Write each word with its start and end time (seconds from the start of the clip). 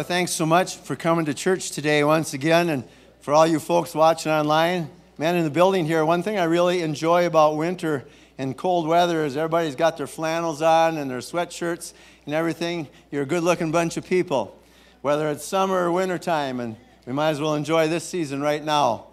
Boy, 0.00 0.04
thanks 0.04 0.32
so 0.32 0.46
much 0.46 0.76
for 0.76 0.96
coming 0.96 1.26
to 1.26 1.34
church 1.34 1.72
today 1.72 2.02
once 2.04 2.32
again, 2.32 2.70
and 2.70 2.84
for 3.20 3.34
all 3.34 3.46
you 3.46 3.60
folks 3.60 3.94
watching 3.94 4.32
online. 4.32 4.88
Man, 5.18 5.36
in 5.36 5.44
the 5.44 5.50
building 5.50 5.84
here, 5.84 6.06
one 6.06 6.22
thing 6.22 6.38
I 6.38 6.44
really 6.44 6.80
enjoy 6.80 7.26
about 7.26 7.58
winter 7.58 8.06
and 8.38 8.56
cold 8.56 8.88
weather 8.88 9.26
is 9.26 9.36
everybody's 9.36 9.74
got 9.76 9.98
their 9.98 10.06
flannels 10.06 10.62
on 10.62 10.96
and 10.96 11.10
their 11.10 11.18
sweatshirts 11.18 11.92
and 12.24 12.34
everything. 12.34 12.88
You're 13.10 13.24
a 13.24 13.26
good 13.26 13.42
looking 13.42 13.72
bunch 13.72 13.98
of 13.98 14.06
people, 14.06 14.58
whether 15.02 15.28
it's 15.28 15.44
summer 15.44 15.76
or 15.76 15.92
winter 15.92 16.16
time, 16.16 16.60
and 16.60 16.76
we 17.04 17.12
might 17.12 17.32
as 17.32 17.40
well 17.42 17.54
enjoy 17.54 17.86
this 17.88 18.08
season 18.08 18.40
right 18.40 18.64
now. 18.64 19.08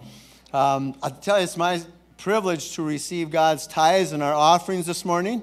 Um, 0.53 0.95
I 1.03 1.09
tell 1.09 1.37
you, 1.37 1.43
it's 1.43 1.57
my 1.57 1.81
privilege 2.17 2.75
to 2.75 2.81
receive 2.81 3.29
God's 3.29 3.67
tithes 3.67 4.13
and 4.13 4.23
our 4.23 4.33
offerings 4.33 4.85
this 4.85 5.03
morning. 5.03 5.41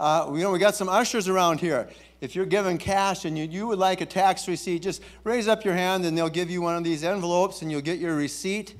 Uh, 0.00 0.30
you 0.32 0.40
know, 0.40 0.50
we 0.50 0.58
got 0.58 0.76
some 0.76 0.88
ushers 0.88 1.28
around 1.28 1.60
here 1.60 1.90
if 2.20 2.34
you're 2.34 2.46
given 2.46 2.78
cash 2.78 3.24
and 3.24 3.38
you, 3.38 3.44
you 3.44 3.66
would 3.68 3.78
like 3.78 4.00
a 4.00 4.06
tax 4.06 4.48
receipt, 4.48 4.82
just 4.82 5.02
raise 5.24 5.46
up 5.46 5.64
your 5.64 5.74
hand 5.74 6.04
and 6.04 6.18
they'll 6.18 6.28
give 6.28 6.50
you 6.50 6.60
one 6.60 6.76
of 6.76 6.84
these 6.84 7.04
envelopes 7.04 7.62
and 7.62 7.70
you'll 7.70 7.80
get 7.80 7.98
your 7.98 8.16
receipt. 8.16 8.74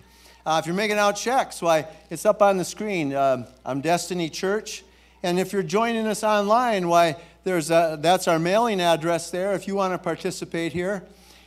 Uh, 0.45 0.59
if 0.61 0.67
you're 0.67 0.75
making 0.75 0.99
out 0.99 1.13
checks, 1.13 1.63
why, 1.63 1.87
it's 2.11 2.27
up 2.27 2.43
on 2.43 2.57
the 2.57 2.65
screen. 2.65 3.15
Uh, 3.15 3.47
I'm 3.65 3.81
Destiny 3.81 4.29
Church. 4.29 4.83
And 5.23 5.39
if 5.39 5.53
you're 5.53 5.63
joining 5.63 6.07
us 6.07 6.25
online, 6.25 6.89
why, 6.89 7.17
there's 7.45 7.71
a, 7.71 7.99
that's 8.01 8.27
our 8.27 8.39
mailing 8.39 8.81
address 8.81 9.31
there 9.31 9.53
if 9.53 9.69
you 9.69 9.75
want 9.75 9.95
to 9.95 9.99
participate 9.99 10.73
here. 10.73 11.05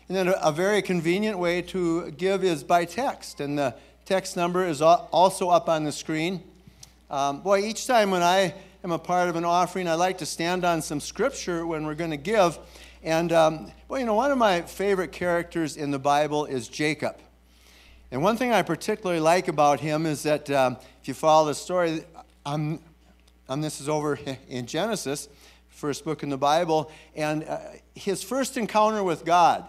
And 0.07 0.15
then 0.15 0.27
a, 0.29 0.31
a 0.43 0.51
very 0.51 0.81
convenient 0.81 1.39
way 1.39 1.61
to 1.63 2.11
give 2.11 2.43
is 2.43 2.63
by 2.63 2.85
text. 2.85 3.39
And 3.39 3.57
the 3.57 3.75
text 4.05 4.37
number 4.37 4.65
is 4.65 4.81
also 4.81 5.49
up 5.49 5.67
on 5.67 5.83
the 5.83 5.91
screen. 5.91 6.41
Um, 7.09 7.41
boy, 7.41 7.59
each 7.59 7.87
time 7.87 8.11
when 8.11 8.21
I 8.21 8.53
am 8.83 8.91
a 8.91 8.99
part 8.99 9.29
of 9.29 9.35
an 9.35 9.45
offering, 9.45 9.87
I 9.87 9.93
like 9.93 10.17
to 10.19 10.25
stand 10.25 10.65
on 10.65 10.81
some 10.81 10.99
scripture 10.99 11.65
when 11.67 11.85
we're 11.85 11.95
going 11.95 12.11
to 12.11 12.17
give. 12.17 12.57
And, 13.03 13.31
um, 13.31 13.71
well, 13.87 13.99
you 13.99 14.05
know, 14.07 14.15
one 14.15 14.31
of 14.31 14.39
my 14.39 14.61
favorite 14.63 15.11
characters 15.11 15.77
in 15.77 15.91
the 15.91 15.99
Bible 15.99 16.45
is 16.45 16.67
Jacob. 16.67 17.17
And 18.09 18.23
one 18.23 18.37
thing 18.37 18.51
I 18.51 18.63
particularly 18.63 19.21
like 19.21 19.47
about 19.47 19.79
him 19.79 20.07
is 20.07 20.23
that 20.23 20.49
um, 20.49 20.77
if 20.99 21.07
you 21.07 21.13
follow 21.13 21.47
the 21.47 21.53
story, 21.53 22.03
um, 22.43 22.79
um, 23.47 23.61
this 23.61 23.81
is 23.81 23.87
over 23.87 24.17
in 24.49 24.65
Genesis, 24.65 25.29
first 25.69 26.03
book 26.03 26.23
in 26.23 26.29
the 26.29 26.37
Bible, 26.37 26.91
and 27.15 27.43
uh, 27.43 27.59
his 27.93 28.23
first 28.23 28.57
encounter 28.57 29.03
with 29.03 29.25
God. 29.25 29.63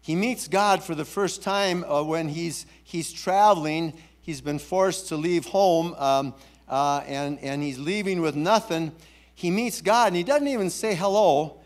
He 0.00 0.14
meets 0.14 0.46
God 0.46 0.84
for 0.84 0.94
the 0.94 1.04
first 1.04 1.42
time 1.42 1.82
uh, 1.82 2.04
when 2.04 2.28
he's, 2.28 2.64
he's 2.84 3.12
traveling. 3.12 3.94
He's 4.20 4.40
been 4.40 4.60
forced 4.60 5.08
to 5.08 5.16
leave 5.16 5.46
home. 5.46 5.94
Um, 5.94 6.34
uh, 6.68 7.02
and, 7.06 7.38
and 7.40 7.62
he's 7.62 7.78
leaving 7.78 8.20
with 8.20 8.36
nothing. 8.36 8.92
He 9.34 9.50
meets 9.50 9.80
God 9.80 10.08
and 10.08 10.16
he 10.16 10.24
doesn't 10.24 10.48
even 10.48 10.70
say 10.70 10.94
hello. 10.94 11.60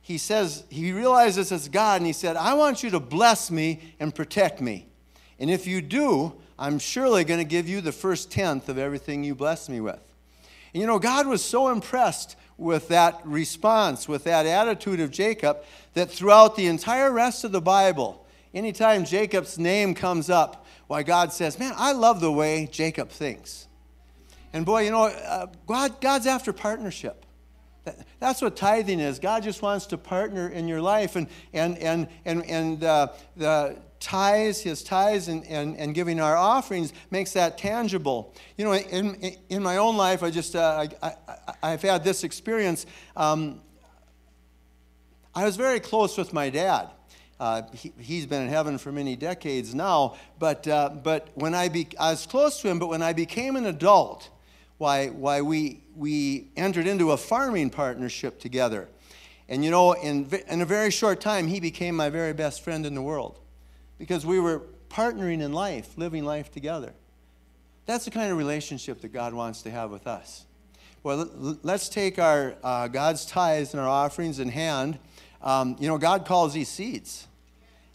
He 0.00 0.18
says, 0.18 0.64
he 0.70 0.92
realizes 0.92 1.52
it's 1.52 1.68
God 1.68 2.00
and 2.00 2.06
he 2.06 2.12
said, 2.12 2.36
I 2.36 2.54
want 2.54 2.82
you 2.82 2.90
to 2.90 3.00
bless 3.00 3.50
me 3.50 3.94
and 4.00 4.14
protect 4.14 4.60
me. 4.60 4.86
And 5.38 5.50
if 5.50 5.66
you 5.66 5.80
do, 5.80 6.34
I'm 6.58 6.78
surely 6.78 7.24
going 7.24 7.40
to 7.40 7.44
give 7.44 7.68
you 7.68 7.80
the 7.80 7.92
first 7.92 8.30
tenth 8.30 8.68
of 8.68 8.76
everything 8.76 9.24
you 9.24 9.34
bless 9.34 9.68
me 9.68 9.80
with. 9.80 10.00
And 10.74 10.80
you 10.80 10.86
know, 10.86 10.98
God 10.98 11.26
was 11.26 11.44
so 11.44 11.68
impressed 11.68 12.36
with 12.58 12.88
that 12.88 13.20
response, 13.24 14.06
with 14.06 14.24
that 14.24 14.46
attitude 14.46 15.00
of 15.00 15.10
Jacob, 15.10 15.64
that 15.94 16.10
throughout 16.10 16.56
the 16.56 16.66
entire 16.66 17.10
rest 17.10 17.44
of 17.44 17.52
the 17.52 17.60
Bible, 17.60 18.26
anytime 18.52 19.04
Jacob's 19.04 19.58
name 19.58 19.94
comes 19.94 20.28
up, 20.28 20.66
why 20.86 21.02
God 21.02 21.32
says, 21.32 21.58
Man, 21.58 21.72
I 21.76 21.92
love 21.92 22.20
the 22.20 22.32
way 22.32 22.68
Jacob 22.70 23.08
thinks. 23.08 23.68
And 24.52 24.66
boy, 24.66 24.84
you 24.84 24.90
know, 24.90 25.04
uh, 25.04 25.46
God, 25.66 26.00
God's 26.00 26.26
after 26.26 26.52
partnership. 26.52 27.24
that's 28.18 28.42
what 28.42 28.56
tithing 28.56 29.00
is. 29.00 29.18
God 29.18 29.42
just 29.42 29.62
wants 29.62 29.86
to 29.86 29.98
partner 29.98 30.48
in 30.48 30.68
your 30.68 30.80
life. 30.80 31.16
And, 31.16 31.28
and, 31.52 31.78
and, 31.78 32.08
and, 32.24 32.44
and 32.44 32.84
uh, 32.84 33.08
the 33.36 33.76
tithes, 34.00 34.60
his 34.60 34.82
tithes, 34.82 35.28
and, 35.28 35.44
and, 35.46 35.76
and 35.76 35.94
giving 35.94 36.20
our 36.20 36.36
offerings 36.36 36.92
makes 37.10 37.32
that 37.34 37.58
tangible. 37.58 38.34
You 38.56 38.64
know, 38.64 38.74
in, 38.74 39.36
in 39.48 39.62
my 39.62 39.76
own 39.76 39.96
life, 39.96 40.22
I 40.22 40.30
just, 40.30 40.56
uh, 40.56 40.86
I, 41.02 41.14
I, 41.62 41.70
have 41.70 41.82
had 41.82 42.02
this 42.02 42.24
experience. 42.24 42.86
Um, 43.16 43.60
I 45.34 45.44
was 45.44 45.56
very 45.56 45.80
close 45.80 46.18
with 46.18 46.32
my 46.32 46.50
dad. 46.50 46.90
Uh, 47.38 47.62
he, 47.72 48.18
has 48.18 48.26
been 48.26 48.42
in 48.42 48.48
heaven 48.48 48.76
for 48.76 48.92
many 48.92 49.16
decades 49.16 49.74
now, 49.74 50.16
but, 50.38 50.68
uh, 50.68 50.90
but 51.02 51.28
when 51.34 51.54
I, 51.54 51.70
be, 51.70 51.88
I 51.98 52.10
was 52.10 52.26
close 52.26 52.60
to 52.60 52.68
him, 52.68 52.78
but 52.78 52.88
when 52.88 53.00
I 53.00 53.14
became 53.14 53.56
an 53.56 53.64
adult, 53.64 54.28
why, 54.80 55.08
why 55.08 55.42
we, 55.42 55.84
we 55.94 56.48
entered 56.56 56.86
into 56.86 57.10
a 57.10 57.16
farming 57.18 57.68
partnership 57.68 58.40
together. 58.40 58.88
And 59.46 59.62
you 59.62 59.70
know, 59.70 59.92
in, 59.92 60.26
in 60.48 60.62
a 60.62 60.64
very 60.64 60.90
short 60.90 61.20
time, 61.20 61.48
he 61.48 61.60
became 61.60 61.94
my 61.94 62.08
very 62.08 62.32
best 62.32 62.64
friend 62.64 62.86
in 62.86 62.94
the 62.94 63.02
world 63.02 63.38
because 63.98 64.24
we 64.24 64.40
were 64.40 64.62
partnering 64.88 65.42
in 65.42 65.52
life, 65.52 65.98
living 65.98 66.24
life 66.24 66.50
together. 66.50 66.94
That's 67.84 68.06
the 68.06 68.10
kind 68.10 68.32
of 68.32 68.38
relationship 68.38 69.02
that 69.02 69.12
God 69.12 69.34
wants 69.34 69.60
to 69.62 69.70
have 69.70 69.90
with 69.90 70.06
us. 70.06 70.46
Well, 71.02 71.28
let's 71.62 71.90
take 71.90 72.18
our 72.18 72.54
uh, 72.64 72.88
God's 72.88 73.26
tithes 73.26 73.74
and 73.74 73.82
our 73.82 73.88
offerings 73.88 74.38
in 74.38 74.48
hand. 74.48 74.98
Um, 75.42 75.76
you 75.78 75.88
know, 75.88 75.98
God 75.98 76.24
calls 76.24 76.54
these 76.54 76.68
seeds, 76.70 77.26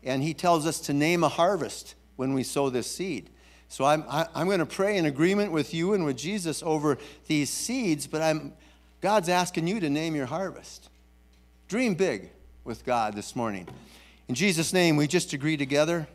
and 0.03 0.21
He 0.21 0.35
tells 0.35 0.67
us 0.67 0.79
to 0.81 0.93
name 0.93 1.23
a 1.23 1.29
harvest 1.29 1.95
when 2.15 2.35
we 2.35 2.43
sow 2.43 2.69
this 2.69 2.89
seed. 2.89 3.31
So 3.69 3.85
I'm, 3.85 4.03
I, 4.07 4.21
am 4.21 4.27
i 4.35 4.41
am 4.41 4.47
going 4.47 4.59
to 4.59 4.65
pray 4.65 4.97
in 4.97 5.05
agreement 5.05 5.51
with 5.51 5.73
you 5.73 5.93
and 5.93 6.05
with 6.05 6.17
Jesus 6.17 6.63
over 6.63 6.97
these 7.27 7.49
seeds, 7.49 8.07
but 8.07 8.21
I'm, 8.21 8.53
God's 9.01 9.29
asking 9.29 9.67
you 9.67 9.79
to 9.79 9.89
name 9.89 10.15
your 10.15 10.27
harvest. 10.27 10.89
Dream 11.67 11.95
big 11.95 12.29
with 12.63 12.85
God 12.85 13.15
this 13.15 13.35
morning. 13.35 13.67
In 14.27 14.35
Jesus' 14.35 14.73
name, 14.73 14.97
we 14.97 15.07
just 15.07 15.33
agree 15.33 15.57
together. 15.57 16.07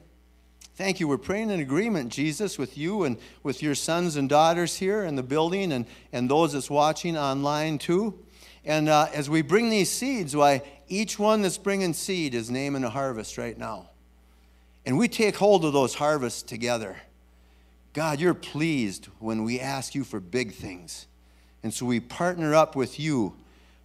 Thank 0.74 0.98
you. 0.98 1.06
We're 1.06 1.18
praying 1.18 1.50
in 1.50 1.60
agreement, 1.60 2.10
Jesus, 2.10 2.56
with 2.56 2.78
you 2.78 3.04
and 3.04 3.18
with 3.42 3.62
your 3.62 3.74
sons 3.74 4.16
and 4.16 4.28
daughters 4.28 4.76
here 4.76 5.04
in 5.04 5.14
the 5.14 5.22
building 5.22 5.72
and, 5.72 5.86
and 6.12 6.30
those 6.30 6.54
that's 6.54 6.70
watching 6.70 7.18
online 7.18 7.78
too. 7.78 8.18
And 8.64 8.88
uh, 8.88 9.08
as 9.12 9.28
we 9.28 9.42
bring 9.42 9.70
these 9.70 9.90
seeds, 9.90 10.34
why 10.34 10.62
each 10.88 11.18
one 11.18 11.42
that's 11.42 11.58
bringing 11.58 11.92
seed 11.92 12.34
is 12.34 12.50
naming 12.50 12.84
a 12.84 12.90
harvest 12.90 13.38
right 13.38 13.56
now. 13.56 13.90
And 14.86 14.96
we 14.96 15.08
take 15.08 15.36
hold 15.36 15.64
of 15.64 15.72
those 15.72 15.94
harvests 15.94 16.42
together. 16.42 16.96
God, 17.92 18.20
you're 18.20 18.34
pleased 18.34 19.06
when 19.18 19.42
we 19.42 19.58
ask 19.58 19.94
you 19.94 20.04
for 20.04 20.20
big 20.20 20.52
things. 20.52 21.06
And 21.62 21.74
so 21.74 21.86
we 21.86 21.98
partner 22.00 22.54
up 22.54 22.76
with 22.76 23.00
you 23.00 23.34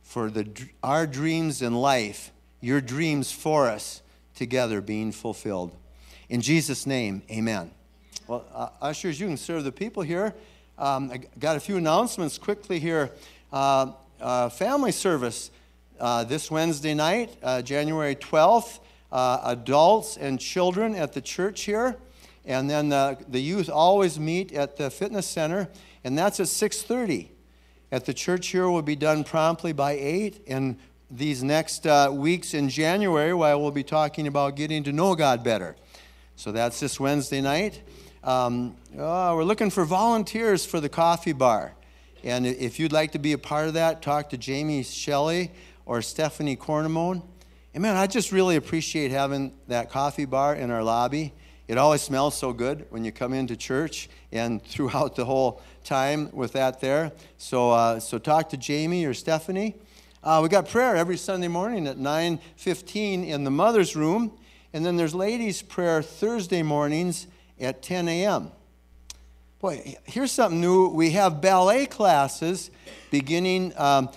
for 0.03 0.29
the, 0.29 0.47
our 0.83 1.07
dreams 1.07 1.61
in 1.61 1.73
life, 1.73 2.31
your 2.61 2.81
dreams 2.81 3.31
for 3.31 3.67
us 3.67 4.01
together 4.35 4.79
being 4.79 5.11
fulfilled. 5.11 5.75
In 6.29 6.41
Jesus' 6.41 6.85
name, 6.85 7.23
amen. 7.31 7.71
Well, 8.27 8.45
uh, 8.53 8.69
ushers, 8.81 9.19
you 9.19 9.27
can 9.27 9.37
serve 9.37 9.63
the 9.63 9.71
people 9.71 10.03
here. 10.03 10.35
Um, 10.77 11.11
I 11.11 11.21
got 11.39 11.57
a 11.57 11.59
few 11.59 11.77
announcements 11.77 12.37
quickly 12.37 12.79
here. 12.79 13.11
Uh, 13.51 13.93
uh, 14.21 14.49
family 14.49 14.91
service 14.91 15.51
uh, 15.99 16.23
this 16.23 16.51
Wednesday 16.51 16.93
night, 16.93 17.35
uh, 17.41 17.61
January 17.61 18.15
12th, 18.15 18.79
uh, 19.11 19.39
adults 19.45 20.17
and 20.17 20.39
children 20.39 20.95
at 20.95 21.13
the 21.13 21.21
church 21.21 21.61
here. 21.61 21.95
And 22.45 22.69
then 22.69 22.89
the, 22.89 23.17
the 23.27 23.41
youth 23.41 23.69
always 23.69 24.19
meet 24.19 24.51
at 24.51 24.77
the 24.77 24.89
fitness 24.89 25.27
center, 25.27 25.67
and 26.03 26.17
that's 26.17 26.39
at 26.39 26.47
6.30. 26.47 27.29
At 27.91 28.05
the 28.05 28.13
church 28.13 28.47
here 28.47 28.69
will 28.69 28.81
be 28.81 28.95
done 28.95 29.23
promptly 29.23 29.73
by 29.73 29.93
8, 29.93 30.43
and 30.47 30.77
these 31.09 31.43
next 31.43 31.87
uh, 31.87 32.09
weeks 32.11 32.53
in 32.53 32.69
January, 32.69 33.33
where 33.33 33.57
we'll 33.57 33.71
be 33.71 33.83
talking 33.83 34.27
about 34.27 34.55
getting 34.55 34.83
to 34.83 34.91
know 34.91 35.15
God 35.15 35.43
better. 35.43 35.75
So 36.35 36.51
that's 36.51 36.79
this 36.79 36.99
Wednesday 36.99 37.41
night. 37.41 37.81
Um, 38.23 38.75
oh, 38.97 39.35
we're 39.35 39.43
looking 39.43 39.69
for 39.69 39.85
volunteers 39.85 40.65
for 40.65 40.79
the 40.79 40.89
coffee 40.89 41.31
bar. 41.31 41.73
And 42.23 42.47
if 42.47 42.79
you'd 42.79 42.91
like 42.91 43.11
to 43.11 43.19
be 43.19 43.33
a 43.33 43.37
part 43.37 43.67
of 43.67 43.75
that, 43.75 44.01
talk 44.01 44.31
to 44.31 44.37
Jamie 44.37 44.83
Shelley 44.83 45.51
or 45.85 46.01
Stephanie 46.01 46.57
Cornamone. 46.57 47.21
And 47.73 47.83
man, 47.83 47.95
I 47.95 48.07
just 48.07 48.31
really 48.31 48.55
appreciate 48.55 49.11
having 49.11 49.53
that 49.67 49.91
coffee 49.91 50.25
bar 50.25 50.55
in 50.55 50.71
our 50.71 50.83
lobby. 50.83 51.33
It 51.67 51.77
always 51.77 52.01
smells 52.01 52.37
so 52.37 52.53
good 52.53 52.85
when 52.89 53.03
you 53.03 53.11
come 53.11 53.33
into 53.33 53.55
church 53.55 54.09
and 54.31 54.63
throughout 54.65 55.15
the 55.15 55.25
whole 55.25 55.61
time 55.83 56.29
with 56.31 56.53
that 56.53 56.79
there. 56.79 57.11
So, 57.37 57.71
uh, 57.71 57.99
so 57.99 58.17
talk 58.17 58.49
to 58.49 58.57
Jamie 58.57 59.05
or 59.05 59.13
Stephanie. 59.13 59.75
Uh, 60.23 60.39
we 60.41 60.49
got 60.49 60.67
prayer 60.67 60.95
every 60.95 61.17
Sunday 61.17 61.47
morning 61.47 61.87
at 61.87 61.97
9:15 61.97 63.27
in 63.27 63.43
the 63.43 63.51
mother's 63.51 63.95
room, 63.95 64.31
and 64.73 64.85
then 64.85 64.95
there's 64.95 65.13
ladies' 65.13 65.61
prayer 65.61 66.01
Thursday 66.01 66.63
mornings 66.63 67.27
at 67.59 67.81
10 67.81 68.07
a.m. 68.07 68.51
Boy, 69.59 69.95
here's 70.03 70.31
something 70.31 70.59
new. 70.59 70.89
We 70.89 71.11
have 71.11 71.41
ballet 71.41 71.85
classes 71.85 72.71
beginning 73.11 73.73
um, 73.77 74.09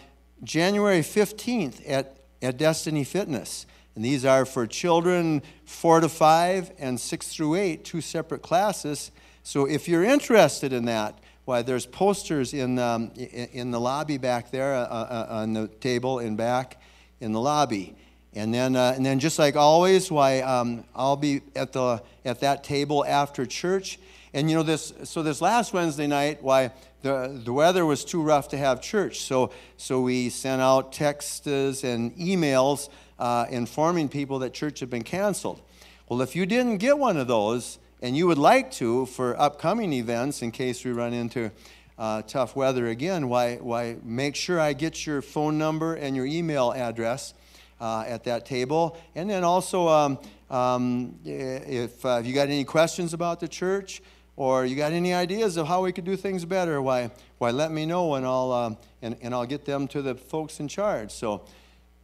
January 0.42 1.00
15th 1.00 1.80
at, 1.86 2.16
at 2.42 2.56
Destiny 2.56 3.04
Fitness. 3.04 3.66
And 3.98 4.04
these 4.04 4.24
are 4.24 4.44
for 4.44 4.64
children 4.64 5.42
four 5.64 5.98
to 5.98 6.08
five 6.08 6.70
and 6.78 7.00
six 7.00 7.26
through 7.26 7.56
eight, 7.56 7.84
two 7.84 8.00
separate 8.00 8.42
classes. 8.42 9.10
So 9.42 9.64
if 9.64 9.88
you're 9.88 10.04
interested 10.04 10.72
in 10.72 10.84
that, 10.84 11.18
why 11.46 11.62
there's 11.62 11.84
posters 11.84 12.54
in, 12.54 12.78
um, 12.78 13.10
in 13.16 13.72
the 13.72 13.80
lobby 13.80 14.16
back 14.16 14.52
there 14.52 14.72
uh, 14.72 14.82
uh, 14.82 15.26
uh, 15.30 15.34
on 15.40 15.52
the 15.52 15.66
table 15.66 16.20
in 16.20 16.36
back 16.36 16.80
in 17.18 17.32
the 17.32 17.40
lobby. 17.40 17.96
And 18.34 18.52
then, 18.52 18.76
uh, 18.76 18.92
and 18.94 19.04
then 19.04 19.18
just 19.18 19.38
like 19.38 19.56
always, 19.56 20.10
why 20.10 20.40
um, 20.40 20.84
I'll 20.94 21.16
be 21.16 21.40
at 21.56 21.72
the 21.72 22.02
at 22.24 22.40
that 22.40 22.62
table 22.62 23.04
after 23.04 23.46
church. 23.46 23.98
And 24.34 24.50
you 24.50 24.56
know 24.56 24.62
this. 24.62 24.92
So 25.04 25.22
this 25.22 25.40
last 25.40 25.72
Wednesday 25.72 26.06
night, 26.06 26.42
why 26.42 26.72
the 27.02 27.40
the 27.42 27.52
weather 27.52 27.86
was 27.86 28.04
too 28.04 28.22
rough 28.22 28.48
to 28.48 28.58
have 28.58 28.80
church. 28.82 29.20
So 29.20 29.50
so 29.76 30.00
we 30.00 30.28
sent 30.28 30.60
out 30.60 30.92
texts 30.92 31.46
and 31.46 32.14
emails 32.16 32.90
uh, 33.18 33.46
informing 33.50 34.08
people 34.08 34.40
that 34.40 34.52
church 34.52 34.80
had 34.80 34.90
been 34.90 35.04
canceled. 35.04 35.60
Well, 36.08 36.22
if 36.22 36.36
you 36.36 36.46
didn't 36.46 36.78
get 36.78 36.98
one 36.98 37.16
of 37.16 37.28
those 37.28 37.78
and 38.00 38.16
you 38.16 38.26
would 38.26 38.38
like 38.38 38.70
to 38.72 39.06
for 39.06 39.38
upcoming 39.40 39.92
events, 39.92 40.42
in 40.42 40.50
case 40.50 40.84
we 40.84 40.92
run 40.92 41.12
into 41.12 41.50
uh, 41.98 42.22
tough 42.22 42.54
weather 42.54 42.88
again, 42.88 43.28
why 43.28 43.56
why 43.56 43.96
make 44.04 44.36
sure 44.36 44.60
I 44.60 44.74
get 44.74 45.06
your 45.06 45.22
phone 45.22 45.56
number 45.56 45.94
and 45.94 46.14
your 46.14 46.26
email 46.26 46.72
address 46.72 47.34
uh, 47.80 48.04
at 48.06 48.24
that 48.24 48.46
table. 48.46 48.96
And 49.14 49.28
then 49.28 49.44
also, 49.44 49.88
um, 49.88 50.18
um, 50.50 51.18
if, 51.24 52.04
uh, 52.04 52.18
if 52.20 52.26
you 52.26 52.34
got 52.34 52.48
any 52.48 52.64
questions 52.64 53.14
about 53.14 53.40
the 53.40 53.48
church 53.48 54.02
or 54.36 54.64
you 54.64 54.76
got 54.76 54.92
any 54.92 55.12
ideas 55.14 55.56
of 55.56 55.66
how 55.66 55.82
we 55.82 55.92
could 55.92 56.04
do 56.04 56.16
things 56.16 56.44
better, 56.44 56.80
why, 56.80 57.10
why 57.38 57.50
let 57.50 57.70
me 57.70 57.86
know 57.86 58.14
and 58.14 58.24
I'll, 58.26 58.52
um, 58.52 58.76
and, 59.02 59.16
and 59.20 59.34
I'll 59.34 59.46
get 59.46 59.64
them 59.64 59.88
to 59.88 60.02
the 60.02 60.14
folks 60.14 60.60
in 60.60 60.68
charge. 60.68 61.10
So, 61.10 61.42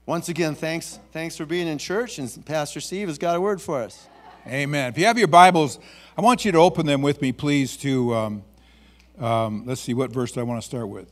once 0.07 0.29
again, 0.29 0.55
thanks, 0.55 0.99
thanks 1.13 1.35
for 1.35 1.47
being 1.47 1.67
in 1.67 1.79
church, 1.79 2.19
and 2.19 2.45
Pastor 2.45 2.79
Steve 2.79 3.09
has 3.09 3.17
got 3.17 3.37
a 3.37 3.41
word 3.41 3.63
for 3.63 3.81
us. 3.83 4.07
Amen. 4.47 4.91
If 4.91 4.99
you 4.99 5.07
have 5.07 5.17
your 5.17 5.29
Bibles, 5.29 5.79
I 6.19 6.21
want 6.21 6.45
you 6.45 6.53
to 6.53 6.59
open 6.59 6.85
them 6.85 7.01
with 7.01 7.23
me, 7.23 7.33
please, 7.33 7.79
to, 7.79 8.15
um, 8.15 8.43
um, 9.19 9.65
let's 9.65 9.81
see, 9.81 9.95
what 9.95 10.13
verse 10.13 10.33
do 10.33 10.41
I 10.41 10.43
want 10.43 10.61
to 10.61 10.67
start 10.67 10.91
with? 10.91 11.11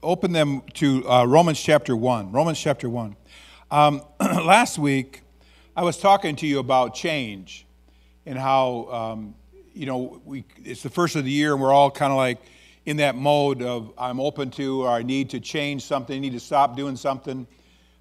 Open 0.00 0.30
them 0.30 0.62
to 0.74 1.08
uh, 1.10 1.24
Romans 1.24 1.60
chapter 1.60 1.96
1. 1.96 2.30
Romans 2.30 2.60
chapter 2.60 2.88
1. 2.88 3.16
Um, 3.72 4.02
last 4.20 4.78
week, 4.78 5.22
I 5.74 5.82
was 5.82 5.98
talking 5.98 6.36
to 6.36 6.46
you 6.46 6.60
about 6.60 6.94
change 6.94 7.66
and 8.24 8.38
how, 8.38 8.86
um, 8.92 9.34
you 9.74 9.86
know, 9.86 10.22
we, 10.24 10.44
it's 10.64 10.84
the 10.84 10.88
first 10.88 11.16
of 11.16 11.24
the 11.24 11.32
year 11.32 11.52
and 11.52 11.60
we're 11.60 11.72
all 11.72 11.90
kind 11.90 12.12
of 12.12 12.16
like 12.16 12.38
in 12.86 12.98
that 12.98 13.16
mode 13.16 13.60
of 13.60 13.92
I'm 13.98 14.20
open 14.20 14.52
to 14.52 14.84
or 14.84 14.88
I 14.88 15.02
need 15.02 15.30
to 15.30 15.40
change 15.40 15.82
something, 15.82 16.14
I 16.14 16.20
need 16.20 16.34
to 16.34 16.40
stop 16.40 16.76
doing 16.76 16.94
something 16.94 17.48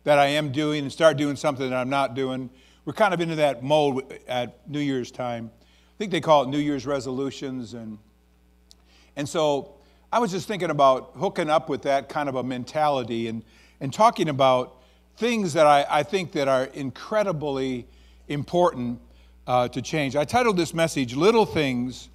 that 0.04 0.20
I 0.20 0.28
am 0.28 0.52
doing 0.52 0.84
and 0.84 0.94
start 0.94 1.18
doing 1.18 1.36
something 1.36 1.68
that 1.68 1.76
I'm 1.76 1.90
not 1.90 2.14
doing. 2.14 2.52
We're 2.86 2.94
kind 2.94 3.12
of 3.12 3.22
into 3.22 3.38
that 3.38 3.64
mode 3.64 4.20
at 4.28 4.70
New 4.70 4.82
Year's 4.82 5.10
time. 5.10 5.50
I 5.56 5.98
think 5.98 6.12
they 6.12 6.22
call 6.22 6.44
it 6.44 6.50
New 6.50 6.60
Year's 6.60 6.86
resolutions. 6.86 7.74
And, 7.74 7.98
and 9.16 9.28
so 9.28 9.77
I 10.10 10.20
was 10.20 10.32
just 10.32 10.48
thinking 10.48 10.70
about 10.70 11.12
hooking 11.18 11.50
up 11.50 11.68
with 11.68 11.82
that 11.82 12.08
kind 12.08 12.30
of 12.30 12.36
a 12.36 12.44
mentality 12.44 13.28
and, 13.28 13.44
and 13.82 13.94
talking 13.94 14.30
about 14.30 14.82
things 15.18 15.52
that 15.54 15.68
I, 15.68 15.86
I 15.90 16.04
think 16.04 16.32
that 16.32 16.48
are 16.48 16.64
incredibly 16.66 17.86
important 18.30 19.02
uh, 19.48 19.68
to 19.68 19.82
change. 19.82 20.16
I 20.16 20.24
titled 20.24 20.56
this 20.56 20.74
message, 20.74 21.14
Little 21.14 21.46
Things 21.46 22.08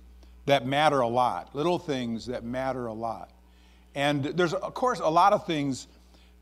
That 0.47 0.67
Matter 0.67 1.01
a 1.01 1.07
Lot. 1.07 1.55
Little 1.55 1.79
Things 1.79 2.25
That 2.27 2.45
Matter 2.45 2.87
a 2.87 2.95
Lot. 2.95 3.31
And 3.95 4.25
there's, 4.25 4.55
of 4.55 4.73
course, 4.73 5.01
a 5.01 5.11
lot 5.11 5.35
of 5.35 5.47
things 5.47 5.87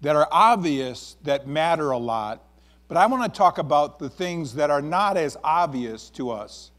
that 0.03 0.15
are 0.15 0.29
obvious 0.31 1.17
that 1.25 1.49
matter 1.49 1.91
a 1.91 1.99
lot, 1.99 2.45
but 2.87 2.97
I 2.97 3.07
want 3.07 3.25
to 3.25 3.37
talk 3.37 3.59
about 3.59 3.99
the 3.99 4.09
things 4.09 4.55
that 4.55 4.71
are 4.71 4.81
not 4.81 5.17
as 5.17 5.37
obvious 5.43 6.11
to 6.11 6.31
us 6.31 6.71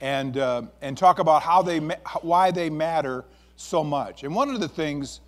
and, 0.00 0.38
uh, 0.38 0.62
and 0.80 0.96
talk 0.96 1.18
about 1.18 1.42
how 1.42 1.60
they, 1.60 1.78
why 2.22 2.50
they 2.50 2.70
matter 2.70 3.24
so 3.58 3.82
much. 3.82 4.22
And 4.22 4.34
one 4.34 4.50
of 4.50 4.60
the 4.60 4.68
things 4.68 5.20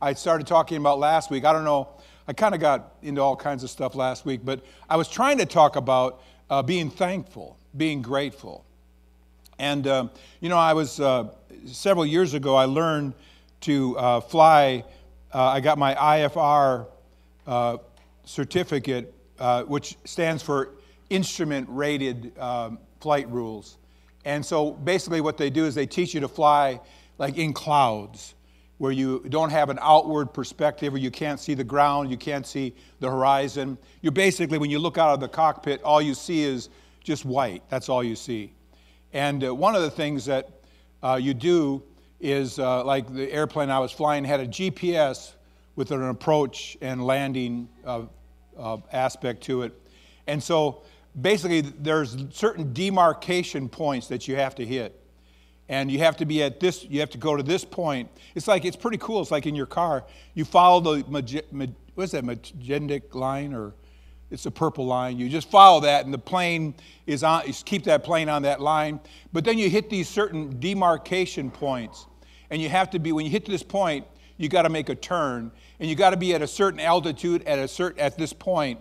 I 0.00 0.14
started 0.14 0.46
talking 0.46 0.78
about 0.78 0.98
last 0.98 1.30
week, 1.30 1.44
I 1.44 1.52
don't 1.52 1.64
know, 1.64 1.88
I 2.26 2.32
kind 2.32 2.54
of 2.54 2.60
got 2.60 2.94
into 3.02 3.20
all 3.20 3.36
kinds 3.36 3.64
of 3.64 3.70
stuff 3.70 3.94
last 3.94 4.24
week, 4.24 4.40
but 4.44 4.64
I 4.88 4.96
was 4.96 5.08
trying 5.08 5.38
to 5.38 5.46
talk 5.46 5.76
about 5.76 6.22
uh, 6.48 6.62
being 6.62 6.88
thankful, 6.88 7.58
being 7.76 8.00
grateful. 8.00 8.64
And, 9.58 9.86
uh, 9.86 10.08
you 10.40 10.48
know, 10.48 10.56
I 10.56 10.72
was, 10.72 11.00
uh, 11.00 11.28
several 11.66 12.06
years 12.06 12.34
ago, 12.34 12.54
I 12.54 12.64
learned 12.64 13.12
to 13.62 13.98
uh, 13.98 14.20
fly. 14.20 14.84
Uh, 15.32 15.44
I 15.44 15.60
got 15.60 15.76
my 15.76 15.94
IFR 15.94 16.86
uh, 17.46 17.78
certificate, 18.24 19.12
which 19.66 19.96
stands 20.04 20.42
for 20.42 20.70
Instrument 21.10 21.66
Rated 21.68 22.38
um, 22.38 22.78
Flight 23.00 23.28
Rules. 23.28 23.78
And 24.24 24.46
so 24.46 24.72
basically, 24.72 25.20
what 25.20 25.36
they 25.36 25.50
do 25.50 25.66
is 25.66 25.74
they 25.74 25.86
teach 25.86 26.14
you 26.14 26.20
to 26.20 26.28
fly 26.28 26.80
like 27.18 27.36
in 27.38 27.52
clouds, 27.52 28.34
where 28.78 28.92
you 28.92 29.24
don't 29.28 29.50
have 29.50 29.70
an 29.70 29.78
outward 29.80 30.32
perspective, 30.34 30.94
or 30.94 30.98
you 30.98 31.10
can't 31.10 31.38
see 31.38 31.54
the 31.54 31.64
ground, 31.64 32.10
you 32.10 32.16
can't 32.16 32.46
see 32.46 32.74
the 33.00 33.08
horizon. 33.08 33.78
You're 34.02 34.12
basically, 34.12 34.58
when 34.58 34.70
you 34.70 34.78
look 34.78 34.98
out 34.98 35.14
of 35.14 35.20
the 35.20 35.28
cockpit, 35.28 35.82
all 35.82 36.02
you 36.02 36.14
see 36.14 36.42
is 36.42 36.70
just 37.02 37.24
white. 37.24 37.62
That's 37.68 37.88
all 37.88 38.02
you 38.02 38.16
see. 38.16 38.52
And 39.12 39.44
uh, 39.44 39.54
one 39.54 39.76
of 39.76 39.82
the 39.82 39.90
things 39.90 40.24
that 40.24 40.50
uh, 41.02 41.18
you 41.20 41.34
do 41.34 41.82
is, 42.20 42.58
uh, 42.58 42.84
like 42.84 43.12
the 43.12 43.30
airplane 43.30 43.70
I 43.70 43.78
was 43.78 43.92
flying 43.92 44.24
had 44.24 44.40
a 44.40 44.46
GPS 44.46 45.34
with 45.76 45.90
an 45.92 46.02
approach 46.02 46.76
and 46.80 47.04
landing 47.04 47.68
uh, 47.84 48.02
uh, 48.58 48.78
aspect 48.92 49.42
to 49.44 49.62
it. 49.62 49.72
And 50.26 50.42
so 50.42 50.82
basically, 51.20 51.60
there's 51.60 52.16
certain 52.30 52.72
demarcation 52.72 53.68
points 53.68 54.08
that 54.08 54.26
you 54.26 54.36
have 54.36 54.54
to 54.56 54.66
hit 54.66 55.03
and 55.68 55.90
you 55.90 55.98
have 55.98 56.16
to 56.18 56.26
be 56.26 56.42
at 56.42 56.60
this 56.60 56.84
you 56.84 57.00
have 57.00 57.10
to 57.10 57.18
go 57.18 57.36
to 57.36 57.42
this 57.42 57.64
point. 57.64 58.10
It's 58.34 58.48
like 58.48 58.64
it's 58.64 58.76
pretty 58.76 58.98
cool. 58.98 59.20
It's 59.20 59.30
like 59.30 59.46
in 59.46 59.54
your 59.54 59.66
car 59.66 60.04
you 60.34 60.44
follow 60.44 60.80
the 60.80 61.04
mag- 61.50 61.74
what 61.94 62.04
is 62.04 62.10
that 62.12 62.24
magnetic 62.24 63.14
line 63.14 63.54
or 63.54 63.74
it's 64.30 64.46
a 64.46 64.50
purple 64.50 64.86
line. 64.86 65.18
You 65.18 65.28
just 65.28 65.50
follow 65.50 65.80
that 65.80 66.04
and 66.04 66.12
the 66.12 66.18
plane 66.18 66.74
is 67.06 67.22
on 67.22 67.46
you 67.46 67.52
keep 67.52 67.84
that 67.84 68.04
plane 68.04 68.28
on 68.28 68.42
that 68.42 68.60
line. 68.60 69.00
But 69.32 69.44
then 69.44 69.58
you 69.58 69.70
hit 69.70 69.88
these 69.90 70.08
certain 70.08 70.58
demarcation 70.60 71.50
points 71.50 72.06
and 72.50 72.60
you 72.60 72.68
have 72.68 72.90
to 72.90 72.98
be 72.98 73.12
when 73.12 73.24
you 73.24 73.30
hit 73.30 73.46
this 73.46 73.62
point 73.62 74.06
you 74.36 74.48
got 74.48 74.62
to 74.62 74.68
make 74.68 74.88
a 74.88 74.94
turn 74.94 75.52
and 75.78 75.88
you 75.88 75.94
got 75.94 76.10
to 76.10 76.16
be 76.16 76.34
at 76.34 76.42
a 76.42 76.46
certain 76.46 76.80
altitude 76.80 77.42
at 77.44 77.58
a 77.58 77.68
certain 77.68 78.00
at 78.00 78.18
this 78.18 78.32
point. 78.32 78.80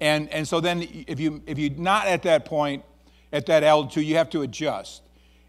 And 0.00 0.30
and 0.30 0.48
so 0.48 0.60
then 0.60 0.86
if 1.06 1.20
you 1.20 1.42
if 1.46 1.58
you're 1.58 1.76
not 1.76 2.06
at 2.06 2.22
that 2.22 2.46
point 2.46 2.84
at 3.32 3.46
that 3.46 3.64
altitude 3.64 4.04
you 4.04 4.16
have 4.16 4.30
to 4.30 4.42
adjust 4.42 5.02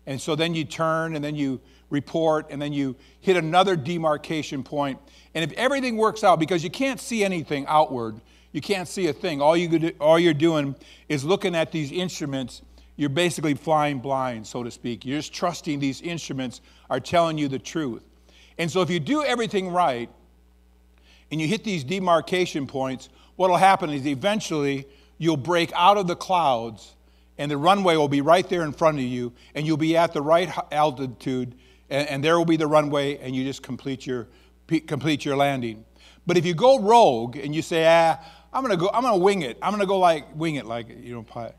and 0.05 0.19
so 0.19 0.35
then 0.35 0.53
you 0.53 0.65
turn 0.65 1.15
and 1.15 1.23
then 1.23 1.35
you 1.35 1.61
report 1.89 2.47
and 2.49 2.61
then 2.61 2.73
you 2.73 2.95
hit 3.21 3.37
another 3.37 3.75
demarcation 3.75 4.63
point. 4.63 4.99
And 5.33 5.43
if 5.43 5.53
everything 5.53 5.97
works 5.97 6.23
out, 6.23 6.39
because 6.39 6.63
you 6.63 6.69
can't 6.69 6.99
see 6.99 7.23
anything 7.23 7.65
outward, 7.67 8.19
you 8.51 8.61
can't 8.61 8.87
see 8.87 9.07
a 9.07 9.13
thing. 9.13 9.41
All, 9.41 9.55
you, 9.55 9.93
all 9.99 10.19
you're 10.19 10.33
doing 10.33 10.75
is 11.07 11.23
looking 11.23 11.55
at 11.55 11.71
these 11.71 11.91
instruments. 11.91 12.61
You're 12.97 13.09
basically 13.09 13.53
flying 13.53 13.99
blind, 13.99 14.45
so 14.45 14.63
to 14.63 14.71
speak. 14.71 15.05
You're 15.05 15.19
just 15.19 15.33
trusting 15.33 15.79
these 15.79 16.01
instruments 16.01 16.61
are 16.89 16.99
telling 16.99 17.37
you 17.37 17.47
the 17.47 17.59
truth. 17.59 18.03
And 18.57 18.69
so 18.69 18.81
if 18.81 18.89
you 18.89 18.99
do 18.99 19.23
everything 19.23 19.69
right 19.69 20.09
and 21.31 21.41
you 21.41 21.47
hit 21.47 21.63
these 21.63 21.83
demarcation 21.83 22.67
points, 22.67 23.09
what 23.35 23.49
will 23.49 23.57
happen 23.57 23.89
is 23.89 24.05
eventually 24.05 24.85
you'll 25.17 25.37
break 25.37 25.71
out 25.73 25.97
of 25.97 26.05
the 26.05 26.15
clouds 26.15 26.95
and 27.37 27.49
the 27.49 27.57
runway 27.57 27.95
will 27.95 28.07
be 28.07 28.21
right 28.21 28.47
there 28.47 28.63
in 28.63 28.71
front 28.71 28.97
of 28.97 29.03
you, 29.03 29.33
and 29.55 29.65
you'll 29.65 29.77
be 29.77 29.97
at 29.97 30.13
the 30.13 30.21
right 30.21 30.49
altitude, 30.71 31.55
and, 31.89 32.07
and 32.07 32.23
there 32.23 32.37
will 32.37 32.45
be 32.45 32.57
the 32.57 32.67
runway, 32.67 33.17
and 33.17 33.35
you 33.35 33.43
just 33.43 33.63
complete 33.63 34.05
your, 34.05 34.27
complete 34.87 35.25
your 35.25 35.35
landing. 35.35 35.85
But 36.25 36.37
if 36.37 36.45
you 36.45 36.53
go 36.53 36.79
rogue 36.79 37.37
and 37.37 37.53
you 37.53 37.61
say, 37.61 37.85
ah, 37.85 38.17
I'm 38.53 38.61
gonna 38.61 38.77
go, 38.77 38.89
I'm 38.93 39.03
gonna 39.03 39.17
wing 39.17 39.41
it, 39.41 39.57
I'm 39.61 39.71
gonna 39.71 39.85
go 39.85 39.99
like 39.99 40.27
wing 40.35 40.55
it, 40.55 40.65
like 40.65 40.87
you 40.89 41.13
know, 41.15 41.51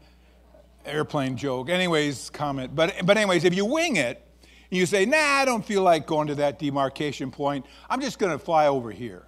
airplane 0.87 1.37
joke. 1.37 1.69
Anyways, 1.69 2.31
comment. 2.31 2.75
But 2.75 2.95
but 3.05 3.17
anyways, 3.17 3.45
if 3.45 3.55
you 3.55 3.65
wing 3.65 3.97
it, 3.97 4.25
and 4.71 4.79
you 4.79 4.87
say, 4.87 5.05
nah, 5.05 5.17
I 5.17 5.45
don't 5.45 5.65
feel 5.65 5.83
like 5.83 6.07
going 6.07 6.29
to 6.29 6.35
that 6.37 6.59
demarcation 6.59 7.31
point. 7.31 7.67
I'm 7.91 8.01
just 8.01 8.19
gonna 8.19 8.39
fly 8.39 8.69
over 8.69 8.91
here. 8.91 9.27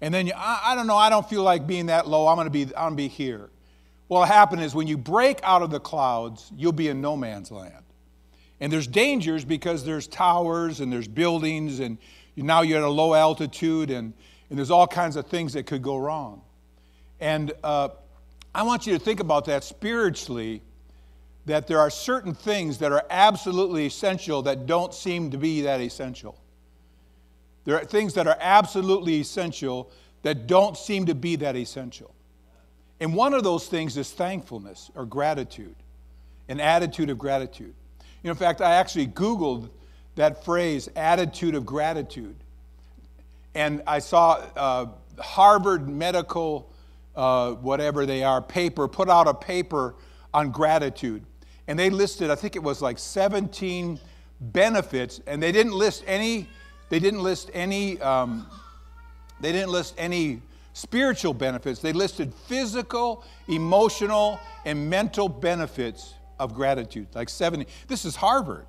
And 0.00 0.12
then 0.12 0.26
you, 0.26 0.32
I, 0.36 0.60
I 0.66 0.74
don't 0.74 0.86
know, 0.86 0.96
I 0.96 1.08
don't 1.08 1.28
feel 1.28 1.42
like 1.42 1.66
being 1.66 1.86
that 1.86 2.08
low. 2.08 2.26
I'm 2.26 2.36
gonna 2.36 2.50
be, 2.50 2.64
I'm 2.64 2.86
gonna 2.86 2.96
be 2.96 3.08
here. 3.08 3.50
What'll 4.08 4.26
happen 4.26 4.58
is 4.58 4.74
when 4.74 4.86
you 4.86 4.98
break 4.98 5.40
out 5.42 5.62
of 5.62 5.70
the 5.70 5.80
clouds, 5.80 6.50
you'll 6.56 6.72
be 6.72 6.88
in 6.88 7.00
no 7.00 7.16
man's 7.16 7.50
land. 7.50 7.84
And 8.60 8.72
there's 8.72 8.86
dangers 8.86 9.44
because 9.44 9.84
there's 9.84 10.06
towers 10.06 10.80
and 10.80 10.92
there's 10.92 11.08
buildings, 11.08 11.80
and 11.80 11.98
now 12.36 12.62
you're 12.62 12.78
at 12.78 12.84
a 12.84 12.88
low 12.88 13.14
altitude, 13.14 13.90
and, 13.90 14.12
and 14.50 14.58
there's 14.58 14.70
all 14.70 14.86
kinds 14.86 15.16
of 15.16 15.26
things 15.26 15.54
that 15.54 15.66
could 15.66 15.82
go 15.82 15.96
wrong. 15.96 16.42
And 17.20 17.52
uh, 17.62 17.88
I 18.54 18.62
want 18.62 18.86
you 18.86 18.92
to 18.92 18.98
think 18.98 19.20
about 19.20 19.46
that 19.46 19.64
spiritually 19.64 20.62
that 21.46 21.66
there 21.66 21.78
are 21.78 21.90
certain 21.90 22.34
things 22.34 22.78
that 22.78 22.92
are 22.92 23.04
absolutely 23.10 23.86
essential 23.86 24.42
that 24.42 24.66
don't 24.66 24.94
seem 24.94 25.30
to 25.30 25.38
be 25.38 25.62
that 25.62 25.80
essential. 25.80 26.38
There 27.64 27.76
are 27.76 27.84
things 27.84 28.14
that 28.14 28.26
are 28.26 28.36
absolutely 28.40 29.20
essential 29.20 29.90
that 30.22 30.46
don't 30.46 30.76
seem 30.76 31.06
to 31.06 31.14
be 31.14 31.36
that 31.36 31.56
essential. 31.56 32.14
And 33.00 33.14
one 33.14 33.34
of 33.34 33.42
those 33.42 33.66
things 33.66 33.96
is 33.96 34.10
thankfulness 34.12 34.90
or 34.94 35.04
gratitude, 35.04 35.74
an 36.48 36.60
attitude 36.60 37.10
of 37.10 37.18
gratitude. 37.18 37.74
You 38.22 38.28
know, 38.28 38.30
in 38.30 38.36
fact, 38.36 38.60
I 38.60 38.76
actually 38.76 39.08
Googled 39.08 39.68
that 40.14 40.44
phrase, 40.44 40.88
attitude 40.96 41.54
of 41.54 41.66
gratitude. 41.66 42.36
And 43.54 43.82
I 43.86 43.98
saw 43.98 44.44
uh, 44.56 44.86
Harvard 45.18 45.88
Medical 45.88 46.70
uh, 47.16 47.52
whatever 47.52 48.06
they 48.06 48.24
are, 48.24 48.42
paper, 48.42 48.88
put 48.88 49.08
out 49.08 49.28
a 49.28 49.34
paper 49.34 49.94
on 50.32 50.50
gratitude. 50.50 51.24
And 51.68 51.78
they 51.78 51.90
listed, 51.90 52.30
I 52.30 52.34
think 52.34 52.56
it 52.56 52.62
was 52.62 52.82
like 52.82 52.98
17 52.98 53.98
benefits, 54.40 55.20
and 55.26 55.42
they 55.42 55.52
didn't 55.52 55.72
list 55.72 56.04
any, 56.06 56.48
they 56.88 56.98
didn't 56.98 57.22
list 57.22 57.50
any, 57.54 58.00
um, 58.00 58.46
they 59.40 59.52
didn't 59.52 59.70
list 59.70 59.94
any 59.96 60.42
spiritual 60.74 61.32
benefits. 61.32 61.80
They 61.80 61.94
listed 61.94 62.34
physical, 62.34 63.24
emotional, 63.48 64.38
and 64.66 64.90
mental 64.90 65.28
benefits 65.28 66.14
of 66.38 66.52
gratitude. 66.52 67.06
Like 67.14 67.30
70. 67.30 67.66
This 67.88 68.04
is 68.04 68.16
Harvard. 68.16 68.66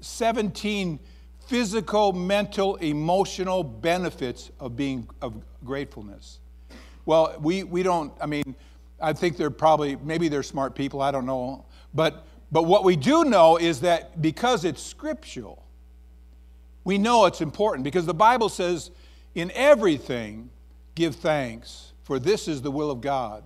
17 0.00 0.98
physical, 1.46 2.12
mental, 2.12 2.76
emotional 2.76 3.64
benefits 3.64 4.50
of 4.60 4.76
being 4.76 5.08
of 5.20 5.34
gratefulness. 5.64 6.38
Well, 7.04 7.36
we, 7.40 7.64
we 7.64 7.82
don't, 7.82 8.12
I 8.20 8.26
mean, 8.26 8.54
I 9.00 9.12
think 9.12 9.36
they're 9.36 9.50
probably, 9.50 9.96
maybe 9.96 10.28
they're 10.28 10.44
smart 10.44 10.76
people, 10.76 11.02
I 11.02 11.10
don't 11.10 11.26
know. 11.26 11.64
But, 11.92 12.24
but 12.52 12.62
what 12.62 12.84
we 12.84 12.94
do 12.94 13.24
know 13.24 13.56
is 13.56 13.80
that 13.80 14.22
because 14.22 14.64
it's 14.64 14.80
scriptural, 14.80 15.66
we 16.84 16.98
know 16.98 17.26
it's 17.26 17.40
important 17.40 17.82
because 17.82 18.06
the 18.06 18.14
Bible 18.14 18.48
says, 18.48 18.92
in 19.34 19.50
everything, 19.54 20.50
give 20.94 21.16
thanks, 21.16 21.92
for 22.02 22.18
this 22.18 22.48
is 22.48 22.62
the 22.62 22.70
will 22.70 22.90
of 22.90 23.00
God 23.00 23.44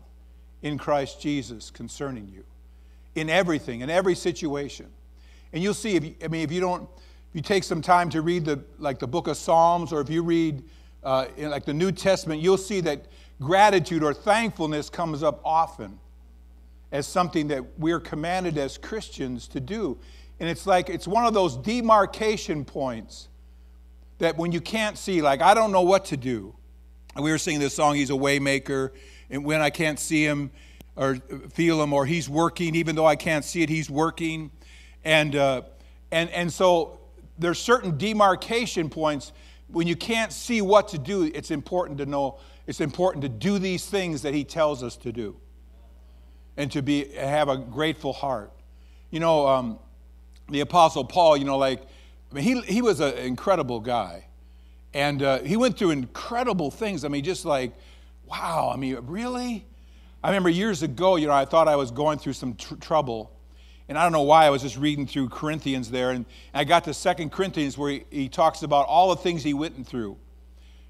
in 0.62 0.78
Christ 0.78 1.20
Jesus 1.20 1.70
concerning 1.70 2.28
you. 2.28 2.44
In 3.14 3.30
everything, 3.30 3.80
in 3.80 3.90
every 3.90 4.14
situation. 4.14 4.86
And 5.52 5.62
you'll 5.62 5.74
see, 5.74 5.96
if 5.96 6.04
you, 6.04 6.14
I 6.22 6.28
mean, 6.28 6.42
if 6.42 6.52
you 6.52 6.60
don't, 6.60 6.82
if 6.82 7.34
you 7.34 7.40
take 7.40 7.64
some 7.64 7.80
time 7.80 8.10
to 8.10 8.20
read 8.20 8.44
the, 8.44 8.62
like 8.78 8.98
the 8.98 9.06
book 9.06 9.28
of 9.28 9.36
Psalms, 9.36 9.92
or 9.92 10.00
if 10.00 10.10
you 10.10 10.22
read 10.22 10.62
uh, 11.02 11.26
in 11.36 11.50
like 11.50 11.64
the 11.64 11.74
New 11.74 11.92
Testament, 11.92 12.42
you'll 12.42 12.58
see 12.58 12.80
that 12.82 13.06
gratitude 13.40 14.02
or 14.02 14.12
thankfulness 14.12 14.90
comes 14.90 15.22
up 15.22 15.40
often 15.44 15.98
as 16.92 17.06
something 17.06 17.48
that 17.48 17.78
we're 17.78 18.00
commanded 18.00 18.58
as 18.58 18.78
Christians 18.78 19.48
to 19.48 19.60
do. 19.60 19.98
And 20.40 20.48
it's 20.48 20.66
like 20.66 20.88
it's 20.88 21.08
one 21.08 21.24
of 21.24 21.34
those 21.34 21.56
demarcation 21.56 22.64
points 22.64 23.28
that 24.18 24.36
when 24.36 24.52
you 24.52 24.60
can't 24.60 24.96
see, 24.96 25.22
like, 25.22 25.42
I 25.42 25.54
don't 25.54 25.72
know 25.72 25.82
what 25.82 26.06
to 26.06 26.16
do. 26.16 26.54
And 27.14 27.24
we 27.24 27.30
were 27.30 27.38
singing 27.38 27.60
this 27.60 27.74
song, 27.74 27.94
He's 27.94 28.10
a 28.10 28.14
Waymaker, 28.14 28.90
and 29.30 29.44
when 29.44 29.60
I 29.60 29.70
can't 29.70 29.98
see 29.98 30.24
Him 30.24 30.50
or 30.96 31.16
feel 31.52 31.82
Him, 31.82 31.92
or 31.92 32.06
He's 32.06 32.28
working, 32.28 32.74
even 32.74 32.96
though 32.96 33.06
I 33.06 33.16
can't 33.16 33.44
see 33.44 33.62
it, 33.62 33.68
He's 33.68 33.90
working. 33.90 34.50
And, 35.04 35.36
uh, 35.36 35.62
and, 36.10 36.30
and 36.30 36.52
so 36.52 36.98
there's 37.38 37.58
certain 37.58 37.96
demarcation 37.98 38.88
points 38.88 39.32
when 39.68 39.86
you 39.86 39.96
can't 39.96 40.32
see 40.32 40.62
what 40.62 40.88
to 40.88 40.98
do, 40.98 41.24
it's 41.34 41.50
important 41.50 41.98
to 41.98 42.06
know 42.06 42.38
it's 42.66 42.80
important 42.80 43.22
to 43.22 43.28
do 43.28 43.58
these 43.58 43.86
things 43.86 44.22
that 44.22 44.34
he 44.34 44.42
tells 44.42 44.82
us 44.82 44.96
to 44.96 45.12
do 45.12 45.36
and 46.56 46.70
to 46.72 46.82
be 46.82 47.12
have 47.14 47.48
a 47.48 47.56
grateful 47.56 48.12
heart. 48.12 48.52
You 49.10 49.20
know, 49.20 49.46
um, 49.46 49.78
the 50.48 50.60
Apostle 50.60 51.04
Paul, 51.04 51.36
you 51.36 51.44
know, 51.44 51.58
like, 51.58 51.82
I 52.30 52.34
mean, 52.34 52.44
he, 52.44 52.60
he 52.62 52.82
was 52.82 53.00
an 53.00 53.16
incredible 53.18 53.80
guy. 53.80 54.26
And 54.94 55.22
uh, 55.22 55.40
he 55.40 55.56
went 55.56 55.76
through 55.78 55.90
incredible 55.90 56.70
things. 56.70 57.04
I 57.04 57.08
mean, 57.08 57.22
just 57.22 57.44
like, 57.44 57.72
wow, 58.24 58.70
I 58.72 58.76
mean, 58.76 58.96
really? 59.02 59.64
I 60.22 60.28
remember 60.28 60.48
years 60.48 60.82
ago, 60.82 61.16
you 61.16 61.26
know, 61.26 61.32
I 61.32 61.44
thought 61.44 61.68
I 61.68 61.76
was 61.76 61.90
going 61.90 62.18
through 62.18 62.32
some 62.32 62.54
tr- 62.54 62.76
trouble. 62.76 63.30
And 63.88 63.96
I 63.96 64.02
don't 64.02 64.12
know 64.12 64.22
why, 64.22 64.46
I 64.46 64.50
was 64.50 64.62
just 64.62 64.76
reading 64.76 65.06
through 65.06 65.28
Corinthians 65.28 65.90
there. 65.90 66.10
And 66.10 66.24
I 66.54 66.64
got 66.64 66.84
to 66.84 66.94
Second 66.94 67.30
Corinthians 67.30 67.78
where 67.78 67.90
he, 67.90 68.04
he 68.10 68.28
talks 68.28 68.62
about 68.62 68.86
all 68.86 69.10
the 69.10 69.16
things 69.16 69.42
he 69.42 69.54
went 69.54 69.86
through. 69.86 70.16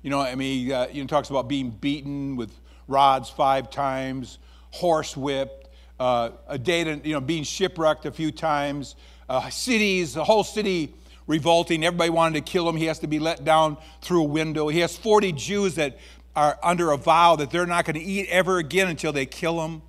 You 0.02 0.10
know, 0.10 0.20
I 0.20 0.34
mean, 0.36 0.66
he 0.66 0.72
uh, 0.72 0.86
you 0.88 1.02
know, 1.02 1.06
talks 1.08 1.28
about 1.28 1.48
being 1.48 1.70
beaten 1.70 2.36
with 2.36 2.52
rods 2.88 3.28
five 3.28 3.70
times, 3.70 4.38
horse 4.70 5.16
whipped, 5.16 5.68
uh, 5.98 6.30
a 6.46 6.58
day 6.58 6.84
to, 6.84 7.00
you 7.02 7.12
know, 7.12 7.20
being 7.20 7.42
shipwrecked 7.42 8.06
a 8.06 8.12
few 8.12 8.30
times, 8.30 8.94
uh, 9.28 9.50
cities, 9.50 10.14
the 10.14 10.24
whole 10.24 10.44
city 10.44 10.94
revolting. 11.26 11.84
Everybody 11.84 12.10
wanted 12.10 12.44
to 12.44 12.50
kill 12.50 12.68
him. 12.68 12.76
He 12.76 12.86
has 12.86 12.98
to 13.00 13.06
be 13.06 13.18
let 13.18 13.44
down 13.44 13.76
through 14.00 14.22
a 14.22 14.28
window. 14.28 14.68
He 14.68 14.80
has 14.80 14.96
40 14.96 15.32
Jews 15.32 15.74
that 15.76 15.98
are 16.34 16.58
under 16.62 16.92
a 16.92 16.96
vow 16.96 17.36
that 17.36 17.50
they're 17.50 17.66
not 17.66 17.84
going 17.84 17.94
to 17.94 18.02
eat 18.02 18.28
ever 18.28 18.58
again 18.58 18.88
until 18.88 19.12
they 19.12 19.26
kill 19.26 19.64
him. 19.64 19.82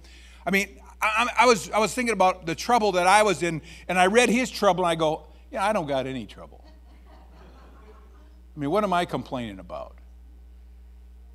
I 0.46 0.51
mean, 0.51 0.79
I, 1.01 1.29
I, 1.39 1.46
was, 1.46 1.70
I 1.72 1.79
was 1.79 1.94
thinking 1.94 2.13
about 2.13 2.46
the 2.46 2.56
trouble 2.56 2.94
that 2.94 3.06
I 3.06 3.24
was 3.24 3.44
in, 3.44 3.62
and 3.88 4.00
I 4.00 4.08
read 4.08 4.29
his 4.29 4.50
trouble, 4.50 4.86
and 4.86 4.91
I 4.91 4.96
go, 4.96 5.24
yeah, 5.51 5.65
I 5.65 5.74
don't 5.74 5.88
got 5.88 6.08
any 6.08 6.25
trouble. 6.25 6.63
I 8.56 8.60
mean, 8.60 8.72
what 8.72 8.84
am 8.84 8.94
I 8.94 9.06
complaining 9.06 9.60
about? 9.60 9.96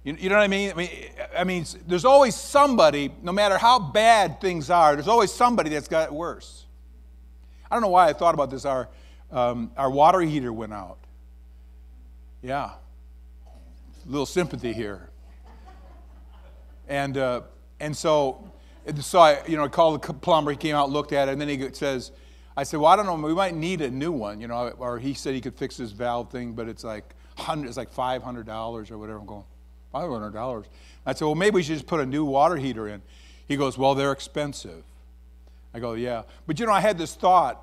You, 0.03 0.17
you 0.19 0.29
know 0.29 0.37
what 0.37 0.43
I 0.43 0.49
mean? 0.49 0.73
I 0.73 0.75
mean? 0.75 0.91
I 1.39 1.45
mean, 1.45 1.65
there's 1.87 2.05
always 2.05 2.35
somebody, 2.35 3.13
no 3.23 3.33
matter 3.33 3.57
how 3.59 3.79
bad 3.79 4.41
things 4.41 4.71
are, 4.71 4.95
there's 4.95 5.09
always 5.09 5.33
somebody 5.33 5.71
that's 5.71 5.89
got 5.89 6.09
it 6.09 6.13
worse. 6.13 6.67
I 7.71 7.77
don't 7.77 7.83
know 7.83 7.89
why 7.89 8.09
I 8.09 8.13
thought 8.13 8.35
about 8.35 8.51
this. 8.51 8.65
Our, 8.65 8.89
um, 9.33 9.73
our 9.77 9.91
water 9.91 10.21
heater 10.21 10.53
went 10.53 10.73
out. 10.73 10.99
Yeah. 12.43 12.73
A 13.47 14.09
little 14.09 14.27
sympathy 14.27 14.73
here. 14.73 15.09
And, 16.89 17.17
uh, 17.17 17.43
and 17.81 17.97
so, 17.97 18.51
so 19.01 19.19
I, 19.21 19.45
you 19.47 19.57
know, 19.57 19.65
I 19.65 19.69
called 19.69 20.03
the 20.03 20.13
plumber. 20.13 20.51
He 20.51 20.57
came 20.57 20.75
out, 20.75 20.91
looked 20.91 21.13
at 21.13 21.29
it, 21.29 21.33
and 21.33 21.41
then 21.41 21.49
he 21.49 21.69
says, 21.73 22.13
I 22.57 22.65
said, 22.65 22.81
well, 22.81 22.93
I 22.93 22.97
don't 22.97 23.07
know. 23.07 23.15
We 23.15 23.35
might 23.35 23.55
need 23.55 23.81
a 23.81 23.91
new 23.91 24.13
one, 24.13 24.41
you 24.41 24.49
know. 24.49 24.69
Or 24.79 24.99
he 24.99 25.15
said 25.15 25.35
he 25.35 25.41
could 25.41 25.55
fix 25.55 25.79
this 25.79 25.93
valve 25.93 26.31
thing, 26.31 26.53
but 26.53 26.69
it's 26.69 26.85
like, 26.85 27.15
it's 27.49 27.77
like 27.77 27.95
$500 27.95 28.91
or 28.91 28.99
whatever. 28.99 29.19
I'm 29.19 29.27
going, 29.27 29.45
$500. 29.95 30.65
I 31.07 31.15
said, 31.15 31.25
well, 31.25 31.35
maybe 31.35 31.55
we 31.55 31.63
should 31.63 31.75
just 31.75 31.87
put 31.87 32.01
a 32.01 32.07
new 32.07 32.25
water 32.25 32.57
heater 32.57 32.89
in. 32.89 33.01
He 33.49 33.57
goes, 33.57 33.79
well, 33.79 33.95
they're 33.95 34.13
expensive. 34.13 34.85
I 35.73 35.81
go, 35.81 35.95
yeah. 35.95 36.23
But, 36.47 36.61
you 36.61 36.67
know, 36.67 36.73
I 36.73 36.81
had 36.81 36.99
this 36.99 37.15
thought, 37.15 37.63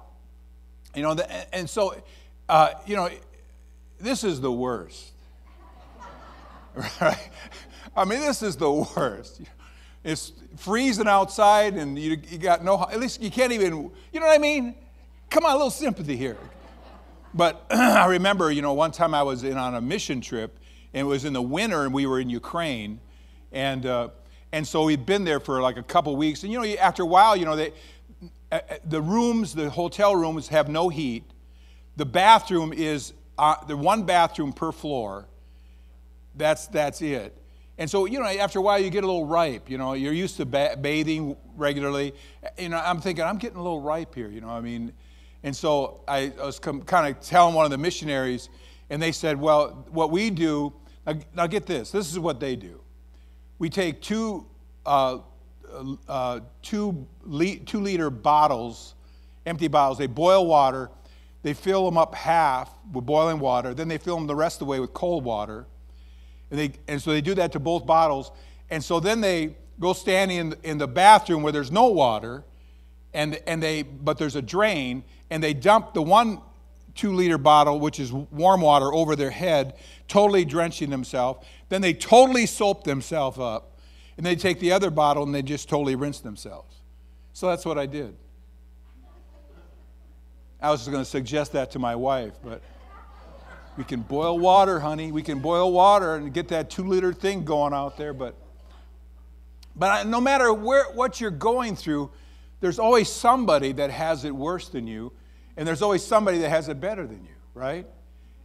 you 0.99 1.03
know, 1.03 1.17
and 1.53 1.69
so, 1.69 1.95
uh, 2.49 2.71
you 2.85 2.95
know, 2.95 3.09
this 3.99 4.23
is 4.23 4.41
the 4.41 4.51
worst. 4.51 5.11
right? 7.01 7.29
I 7.95 8.05
mean, 8.05 8.19
this 8.19 8.43
is 8.43 8.57
the 8.57 8.71
worst. 8.71 9.41
It's 10.03 10.33
freezing 10.57 11.07
outside 11.07 11.75
and 11.75 11.97
you, 11.97 12.17
you 12.29 12.37
got 12.37 12.63
no, 12.63 12.81
at 12.91 12.99
least 12.99 13.21
you 13.21 13.31
can't 13.31 13.53
even, 13.53 13.91
you 14.11 14.19
know 14.19 14.25
what 14.25 14.35
I 14.35 14.37
mean? 14.37 14.75
Come 15.29 15.45
on, 15.45 15.51
a 15.51 15.55
little 15.55 15.71
sympathy 15.71 16.17
here. 16.17 16.37
But 17.33 17.65
I 17.71 18.07
remember, 18.07 18.51
you 18.51 18.61
know, 18.61 18.73
one 18.73 18.91
time 18.91 19.13
I 19.13 19.23
was 19.23 19.43
in 19.43 19.57
on 19.57 19.75
a 19.75 19.81
mission 19.81 20.19
trip 20.19 20.59
and 20.93 21.01
it 21.01 21.09
was 21.09 21.25
in 21.25 21.33
the 21.33 21.41
winter, 21.41 21.85
and 21.85 21.93
we 21.93 22.05
were 22.05 22.19
in 22.19 22.29
Ukraine, 22.29 22.99
and 23.51 23.85
uh, 23.85 24.09
and 24.51 24.67
so 24.67 24.85
we'd 24.85 25.05
been 25.05 25.23
there 25.23 25.39
for 25.39 25.61
like 25.61 25.77
a 25.77 25.83
couple 25.83 26.15
weeks, 26.15 26.43
and 26.43 26.51
you 26.51 26.59
know, 26.59 26.67
after 26.75 27.03
a 27.03 27.05
while, 27.05 27.35
you 27.35 27.45
know, 27.45 27.55
they, 27.55 27.73
the 28.85 29.01
rooms, 29.01 29.53
the 29.53 29.69
hotel 29.69 30.15
rooms 30.15 30.47
have 30.47 30.69
no 30.69 30.89
heat. 30.89 31.23
The 31.97 32.05
bathroom 32.05 32.73
is 32.73 33.13
uh, 33.37 33.55
the 33.67 33.77
one 33.77 34.03
bathroom 34.03 34.53
per 34.53 34.71
floor. 34.71 35.27
That's 36.35 36.67
that's 36.67 37.01
it. 37.01 37.35
And 37.77 37.89
so, 37.89 38.05
you 38.05 38.19
know, 38.19 38.25
after 38.25 38.59
a 38.59 38.61
while, 38.61 38.77
you 38.79 38.89
get 38.89 39.05
a 39.05 39.07
little 39.07 39.25
ripe. 39.25 39.69
You 39.69 39.77
know, 39.77 39.93
you're 39.93 40.13
used 40.13 40.35
to 40.37 40.45
ba- 40.45 40.77
bathing 40.79 41.37
regularly. 41.55 42.13
You 42.57 42.69
know, 42.69 42.77
I'm 42.77 42.99
thinking, 42.99 43.23
I'm 43.23 43.37
getting 43.37 43.57
a 43.57 43.63
little 43.63 43.79
ripe 43.79 44.13
here. 44.13 44.27
You 44.27 44.41
know, 44.41 44.49
I 44.49 44.59
mean, 44.59 44.91
and 45.43 45.55
so 45.55 46.01
I, 46.05 46.33
I 46.41 46.45
was 46.45 46.59
com- 46.59 46.81
kind 46.81 47.15
of 47.15 47.21
telling 47.21 47.55
one 47.55 47.63
of 47.63 47.71
the 47.71 47.77
missionaries, 47.77 48.49
and 48.89 49.01
they 49.01 49.13
said, 49.13 49.39
well, 49.39 49.85
what 49.91 50.11
we 50.11 50.29
do, 50.29 50.73
now, 51.07 51.13
now 51.33 51.47
get 51.47 51.65
this, 51.65 51.91
this 51.91 52.11
is 52.11 52.19
what 52.19 52.41
they 52.41 52.57
do. 52.57 52.81
We 53.59 53.69
take 53.69 54.01
two, 54.01 54.45
uh, 54.85 55.19
uh, 56.07 56.39
two, 56.61 57.07
le- 57.23 57.57
two 57.57 57.79
liter 57.79 58.09
bottles, 58.09 58.95
empty 59.45 59.67
bottles, 59.67 59.97
they 59.97 60.07
boil 60.07 60.45
water, 60.45 60.89
they 61.41 61.53
fill 61.53 61.85
them 61.85 61.97
up 61.97 62.15
half 62.15 62.69
with 62.91 63.05
boiling 63.05 63.39
water, 63.39 63.73
then 63.73 63.87
they 63.87 63.97
fill 63.97 64.17
them 64.17 64.27
the 64.27 64.35
rest 64.35 64.55
of 64.55 64.67
the 64.67 64.71
way 64.71 64.79
with 64.79 64.93
cold 64.93 65.23
water. 65.23 65.65
And, 66.51 66.59
they, 66.59 66.71
and 66.87 67.01
so 67.01 67.11
they 67.11 67.21
do 67.21 67.35
that 67.35 67.51
to 67.53 67.59
both 67.59 67.85
bottles. 67.85 68.31
And 68.69 68.83
so 68.83 68.99
then 68.99 69.21
they 69.21 69.55
go 69.79 69.93
standing 69.93 70.37
in, 70.37 70.55
in 70.63 70.77
the 70.77 70.87
bathroom 70.87 71.43
where 71.43 71.51
there's 71.51 71.71
no 71.71 71.87
water, 71.87 72.43
and, 73.13 73.39
and 73.47 73.63
they, 73.63 73.83
but 73.83 74.17
there's 74.17 74.35
a 74.35 74.41
drain, 74.41 75.03
and 75.29 75.43
they 75.43 75.53
dump 75.53 75.93
the 75.93 76.01
one 76.01 76.41
two 76.95 77.13
liter 77.13 77.37
bottle, 77.37 77.79
which 77.79 77.99
is 77.99 78.11
warm 78.11 78.61
water, 78.61 78.93
over 78.93 79.15
their 79.15 79.29
head, 79.29 79.75
totally 80.07 80.43
drenching 80.43 80.89
themselves. 80.89 81.45
Then 81.69 81.81
they 81.81 81.93
totally 81.93 82.45
soap 82.45 82.83
themselves 82.83 83.39
up. 83.39 83.68
And 84.19 84.25
they 84.25 84.35
take 84.35 84.59
the 84.59 84.73
other 84.73 84.89
bottle 84.89 85.23
and 85.23 85.33
they 85.33 85.41
just 85.41 85.69
totally 85.69 85.95
rinse 85.95 86.19
themselves. 86.19 86.75
So 87.31 87.47
that's 87.47 87.65
what 87.65 87.77
I 87.77 87.85
did. 87.85 88.17
I 90.61 90.71
was 90.71 90.85
going 90.85 90.99
to 90.99 91.09
suggest 91.09 91.53
that 91.53 91.71
to 91.71 91.79
my 91.79 91.95
wife, 91.95 92.33
but 92.43 92.61
we 93.77 93.85
can 93.85 94.01
boil 94.01 94.37
water, 94.37 94.81
honey. 94.81 95.13
We 95.13 95.23
can 95.23 95.39
boil 95.39 95.71
water 95.71 96.15
and 96.15 96.33
get 96.33 96.49
that 96.49 96.69
two 96.69 96.83
liter 96.83 97.13
thing 97.13 97.45
going 97.45 97.71
out 97.71 97.95
there. 97.95 98.13
But, 98.13 98.35
but 99.73 100.05
no 100.05 100.19
matter 100.19 100.51
where, 100.51 100.91
what 100.91 101.21
you're 101.21 101.31
going 101.31 101.77
through, 101.77 102.11
there's 102.59 102.77
always 102.77 103.09
somebody 103.09 103.71
that 103.71 103.89
has 103.89 104.25
it 104.25 104.35
worse 104.35 104.67
than 104.67 104.85
you 104.85 105.13
and 105.55 105.65
there's 105.65 105.81
always 105.81 106.03
somebody 106.05 106.39
that 106.39 106.49
has 106.49 106.67
it 106.67 106.81
better 106.81 107.07
than 107.07 107.23
you, 107.23 107.35
right? 107.53 107.87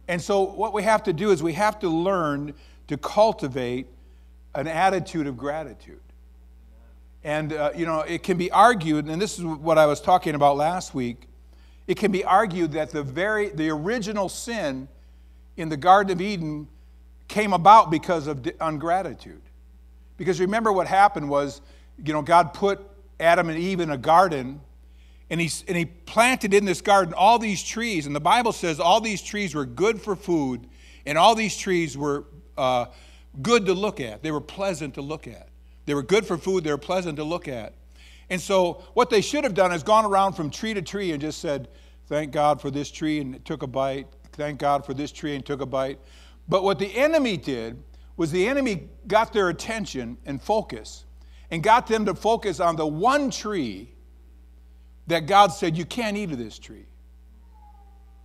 And 0.07 0.21
so, 0.21 0.43
what 0.43 0.71
we 0.71 0.83
have 0.83 1.03
to 1.03 1.11
do 1.11 1.31
is 1.31 1.43
we 1.43 1.51
have 1.51 1.79
to 1.79 1.89
learn 1.89 2.53
to 2.87 2.95
cultivate 2.95 3.87
an 4.55 4.67
attitude 4.67 5.27
of 5.27 5.37
gratitude. 5.37 5.99
And, 7.23 7.53
uh, 7.53 7.71
you 7.75 7.85
know, 7.85 8.01
it 8.01 8.21
can 8.21 8.37
be 8.37 8.51
argued, 8.51 9.07
and 9.07 9.19
this 9.21 9.39
is 9.39 9.45
what 9.45 9.77
I 9.77 9.87
was 9.87 9.99
talking 9.99 10.35
about 10.35 10.57
last 10.57 10.93
week. 10.93 11.27
It 11.87 11.97
can 11.97 12.11
be 12.11 12.23
argued 12.23 12.73
that 12.73 12.91
the 12.91 13.03
very, 13.03 13.49
the 13.49 13.69
original 13.69 14.29
sin 14.29 14.87
in 15.57 15.69
the 15.69 15.77
Garden 15.77 16.11
of 16.11 16.21
Eden 16.21 16.67
came 17.27 17.53
about 17.53 17.89
because 17.89 18.27
of 18.27 18.47
ungratitude. 18.61 19.41
Because 20.17 20.39
remember 20.39 20.71
what 20.71 20.87
happened 20.87 21.29
was, 21.29 21.61
you 22.03 22.13
know, 22.13 22.21
God 22.21 22.53
put 22.53 22.79
Adam 23.19 23.49
and 23.49 23.57
Eve 23.57 23.79
in 23.79 23.89
a 23.89 23.97
garden, 23.97 24.61
and 25.29 25.41
he, 25.41 25.49
and 25.67 25.75
he 25.75 25.85
planted 25.85 26.53
in 26.53 26.65
this 26.65 26.81
garden 26.81 27.13
all 27.13 27.39
these 27.39 27.63
trees. 27.63 28.05
And 28.05 28.15
the 28.15 28.19
Bible 28.19 28.51
says 28.51 28.79
all 28.79 29.01
these 29.01 29.21
trees 29.21 29.55
were 29.55 29.65
good 29.65 30.01
for 30.01 30.15
food, 30.15 30.67
and 31.05 31.17
all 31.17 31.33
these 31.33 31.57
trees 31.57 31.97
were 31.97 32.25
uh, 32.57 32.85
good 33.41 33.65
to 33.65 33.73
look 33.73 33.99
at. 33.99 34.23
They 34.23 34.31
were 34.31 34.41
pleasant 34.41 34.93
to 34.95 35.01
look 35.01 35.27
at. 35.27 35.49
They 35.85 35.93
were 35.93 36.03
good 36.03 36.25
for 36.25 36.37
food, 36.37 36.63
they 36.63 36.71
were 36.71 36.77
pleasant 36.77 37.17
to 37.17 37.23
look 37.23 37.47
at. 37.47 37.73
And 38.29 38.41
so, 38.41 38.83
what 38.93 39.09
they 39.09 39.21
should 39.21 39.43
have 39.43 39.53
done 39.53 39.71
is 39.71 39.83
gone 39.83 40.05
around 40.05 40.33
from 40.33 40.49
tree 40.49 40.73
to 40.73 40.81
tree 40.81 41.11
and 41.11 41.21
just 41.21 41.39
said, 41.39 41.67
Thank 42.07 42.31
God 42.31 42.61
for 42.61 42.71
this 42.71 42.91
tree, 42.91 43.19
and 43.19 43.43
took 43.45 43.63
a 43.63 43.67
bite. 43.67 44.07
Thank 44.33 44.59
God 44.59 44.85
for 44.85 44.93
this 44.93 45.11
tree, 45.11 45.35
and 45.35 45.45
took 45.45 45.61
a 45.61 45.65
bite. 45.65 45.99
But 46.47 46.63
what 46.63 46.79
the 46.79 46.95
enemy 46.95 47.37
did 47.37 47.81
was 48.17 48.31
the 48.31 48.47
enemy 48.47 48.87
got 49.07 49.33
their 49.33 49.49
attention 49.49 50.17
and 50.25 50.41
focus 50.41 51.05
and 51.51 51.61
got 51.61 51.87
them 51.87 52.05
to 52.05 52.15
focus 52.15 52.59
on 52.59 52.75
the 52.75 52.87
one 52.87 53.29
tree 53.29 53.91
that 55.07 55.27
God 55.27 55.47
said, 55.47 55.77
You 55.77 55.85
can't 55.85 56.17
eat 56.17 56.31
of 56.31 56.37
this 56.37 56.57
tree. 56.57 56.85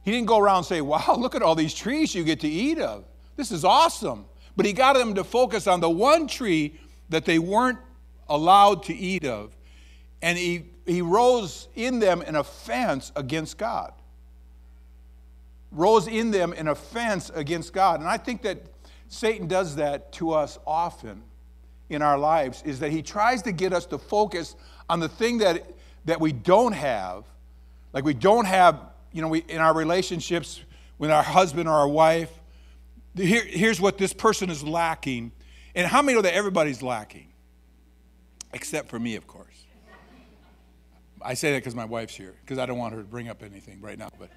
He 0.02 0.10
didn't 0.10 0.26
go 0.26 0.38
around 0.38 0.58
and 0.58 0.66
say, 0.66 0.80
Wow, 0.80 1.14
look 1.18 1.34
at 1.34 1.42
all 1.42 1.54
these 1.54 1.74
trees 1.74 2.14
you 2.14 2.24
get 2.24 2.40
to 2.40 2.48
eat 2.48 2.78
of. 2.78 3.04
This 3.36 3.50
is 3.50 3.64
awesome. 3.64 4.26
But 4.60 4.66
he 4.66 4.74
got 4.74 4.92
them 4.92 5.14
to 5.14 5.24
focus 5.24 5.66
on 5.66 5.80
the 5.80 5.88
one 5.88 6.26
tree 6.26 6.78
that 7.08 7.24
they 7.24 7.38
weren't 7.38 7.78
allowed 8.28 8.82
to 8.82 8.94
eat 8.94 9.24
of. 9.24 9.56
And 10.20 10.36
he, 10.36 10.66
he 10.84 11.00
rose 11.00 11.68
in 11.76 11.98
them 11.98 12.20
an 12.20 12.36
offense 12.36 13.10
against 13.16 13.56
God. 13.56 13.94
Rose 15.72 16.08
in 16.08 16.30
them 16.30 16.52
an 16.52 16.68
offense 16.68 17.30
against 17.34 17.72
God. 17.72 18.00
And 18.00 18.08
I 18.10 18.18
think 18.18 18.42
that 18.42 18.58
Satan 19.08 19.46
does 19.46 19.76
that 19.76 20.12
to 20.12 20.32
us 20.32 20.58
often 20.66 21.22
in 21.88 22.02
our 22.02 22.18
lives, 22.18 22.62
is 22.66 22.80
that 22.80 22.92
he 22.92 23.00
tries 23.00 23.40
to 23.44 23.52
get 23.52 23.72
us 23.72 23.86
to 23.86 23.96
focus 23.96 24.56
on 24.90 25.00
the 25.00 25.08
thing 25.08 25.38
that, 25.38 25.72
that 26.04 26.20
we 26.20 26.32
don't 26.32 26.74
have. 26.74 27.24
Like 27.94 28.04
we 28.04 28.12
don't 28.12 28.44
have, 28.44 28.78
you 29.10 29.22
know, 29.22 29.28
we, 29.28 29.38
in 29.38 29.56
our 29.56 29.72
relationships 29.74 30.60
with 30.98 31.10
our 31.10 31.22
husband 31.22 31.66
or 31.66 31.72
our 31.72 31.88
wife. 31.88 32.30
Here, 33.16 33.44
here's 33.44 33.80
what 33.80 33.98
this 33.98 34.12
person 34.12 34.50
is 34.50 34.62
lacking 34.62 35.32
and 35.74 35.86
how 35.86 36.02
many 36.02 36.16
know 36.16 36.22
that 36.22 36.34
everybody's 36.34 36.82
lacking? 36.82 37.28
Except 38.52 38.88
for 38.88 38.98
me, 38.98 39.16
of 39.16 39.26
course. 39.26 39.46
I 41.22 41.34
say 41.34 41.52
that 41.52 41.58
because 41.58 41.74
my 41.74 41.84
wife's 41.84 42.16
here, 42.16 42.34
because 42.40 42.58
I 42.58 42.66
don't 42.66 42.78
want 42.78 42.94
her 42.94 43.00
to 43.00 43.06
bring 43.06 43.28
up 43.28 43.42
anything 43.42 43.80
right 43.80 43.98
now. 43.98 44.08
But, 44.18 44.30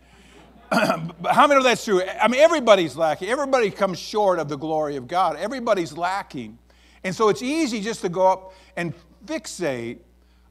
but 1.21 1.33
how 1.33 1.47
many 1.47 1.59
know 1.59 1.63
that's 1.63 1.85
true? 1.85 2.03
I 2.03 2.27
mean, 2.27 2.41
everybody's 2.41 2.95
lacking. 2.95 3.29
Everybody 3.29 3.71
comes 3.71 3.99
short 3.99 4.37
of 4.37 4.49
the 4.49 4.57
glory 4.57 4.97
of 4.97 5.07
God. 5.07 5.37
Everybody's 5.37 5.97
lacking. 5.97 6.57
And 7.03 7.15
so 7.15 7.29
it's 7.29 7.41
easy 7.41 7.81
just 7.81 8.01
to 8.01 8.09
go 8.09 8.27
up 8.27 8.53
and 8.75 8.93
fixate 9.25 9.99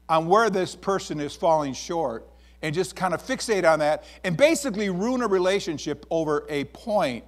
on 0.09 0.27
where 0.27 0.49
this 0.49 0.75
person 0.75 1.19
is 1.19 1.35
falling 1.35 1.73
short 1.73 2.27
and 2.61 2.73
just 2.73 2.95
kind 2.95 3.13
of 3.13 3.21
fixate 3.21 3.69
on 3.69 3.79
that 3.79 4.03
and 4.23 4.35
basically 4.35 4.89
ruin 4.89 5.21
a 5.21 5.27
relationship 5.27 6.05
over 6.09 6.45
a 6.49 6.65
point 6.65 7.23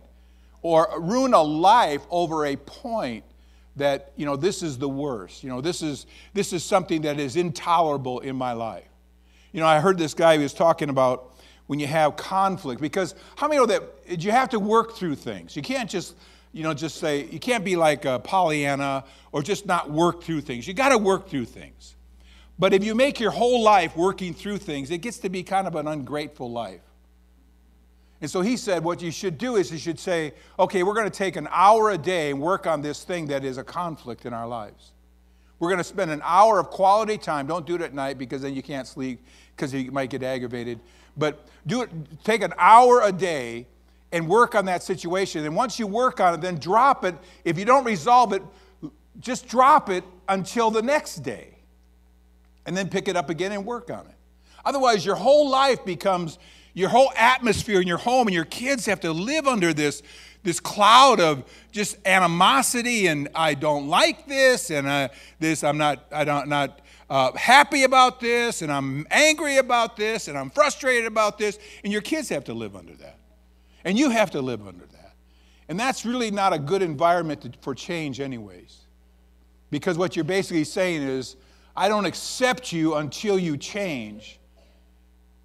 or 0.65 0.89
ruin 0.97 1.35
a 1.35 1.43
life 1.43 2.01
over 2.09 2.47
a 2.47 2.55
point 2.55 3.23
that 3.75 4.11
you 4.15 4.25
know 4.25 4.35
this 4.35 4.63
is 4.63 4.79
the 4.79 4.89
worst. 4.89 5.43
You 5.43 5.49
know 5.51 5.61
this 5.61 5.83
is 5.83 6.07
this 6.33 6.53
is 6.53 6.63
something 6.63 7.03
that 7.03 7.19
is 7.19 7.35
intolerable 7.35 8.21
in 8.21 8.35
my 8.35 8.53
life. 8.53 8.87
You 9.51 9.59
know 9.59 9.67
i 9.67 9.79
heard 9.79 9.99
this 9.99 10.15
guy 10.15 10.37
who 10.37 10.41
was 10.41 10.55
talking 10.55 10.89
about 10.89 11.35
when 11.67 11.79
you 11.79 11.85
have 11.85 12.15
conflict 12.15 12.81
because 12.81 13.13
how 13.35 13.47
many 13.47 13.59
know 13.59 13.67
that 13.67 14.23
you 14.23 14.31
have 14.31 14.49
to 14.49 14.59
work 14.59 14.95
through 14.95 15.17
things? 15.17 15.55
You 15.55 15.61
can't 15.61 15.87
just 15.87 16.15
you 16.51 16.63
know 16.63 16.73
just 16.73 16.97
say 16.97 17.25
you 17.25 17.37
can't 17.37 17.63
be 17.63 17.75
like 17.75 18.05
a 18.05 18.17
pollyanna 18.17 19.03
or 19.31 19.43
just 19.43 19.67
not 19.67 19.91
work 19.91 20.23
through 20.23 20.41
things. 20.41 20.67
You 20.67 20.73
got 20.73 20.89
to 20.89 20.97
work 20.97 21.29
through 21.29 21.45
things. 21.45 21.95
But 22.57 22.73
if 22.73 22.83
you 22.83 22.95
make 22.95 23.19
your 23.19 23.31
whole 23.31 23.61
life 23.61 23.95
working 23.95 24.33
through 24.33 24.57
things 24.57 24.89
it 24.89 25.01
gets 25.03 25.19
to 25.19 25.29
be 25.29 25.43
kind 25.43 25.67
of 25.67 25.75
an 25.75 25.87
ungrateful 25.87 26.51
life 26.51 26.81
and 28.21 28.31
so 28.31 28.41
he 28.41 28.55
said, 28.55 28.83
what 28.83 29.01
you 29.01 29.11
should 29.11 29.37
do 29.37 29.57
is 29.57 29.71
you 29.71 29.77
should 29.77 29.99
say, 29.99 30.33
okay, 30.57 30.83
we're 30.83 30.93
going 30.93 31.09
to 31.09 31.15
take 31.15 31.35
an 31.35 31.47
hour 31.51 31.91
a 31.91 31.97
day 31.97 32.31
and 32.31 32.41
work 32.41 32.65
on 32.65 32.81
this 32.81 33.03
thing 33.03 33.27
that 33.27 33.43
is 33.43 33.57
a 33.57 33.63
conflict 33.63 34.25
in 34.25 34.33
our 34.33 34.47
lives. 34.47 34.93
We're 35.59 35.69
going 35.69 35.79
to 35.79 35.83
spend 35.83 36.11
an 36.11 36.21
hour 36.23 36.59
of 36.59 36.69
quality 36.69 37.17
time. 37.17 37.47
Don't 37.47 37.65
do 37.65 37.75
it 37.75 37.81
at 37.81 37.93
night 37.93 38.17
because 38.17 38.41
then 38.41 38.53
you 38.53 38.63
can't 38.63 38.87
sleep 38.87 39.21
because 39.55 39.73
you 39.73 39.91
might 39.91 40.09
get 40.09 40.23
aggravated. 40.23 40.79
But 41.17 41.45
do 41.65 41.81
it, 41.81 41.89
take 42.23 42.41
an 42.41 42.53
hour 42.57 43.01
a 43.01 43.11
day 43.11 43.67
and 44.11 44.27
work 44.27 44.55
on 44.55 44.65
that 44.65 44.83
situation. 44.83 45.45
And 45.45 45.55
once 45.55 45.77
you 45.79 45.87
work 45.87 46.19
on 46.19 46.33
it, 46.33 46.41
then 46.41 46.57
drop 46.57 47.03
it. 47.05 47.15
If 47.43 47.57
you 47.57 47.65
don't 47.65 47.83
resolve 47.83 48.33
it, 48.33 48.43
just 49.19 49.47
drop 49.47 49.89
it 49.89 50.03
until 50.29 50.71
the 50.71 50.81
next 50.81 51.17
day. 51.17 51.49
And 52.65 52.75
then 52.75 52.89
pick 52.89 53.07
it 53.07 53.15
up 53.15 53.29
again 53.29 53.51
and 53.51 53.65
work 53.65 53.89
on 53.89 54.07
it. 54.07 54.15
Otherwise, 54.65 55.05
your 55.05 55.15
whole 55.15 55.49
life 55.49 55.85
becomes 55.85 56.39
your 56.75 56.89
whole 56.89 57.11
atmosphere 57.15 57.81
in 57.81 57.87
your 57.87 57.97
home 57.97 58.27
and 58.27 58.35
your 58.35 58.45
kids 58.45 58.85
have 58.85 58.99
to 58.99 59.11
live 59.11 59.47
under 59.47 59.73
this, 59.73 60.03
this 60.43 60.59
cloud 60.59 61.19
of 61.21 61.43
just 61.71 61.97
animosity 62.05 63.07
and 63.07 63.29
I 63.33 63.55
don't 63.55 63.87
like 63.87 64.27
this 64.27 64.69
and 64.69 64.85
uh, 64.85 65.07
this, 65.39 65.63
I'm 65.63 65.77
not, 65.77 66.05
I 66.11 66.25
don't, 66.25 66.49
not 66.49 66.81
uh, 67.09 67.31
happy 67.35 67.83
about 67.83 68.19
this 68.19 68.61
and 68.61 68.71
I'm 68.71 69.07
angry 69.09 69.57
about 69.57 69.95
this 69.95 70.27
and 70.27 70.37
I'm 70.37 70.49
frustrated 70.49 71.05
about 71.05 71.37
this. 71.37 71.57
And 71.85 71.93
your 71.93 72.01
kids 72.01 72.27
have 72.29 72.43
to 72.43 72.53
live 72.53 72.75
under 72.75 72.93
that. 72.95 73.17
And 73.85 73.97
you 73.97 74.09
have 74.09 74.31
to 74.31 74.41
live 74.41 74.67
under 74.67 74.85
that. 74.85 75.13
And 75.69 75.79
that's 75.79 76.05
really 76.05 76.29
not 76.29 76.51
a 76.51 76.59
good 76.59 76.81
environment 76.81 77.41
to, 77.43 77.53
for 77.61 77.73
change, 77.73 78.19
anyways. 78.19 78.79
Because 79.71 79.97
what 79.97 80.15
you're 80.15 80.25
basically 80.25 80.65
saying 80.65 81.03
is, 81.03 81.37
I 81.75 81.87
don't 81.87 82.05
accept 82.05 82.71
you 82.71 82.95
until 82.95 83.37
you 83.39 83.57
change 83.57 84.39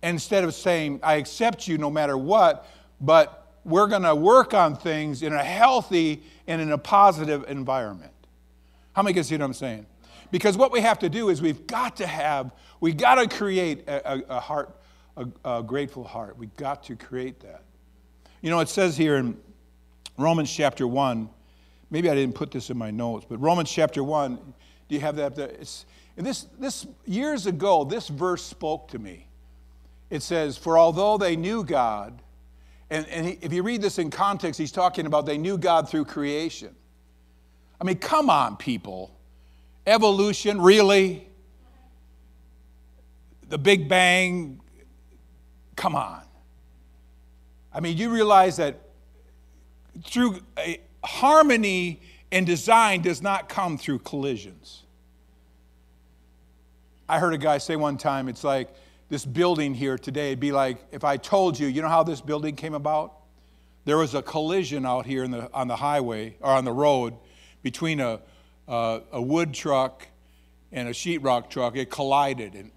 instead 0.02 0.44
of 0.44 0.54
saying, 0.54 1.00
I 1.02 1.14
accept 1.14 1.68
you 1.68 1.78
no 1.78 1.90
matter 1.90 2.16
what, 2.16 2.66
but 3.00 3.54
we're 3.64 3.86
going 3.86 4.02
to 4.02 4.14
work 4.14 4.54
on 4.54 4.76
things 4.76 5.22
in 5.22 5.32
a 5.32 5.44
healthy 5.44 6.22
and 6.46 6.60
in 6.60 6.72
a 6.72 6.78
positive 6.78 7.44
environment. 7.48 8.12
How 8.92 9.02
many 9.02 9.14
can 9.14 9.24
see 9.24 9.34
what 9.34 9.42
I'm 9.42 9.54
saying? 9.54 9.86
Because 10.30 10.56
what 10.56 10.72
we 10.72 10.80
have 10.80 10.98
to 11.00 11.08
do 11.08 11.28
is 11.28 11.42
we've 11.42 11.66
got 11.66 11.96
to 11.96 12.06
have, 12.06 12.52
we've 12.80 12.96
got 12.96 13.16
to 13.16 13.36
create 13.36 13.88
a, 13.88 14.12
a, 14.12 14.22
a 14.36 14.40
heart, 14.40 14.76
a, 15.16 15.26
a 15.44 15.62
grateful 15.62 16.04
heart. 16.04 16.36
We've 16.36 16.56
got 16.56 16.84
to 16.84 16.96
create 16.96 17.40
that. 17.40 17.64
You 18.40 18.50
know, 18.50 18.60
it 18.60 18.68
says 18.68 18.96
here 18.96 19.16
in 19.16 19.36
Romans 20.16 20.52
chapter 20.52 20.86
1, 20.86 21.28
maybe 21.90 22.08
I 22.08 22.14
didn't 22.14 22.34
put 22.34 22.50
this 22.50 22.70
in 22.70 22.78
my 22.78 22.90
notes, 22.90 23.26
but 23.28 23.38
Romans 23.38 23.70
chapter 23.70 24.02
1, 24.02 24.36
do 24.88 24.94
you 24.94 25.00
have 25.00 25.16
that 25.16 25.36
there? 25.36 25.48
It's, 25.48 25.84
this, 26.16 26.46
this, 26.58 26.86
years 27.06 27.46
ago, 27.46 27.84
this 27.84 28.08
verse 28.08 28.42
spoke 28.42 28.88
to 28.88 28.98
me 28.98 29.26
it 30.11 30.23
says, 30.23 30.57
For 30.57 30.77
although 30.77 31.16
they 31.16 31.37
knew 31.37 31.64
God, 31.64 32.20
and, 32.90 33.07
and 33.07 33.27
he, 33.27 33.38
if 33.40 33.53
you 33.53 33.62
read 33.62 33.81
this 33.81 33.99
in 33.99 34.11
context, 34.11 34.59
he's 34.59 34.73
talking 34.73 35.07
about 35.07 35.25
they 35.25 35.38
knew 35.38 35.57
God 35.57 35.88
through 35.88 36.05
creation. 36.05 36.75
I 37.81 37.85
mean, 37.85 37.96
come 37.96 38.29
on, 38.29 38.57
people. 38.57 39.16
Evolution, 39.87 40.61
really? 40.61 41.27
The 43.49 43.59
Big 43.59 43.88
Bang, 43.88 44.61
come 45.77 45.94
on. 45.94 46.23
I 47.73 47.81
mean, 47.81 47.96
you 47.96 48.11
realize 48.11 48.57
that 48.57 48.81
through 50.05 50.40
harmony 51.05 52.01
and 52.33 52.44
design 52.44 53.03
does 53.03 53.23
not 53.23 53.49
come 53.49 53.79
through 53.79 54.01
collisions. 54.01 54.83
I 57.09 57.18
heard 57.18 57.35
a 57.35 57.38
guy 57.38 57.59
say 57.59 57.77
one 57.77 57.96
time, 57.96 58.29
it's 58.29 58.44
like, 58.44 58.68
this 59.11 59.27
building 59.27 59.75
here 59.75 59.99
today, 59.99 60.29
it'd 60.29 60.40
be 60.40 60.53
like 60.53 60.79
if 60.92 61.05
I 61.05 61.18
told 61.18 61.59
you, 61.59 61.66
you 61.66 61.83
know 61.83 61.88
how 61.88 62.05
this 62.05 62.20
building 62.20 62.57
came 62.57 62.75
about? 62.75 63.12
There 63.85 63.99
was 63.99 64.14
a 64.14 64.23
collision 64.23 64.87
out 64.87 65.05
here 65.05 65.27
the, 65.27 65.53
on 65.53 65.68
the 65.68 65.77
highway 65.77 66.37
or 66.40 66.53
on 66.53 66.64
the 66.64 66.73
road 66.73 67.14
between 67.62 68.01
a, 68.01 68.20
a, 68.68 69.01
a 69.12 69.20
wood 69.20 69.53
truck 69.53 70.07
and 70.70 70.88
a 70.88 70.92
sheetrock 70.92 71.51
truck. 71.51 71.77
It 71.77 71.90
collided. 71.90 72.55
And, 72.55 72.70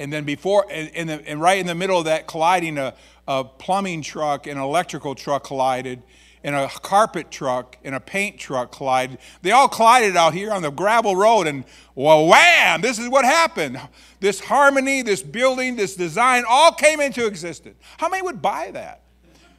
and 0.00 0.10
then 0.10 0.24
before, 0.24 0.66
and, 0.70 0.90
and, 0.94 1.08
the, 1.08 1.28
and 1.28 1.40
right 1.40 1.58
in 1.58 1.66
the 1.66 1.74
middle 1.74 1.98
of 1.98 2.06
that 2.06 2.26
colliding, 2.26 2.78
a, 2.78 2.94
a 3.28 3.44
plumbing 3.44 4.00
truck 4.00 4.46
and 4.46 4.56
an 4.58 4.64
electrical 4.64 5.14
truck 5.14 5.44
collided 5.44 6.02
and 6.42 6.56
a 6.56 6.68
carpet 6.68 7.30
truck 7.30 7.76
and 7.84 7.94
a 7.94 8.00
paint 8.00 8.38
truck 8.38 8.72
collided. 8.72 9.18
They 9.42 9.50
all 9.50 9.68
collided 9.68 10.16
out 10.16 10.32
here 10.32 10.52
on 10.52 10.62
the 10.62 10.70
gravel 10.70 11.14
road, 11.14 11.46
and 11.46 11.66
well, 11.94 12.26
wham! 12.26 12.80
This 12.80 12.98
is 12.98 13.10
what 13.10 13.26
happened. 13.26 13.78
This 14.20 14.40
harmony, 14.40 15.02
this 15.02 15.22
building, 15.22 15.76
this 15.76 15.94
design 15.94 16.44
all 16.48 16.72
came 16.72 17.00
into 17.00 17.26
existence. 17.26 17.76
How 17.98 18.08
many 18.08 18.22
would 18.22 18.40
buy 18.40 18.70
that? 18.70 19.02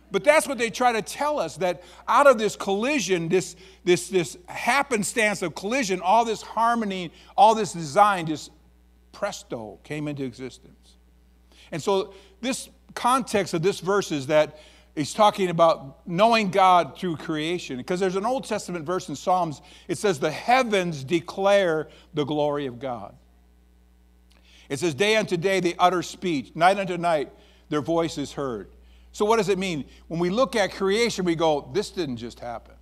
But 0.09 0.23
that's 0.23 0.47
what 0.47 0.57
they 0.57 0.71
try 0.71 0.91
to 0.91 1.03
tell 1.03 1.39
us 1.39 1.55
that 1.57 1.83
out 2.07 2.25
of 2.25 2.39
this 2.39 2.55
collision, 2.55 3.29
this, 3.29 3.55
this, 3.83 4.09
this 4.09 4.37
happenstance 4.47 5.43
of 5.43 5.53
collision, 5.53 6.01
all 6.01 6.25
this 6.25 6.41
harmony, 6.41 7.13
all 7.37 7.53
this 7.53 7.73
design 7.73 8.25
just 8.25 8.49
presto 9.11 9.79
came 9.83 10.07
into 10.07 10.23
existence. 10.23 10.97
And 11.71 11.81
so, 11.81 12.13
this 12.41 12.69
context 12.93 13.53
of 13.53 13.61
this 13.61 13.79
verse 13.79 14.11
is 14.11 14.27
that 14.27 14.57
he's 14.95 15.13
talking 15.13 15.49
about 15.49 16.07
knowing 16.07 16.51
God 16.51 16.97
through 16.97 17.17
creation. 17.17 17.77
Because 17.77 17.99
there's 17.99 18.15
an 18.15 18.25
Old 18.25 18.45
Testament 18.45 18.85
verse 18.85 19.09
in 19.09 19.15
Psalms, 19.15 19.61
it 19.87 19.97
says, 19.97 20.19
The 20.19 20.31
heavens 20.31 21.03
declare 21.03 21.87
the 22.13 22.25
glory 22.25 22.65
of 22.65 22.79
God. 22.79 23.15
It 24.69 24.79
says, 24.79 24.93
Day 24.93 25.15
unto 25.15 25.37
day 25.37 25.59
they 25.59 25.75
utter 25.77 26.01
speech, 26.01 26.51
night 26.55 26.77
unto 26.77 26.97
night 26.97 27.31
their 27.69 27.81
voice 27.81 28.17
is 28.17 28.33
heard. 28.33 28.69
So, 29.13 29.25
what 29.25 29.37
does 29.37 29.49
it 29.49 29.57
mean? 29.57 29.85
When 30.07 30.19
we 30.19 30.29
look 30.29 30.55
at 30.55 30.71
creation, 30.71 31.25
we 31.25 31.35
go, 31.35 31.69
this 31.73 31.89
didn't 31.89 32.17
just 32.17 32.39
happen. 32.39 32.75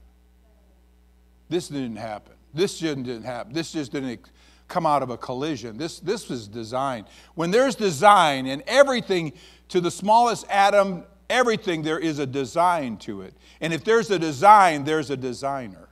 This 1.49 1.67
didn't 1.67 1.95
happen. 1.95 2.35
This 2.53 2.79
didn't 2.79 3.23
happen. 3.23 3.53
This 3.53 3.71
just 3.71 3.91
didn't 3.91 4.29
come 4.69 4.85
out 4.85 5.03
of 5.03 5.09
a 5.09 5.17
collision. 5.17 5.77
This, 5.77 5.99
this 5.99 6.29
was 6.29 6.47
design. 6.47 7.05
When 7.35 7.51
there's 7.51 7.75
design 7.75 8.45
and 8.45 8.63
everything, 8.67 9.33
to 9.69 9.81
the 9.81 9.91
smallest 9.91 10.47
atom, 10.49 11.03
everything, 11.29 11.83
there 11.83 11.99
is 11.99 12.19
a 12.19 12.25
design 12.25 12.97
to 12.97 13.21
it. 13.21 13.33
And 13.59 13.73
if 13.73 13.83
there's 13.83 14.09
a 14.09 14.17
design, 14.17 14.85
there's 14.85 15.09
a 15.09 15.17
designer. 15.17 15.89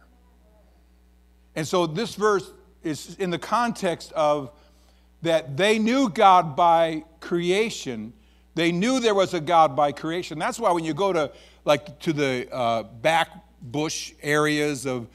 And 1.55 1.67
so 1.67 1.85
this 1.85 2.15
verse 2.15 2.49
is 2.83 3.15
in 3.15 3.31
the 3.31 3.39
context 3.39 4.13
of 4.13 4.51
that 5.23 5.57
they 5.57 5.79
knew 5.79 6.09
God 6.09 6.55
by 6.55 7.03
creation 7.19 8.13
they 8.57 8.71
knew 8.71 8.99
there 8.99 9.13
was 9.13 9.35
a 9.35 9.39
God 9.39 9.75
by 9.75 9.91
creation. 9.91 10.39
That's 10.39 10.59
why 10.59 10.71
when 10.71 10.83
you 10.83 10.95
go 10.95 11.13
to 11.13 11.31
like 11.63 11.99
to 11.99 12.11
the 12.11 12.51
uh, 12.51 12.83
back 12.83 13.29
bush 13.61 14.13
areas 14.23 14.87
of 14.87 15.07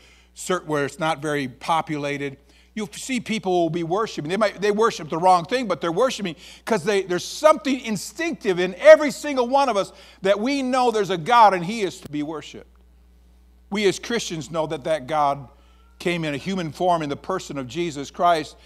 where 0.65 0.85
it's 0.85 1.01
not 1.01 1.21
very 1.21 1.49
populated, 1.49 2.37
you'll 2.75 2.89
see 2.93 3.21
people 3.21 3.53
will 3.53 3.71
be 3.71 3.83
worshiping. 3.83 4.31
They 4.31 4.37
might 4.37 4.61
they 4.61 4.71
worship 4.71 5.09
the 5.09 5.19
wrong 5.19 5.45
thing, 5.45 5.69
but 5.69 5.81
they're 5.81 5.93
worshiping 5.93 6.37
because 6.65 6.85
there's 6.85 7.25
something 7.25 7.81
instinctive 7.81 8.59
in 8.59 8.75
every 8.77 9.11
single 9.11 9.49
one 9.49 9.69
of 9.69 9.77
us 9.77 9.93
that 10.23 10.39
we 10.39 10.63
know 10.63 10.91
there's 10.91 11.11
a 11.11 11.19
God 11.19 11.55
and 11.55 11.65
He 11.65 11.83
is 11.83 12.01
to 12.01 12.09
be 12.09 12.23
worshipped. 12.23 12.69
We 13.71 13.87
as 13.87 13.99
Christians 13.99 14.51
know 14.51 14.67
that 14.67 14.85
that 14.85 15.07
God 15.07 15.49
came 15.99 16.25
in 16.25 16.35
a 16.35 16.39
human 16.39 16.73
form 16.73 17.03
in 17.03 17.09
the 17.09 17.17
person 17.17 17.59
of 17.59 17.69
Jesus 17.69 18.11
Christ 18.11 18.57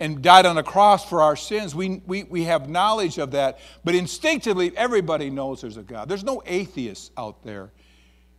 and 0.00 0.22
died 0.22 0.46
on 0.46 0.56
the 0.56 0.62
cross 0.62 1.08
for 1.08 1.22
our 1.22 1.36
sins. 1.36 1.74
We, 1.74 2.02
we, 2.06 2.24
we 2.24 2.44
have 2.44 2.68
knowledge 2.68 3.18
of 3.18 3.30
that. 3.32 3.58
But 3.84 3.94
instinctively, 3.94 4.76
everybody 4.76 5.30
knows 5.30 5.60
there's 5.60 5.76
a 5.76 5.82
God. 5.82 6.08
There's 6.08 6.24
no 6.24 6.42
atheists 6.46 7.10
out 7.16 7.42
there 7.44 7.70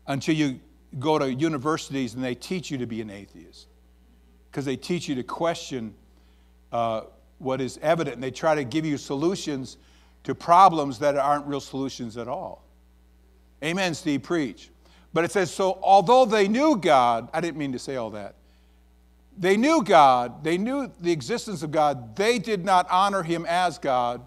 until 0.07 0.35
you 0.35 0.59
go 0.99 1.17
to 1.19 1.31
universities 1.31 2.15
and 2.15 2.23
they 2.23 2.35
teach 2.35 2.71
you 2.71 2.79
to 2.79 2.87
be 2.87 2.99
an 2.99 3.09
atheist. 3.09 3.67
Because 4.51 4.65
they 4.65 4.75
teach 4.75 5.07
you 5.07 5.15
to 5.15 5.23
question 5.23 5.95
uh, 6.71 7.01
what 7.39 7.61
is 7.61 7.79
evident 7.81 8.15
and 8.15 8.23
they 8.23 8.31
try 8.31 8.53
to 8.53 8.63
give 8.63 8.85
you 8.85 8.97
solutions 8.97 9.77
to 10.23 10.35
problems 10.35 10.99
that 10.99 11.15
aren't 11.17 11.47
real 11.47 11.61
solutions 11.61 12.17
at 12.17 12.27
all. 12.27 12.63
Amen, 13.63 13.93
Steve, 13.93 14.23
preach. 14.23 14.69
But 15.13 15.25
it 15.25 15.31
says, 15.31 15.51
so 15.51 15.79
although 15.81 16.25
they 16.25 16.47
knew 16.47 16.77
God, 16.77 17.29
I 17.33 17.41
didn't 17.41 17.57
mean 17.57 17.71
to 17.73 17.79
say 17.79 17.95
all 17.95 18.11
that. 18.11 18.35
They 19.37 19.57
knew 19.57 19.83
God, 19.83 20.43
they 20.43 20.57
knew 20.57 20.91
the 20.99 21.11
existence 21.11 21.63
of 21.63 21.71
God, 21.71 22.15
they 22.15 22.37
did 22.37 22.65
not 22.65 22.87
honor 22.91 23.23
him 23.23 23.45
as 23.47 23.77
God. 23.77 24.25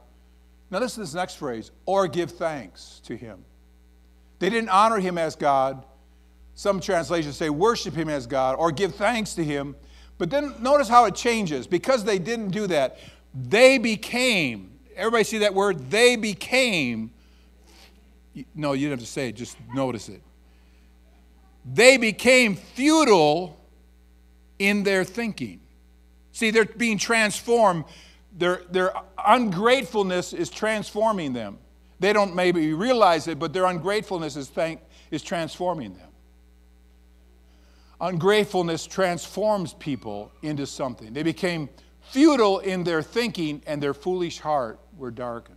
Now, 0.70 0.80
listen 0.80 0.96
to 0.96 1.06
this 1.06 1.14
next 1.14 1.36
phrase 1.36 1.70
or 1.86 2.08
give 2.08 2.32
thanks 2.32 3.00
to 3.04 3.16
him. 3.16 3.44
They 4.38 4.50
didn't 4.50 4.70
honor 4.70 4.98
him 4.98 5.18
as 5.18 5.36
God. 5.36 5.84
Some 6.54 6.80
translations 6.80 7.36
say 7.36 7.50
worship 7.50 7.94
him 7.94 8.08
as 8.08 8.26
God 8.26 8.56
or 8.58 8.72
give 8.72 8.94
thanks 8.94 9.34
to 9.34 9.44
him. 9.44 9.76
But 10.24 10.30
then 10.30 10.54
notice 10.58 10.88
how 10.88 11.04
it 11.04 11.14
changes. 11.14 11.66
Because 11.66 12.02
they 12.02 12.18
didn't 12.18 12.48
do 12.48 12.66
that, 12.68 12.96
they 13.34 13.76
became, 13.76 14.72
everybody 14.96 15.22
see 15.22 15.36
that 15.40 15.52
word? 15.52 15.90
They 15.90 16.16
became, 16.16 17.10
no, 18.54 18.72
you 18.72 18.88
don't 18.88 18.92
have 18.92 19.06
to 19.06 19.12
say 19.12 19.28
it, 19.28 19.32
just 19.32 19.58
notice 19.74 20.08
it. 20.08 20.22
They 21.70 21.98
became 21.98 22.56
futile 22.56 23.60
in 24.58 24.82
their 24.82 25.04
thinking. 25.04 25.60
See, 26.32 26.50
they're 26.50 26.64
being 26.64 26.96
transformed. 26.96 27.84
Their, 28.34 28.62
their 28.70 28.94
ungratefulness 29.26 30.32
is 30.32 30.48
transforming 30.48 31.34
them. 31.34 31.58
They 32.00 32.14
don't 32.14 32.34
maybe 32.34 32.72
realize 32.72 33.28
it, 33.28 33.38
but 33.38 33.52
their 33.52 33.66
ungratefulness 33.66 34.36
is, 34.36 34.48
thank, 34.48 34.80
is 35.10 35.22
transforming 35.22 35.92
them. 35.92 36.08
Ungratefulness 38.04 38.86
transforms 38.86 39.72
people 39.72 40.30
into 40.42 40.66
something. 40.66 41.14
They 41.14 41.22
became 41.22 41.70
futile 42.02 42.58
in 42.58 42.84
their 42.84 43.02
thinking, 43.02 43.62
and 43.66 43.82
their 43.82 43.94
foolish 43.94 44.40
heart 44.40 44.78
were 44.98 45.10
darkened. 45.10 45.56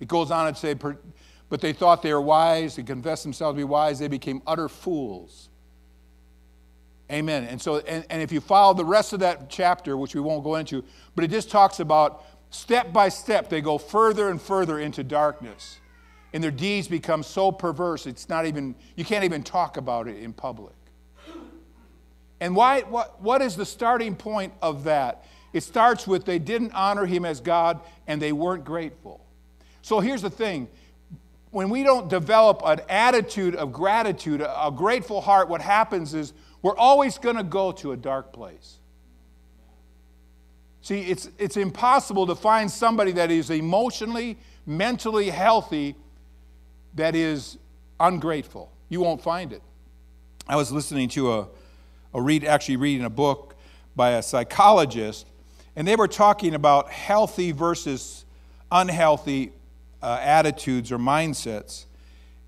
It 0.00 0.08
goes 0.08 0.30
on 0.30 0.46
and 0.46 0.56
say, 0.56 0.72
but 0.72 1.60
they 1.60 1.74
thought 1.74 2.00
they 2.00 2.14
were 2.14 2.22
wise, 2.22 2.76
they 2.76 2.84
confessed 2.84 3.22
themselves 3.22 3.54
to 3.54 3.58
be 3.58 3.64
wise, 3.64 3.98
they 3.98 4.08
became 4.08 4.40
utter 4.46 4.66
fools. 4.66 5.50
Amen. 7.12 7.44
And 7.44 7.60
so, 7.60 7.80
and, 7.80 8.06
and 8.08 8.22
if 8.22 8.32
you 8.32 8.40
follow 8.40 8.72
the 8.72 8.86
rest 8.86 9.12
of 9.12 9.20
that 9.20 9.50
chapter, 9.50 9.98
which 9.98 10.14
we 10.14 10.22
won't 10.22 10.42
go 10.42 10.54
into, 10.54 10.82
but 11.14 11.22
it 11.22 11.30
just 11.30 11.50
talks 11.50 11.80
about 11.80 12.24
step 12.48 12.94
by 12.94 13.10
step, 13.10 13.50
they 13.50 13.60
go 13.60 13.76
further 13.76 14.30
and 14.30 14.40
further 14.40 14.78
into 14.78 15.04
darkness. 15.04 15.80
And 16.32 16.42
their 16.42 16.50
deeds 16.50 16.88
become 16.88 17.22
so 17.22 17.52
perverse, 17.52 18.06
it's 18.06 18.30
not 18.30 18.46
even, 18.46 18.74
you 18.96 19.04
can't 19.04 19.24
even 19.24 19.42
talk 19.42 19.76
about 19.76 20.08
it 20.08 20.16
in 20.16 20.32
public. 20.32 20.72
And 22.40 22.56
why, 22.56 22.80
what, 22.82 23.20
what 23.20 23.42
is 23.42 23.56
the 23.56 23.66
starting 23.66 24.16
point 24.16 24.52
of 24.62 24.84
that? 24.84 25.24
It 25.52 25.62
starts 25.62 26.06
with 26.06 26.24
they 26.24 26.38
didn't 26.38 26.72
honor 26.72 27.06
him 27.06 27.24
as 27.24 27.40
God 27.40 27.80
and 28.06 28.20
they 28.20 28.32
weren't 28.32 28.64
grateful. 28.64 29.24
So 29.82 30.00
here's 30.00 30.22
the 30.22 30.30
thing 30.30 30.68
when 31.50 31.68
we 31.68 31.82
don't 31.82 32.08
develop 32.08 32.62
an 32.64 32.80
attitude 32.88 33.56
of 33.56 33.72
gratitude, 33.72 34.40
a, 34.40 34.70
grateful 34.70 35.20
heart, 35.20 35.48
what 35.48 35.60
happens 35.60 36.14
is 36.14 36.32
we're 36.62 36.76
always 36.76 37.18
going 37.18 37.36
to 37.36 37.42
go 37.42 37.72
to 37.72 37.92
a 37.92 37.96
dark 37.96 38.32
place. 38.32 38.78
See, 40.82 41.00
it's, 41.00 41.28
it's 41.38 41.56
impossible 41.56 42.26
to 42.28 42.34
find 42.34 42.70
somebody 42.70 43.12
that 43.12 43.30
is 43.30 43.50
emotionally, 43.50 44.38
mentally 44.64 45.28
healthy 45.28 45.96
that 46.94 47.14
is 47.14 47.58
ungrateful. 47.98 48.70
You 48.88 49.00
won't 49.00 49.20
find 49.20 49.52
it. 49.52 49.62
I 50.48 50.56
was 50.56 50.72
listening 50.72 51.08
to 51.10 51.32
a, 51.32 51.48
a 52.14 52.20
read, 52.20 52.44
actually 52.44 52.76
reading 52.76 53.04
a 53.04 53.10
book 53.10 53.54
by 53.96 54.10
a 54.10 54.22
psychologist, 54.22 55.26
and 55.76 55.86
they 55.86 55.96
were 55.96 56.08
talking 56.08 56.54
about 56.54 56.90
healthy 56.90 57.52
versus 57.52 58.24
unhealthy 58.70 59.52
uh, 60.02 60.18
attitudes 60.20 60.90
or 60.90 60.98
mindsets. 60.98 61.84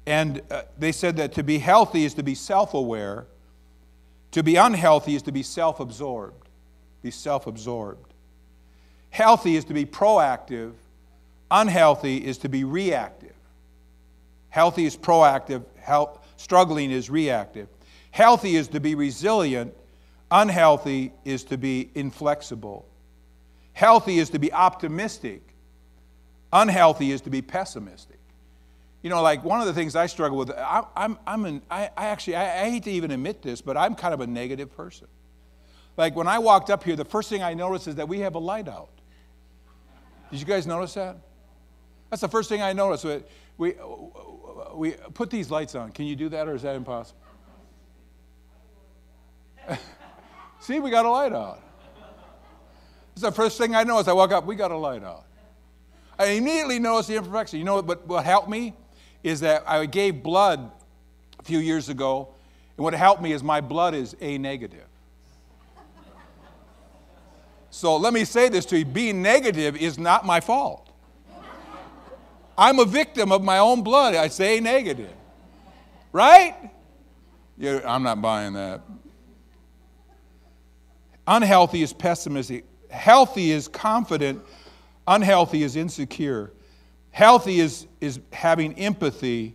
And 0.07 0.43
uh, 0.51 0.63
they 0.79 0.93
said 0.93 1.17
that 1.19 1.33
to 1.35 1.43
be 1.43 1.59
healthy 1.59 2.05
is 2.05 2.15
to 2.15 2.23
be 2.23 2.35
self 2.35 2.75
aware, 2.75 3.27
to 4.33 4.43
be 4.43 4.57
unhealthy 4.57 5.15
is 5.15 5.23
to 5.23 5.33
be 5.33 5.43
self 5.43 5.79
absorbed. 5.81 6.49
Be 7.03 7.11
self 7.11 7.47
absorbed. 7.47 8.13
Healthy 9.11 9.57
is 9.57 9.65
to 9.67 9.75
be 9.75 9.85
proactive, 9.85 10.73
unhealthy 11.51 12.25
is 12.25 12.39
to 12.39 12.49
be 12.49 12.65
reactive. 12.65 13.35
Healthy 14.49 14.87
is 14.87 14.97
proactive, 14.97 15.65
health, 15.81 16.19
struggling 16.37 16.91
is 16.91 17.09
reactive. 17.11 17.69
Healthy 18.13 18.57
is 18.57 18.69
to 18.69 18.79
be 18.79 18.95
resilient, 18.95 19.75
unhealthy 20.31 21.13
is 21.25 21.45
to 21.45 21.57
be 21.57 21.91
inflexible. 21.95 22.87
Healthy 23.73 24.19
is 24.19 24.31
to 24.31 24.39
be 24.39 24.53
optimistic, 24.53 25.43
unhealthy 26.53 27.11
is 27.11 27.23
to 27.23 27.31
be 27.31 27.41
pessimistic. 27.41 28.19
You 29.01 29.09
know, 29.09 29.23
like 29.23 29.43
one 29.43 29.61
of 29.61 29.67
the 29.67 29.73
things 29.73 29.97
I 29.97 30.07
struggle 30.07 30.37
with, 30.37 30.51
I, 30.51 30.85
I'm, 30.95 31.19
I'm 31.27 31.47
an, 31.47 31.63
I, 31.71 31.91
I 31.97 32.07
actually, 32.09 32.37
I, 32.37 32.67
I 32.67 32.71
hate 32.71 32.85
to 32.85 32.91
even 32.91 33.11
admit 33.11 33.41
this, 33.41 33.63
but 33.63 33.79
I'm 33.79 33.95
kind 33.95 34.13
of 34.13 34.21
a 34.21 34.27
negative 34.27 34.77
person. 34.77 35.09
Like 35.97 36.15
when 36.15 36.29
I 36.29 36.39
walked 36.39 36.69
up 36.69 36.85
here, 36.85 36.97
the 36.97 37.07
first 37.07 37.31
thing 37.31 37.43
I 37.43 37.55
noticed 37.55 37.89
is 37.89 37.95
that 37.95 38.09
we 38.09 38.21
have 38.21 38.35
a 38.35 38.39
light 38.39 38.69
out. 38.69 38.91
Did 40.31 40.39
you 40.39 40.47
guys 40.47 40.67
notice 40.67 40.95
that? 40.95 41.17
That's 42.11 42.21
the 42.21 42.29
first 42.29 42.51
thing 42.51 42.61
I 42.61 42.75
noticed. 42.75 43.07
We, 43.07 43.23
we, 43.57 43.75
we 44.75 44.91
put 45.15 45.31
these 45.31 45.51
lights 45.51 45.75
on. 45.75 45.93
Can 45.93 46.05
you 46.05 46.15
do 46.15 46.29
that 46.29 46.47
or 46.47 46.55
is 46.55 46.63
that 46.63 46.77
impossible? 46.77 47.22
See, 50.61 50.81
we 50.81 50.91
got 50.91 51.07
a 51.07 51.11
light 51.11 51.33
out. 51.33 51.61
It's 53.13 53.23
the 53.23 53.33
first 53.33 53.59
thing 53.59 53.75
I 53.75 53.85
noticed. 53.85 54.09
I 54.09 54.13
walk 54.13 54.33
up, 54.33 54.47
we 54.47 54.55
got 54.57 54.71
a 54.71 54.77
light 54.77 55.05
out. 55.05 55.25
I 56.19 56.27
immediately 56.27 56.79
noticed 56.79 57.09
the 57.09 57.17
imperfection. 57.17 57.59
You 57.59 57.65
know 57.65 57.81
what, 57.81 58.07
what 58.07 58.25
helped 58.25 58.49
me? 58.49 58.75
is 59.23 59.41
that 59.41 59.63
I 59.67 59.87
gave 59.87 60.23
blood 60.23 60.71
a 61.39 61.43
few 61.43 61.59
years 61.59 61.89
ago, 61.89 62.29
and 62.77 62.85
what 62.85 62.95
helped 62.95 63.23
me 63.23 63.33
is 63.33 63.43
my 63.43 63.61
blood 63.61 63.95
is 63.95 64.17
A 64.21 64.39
negative. 64.39 64.87
So 67.71 67.97
let 67.97 68.13
me 68.13 68.25
say 68.25 68.49
this 68.49 68.67
to 68.67 68.79
you 68.79 68.85
being 68.85 69.23
negative 69.23 69.77
is 69.77 69.99
not 69.99 70.27
my 70.27 70.41
fault. 70.41 70.91
I'm 72.59 72.79
a 72.79 72.85
victim 72.85 73.33
of 73.33 73.43
my 73.43 73.59
own 73.59 73.83
blood. 73.83 74.15
I 74.15 74.29
say 74.29 74.61
negative. 74.61 75.15
Right? 76.13 76.71
Yeah, 77.57 77.81
I'm 77.87 78.03
not 78.03 78.21
buying 78.21 78.53
that. 78.53 78.83
Unhealthy 81.27 81.83
is 81.83 81.93
pessimistic. 81.93 82.65
Healthy 82.91 83.51
is 83.53 83.69
confident. 83.69 84.43
Unhealthy 85.07 85.63
is 85.63 85.77
insecure. 85.77 86.53
Healthy 87.11 87.61
is, 87.61 87.87
is 88.01 88.21
having 88.33 88.75
empathy. 88.75 89.55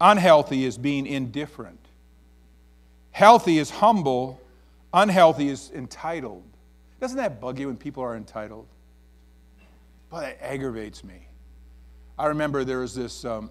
Unhealthy 0.00 0.64
is 0.64 0.78
being 0.78 1.06
indifferent. 1.06 1.80
Healthy 3.10 3.58
is 3.58 3.70
humble. 3.70 4.40
Unhealthy 4.92 5.48
is 5.48 5.70
entitled. 5.74 6.44
Doesn't 7.00 7.16
that 7.16 7.40
bug 7.40 7.58
you 7.58 7.66
when 7.66 7.76
people 7.76 8.02
are 8.02 8.16
entitled? 8.16 8.66
Boy, 10.10 10.20
that 10.20 10.38
aggravates 10.42 11.04
me. 11.04 11.26
I 12.18 12.26
remember 12.26 12.64
there 12.64 12.80
was 12.80 12.94
this. 12.94 13.24
Um, 13.24 13.50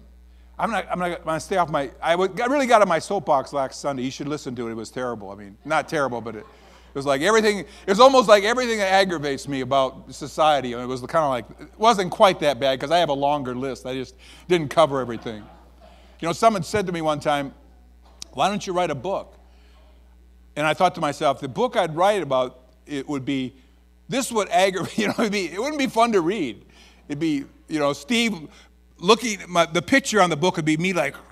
I'm 0.58 0.70
not. 0.70 0.86
I'm 0.90 0.98
not 0.98 1.24
going 1.24 1.36
to 1.36 1.40
stay 1.40 1.56
off 1.56 1.70
my. 1.70 1.90
I, 2.02 2.12
w- 2.12 2.34
I 2.42 2.46
really 2.46 2.66
got 2.66 2.82
on 2.82 2.88
my 2.88 2.98
soapbox 2.98 3.52
last 3.52 3.80
Sunday. 3.80 4.02
You 4.02 4.10
should 4.10 4.28
listen 4.28 4.54
to 4.56 4.68
it. 4.68 4.72
It 4.72 4.74
was 4.74 4.90
terrible. 4.90 5.30
I 5.30 5.36
mean, 5.36 5.56
not 5.64 5.88
terrible, 5.88 6.20
but 6.20 6.36
it, 6.36 6.46
it 6.88 6.94
was 6.94 7.06
like 7.06 7.22
everything. 7.22 7.60
It 7.60 7.66
was 7.86 8.00
almost 8.00 8.28
like 8.28 8.44
everything 8.44 8.78
that 8.78 8.92
aggravates 8.92 9.46
me 9.46 9.60
about 9.60 10.12
society. 10.12 10.72
it 10.72 10.86
was 10.86 11.00
kind 11.02 11.24
of 11.24 11.30
like 11.30 11.44
it 11.60 11.78
wasn't 11.78 12.10
quite 12.10 12.40
that 12.40 12.58
bad 12.58 12.78
because 12.78 12.90
I 12.90 12.98
have 12.98 13.08
a 13.08 13.14
longer 13.14 13.54
list. 13.54 13.86
I 13.86 13.94
just 13.94 14.14
didn't 14.48 14.68
cover 14.68 15.00
everything. 15.00 15.44
You 16.20 16.28
know, 16.28 16.32
someone 16.32 16.62
said 16.62 16.86
to 16.86 16.92
me 16.92 17.00
one 17.00 17.20
time, 17.20 17.54
"Why 18.32 18.48
don't 18.48 18.66
you 18.66 18.72
write 18.72 18.90
a 18.90 18.94
book?" 18.94 19.34
And 20.56 20.66
I 20.66 20.74
thought 20.74 20.94
to 20.96 21.00
myself, 21.00 21.40
the 21.40 21.48
book 21.48 21.76
I'd 21.76 21.94
write 21.94 22.22
about 22.22 22.60
it 22.86 23.08
would 23.08 23.24
be 23.24 23.54
this 24.08 24.32
would 24.32 24.48
aggravate. 24.48 24.88
You 24.98 25.08
know, 25.08 25.14
it'd 25.18 25.32
be, 25.32 25.52
it 25.52 25.60
wouldn't 25.60 25.78
be 25.78 25.86
fun 25.86 26.12
to 26.12 26.20
read. 26.20 26.64
It'd 27.08 27.20
be 27.20 27.44
you 27.68 27.78
know, 27.78 27.92
Steve 27.92 28.48
looking, 28.98 29.38
my, 29.48 29.66
the 29.66 29.82
picture 29.82 30.20
on 30.20 30.30
the 30.30 30.36
book 30.36 30.56
would 30.56 30.64
be 30.64 30.76
me 30.76 30.92
like, 30.92 31.14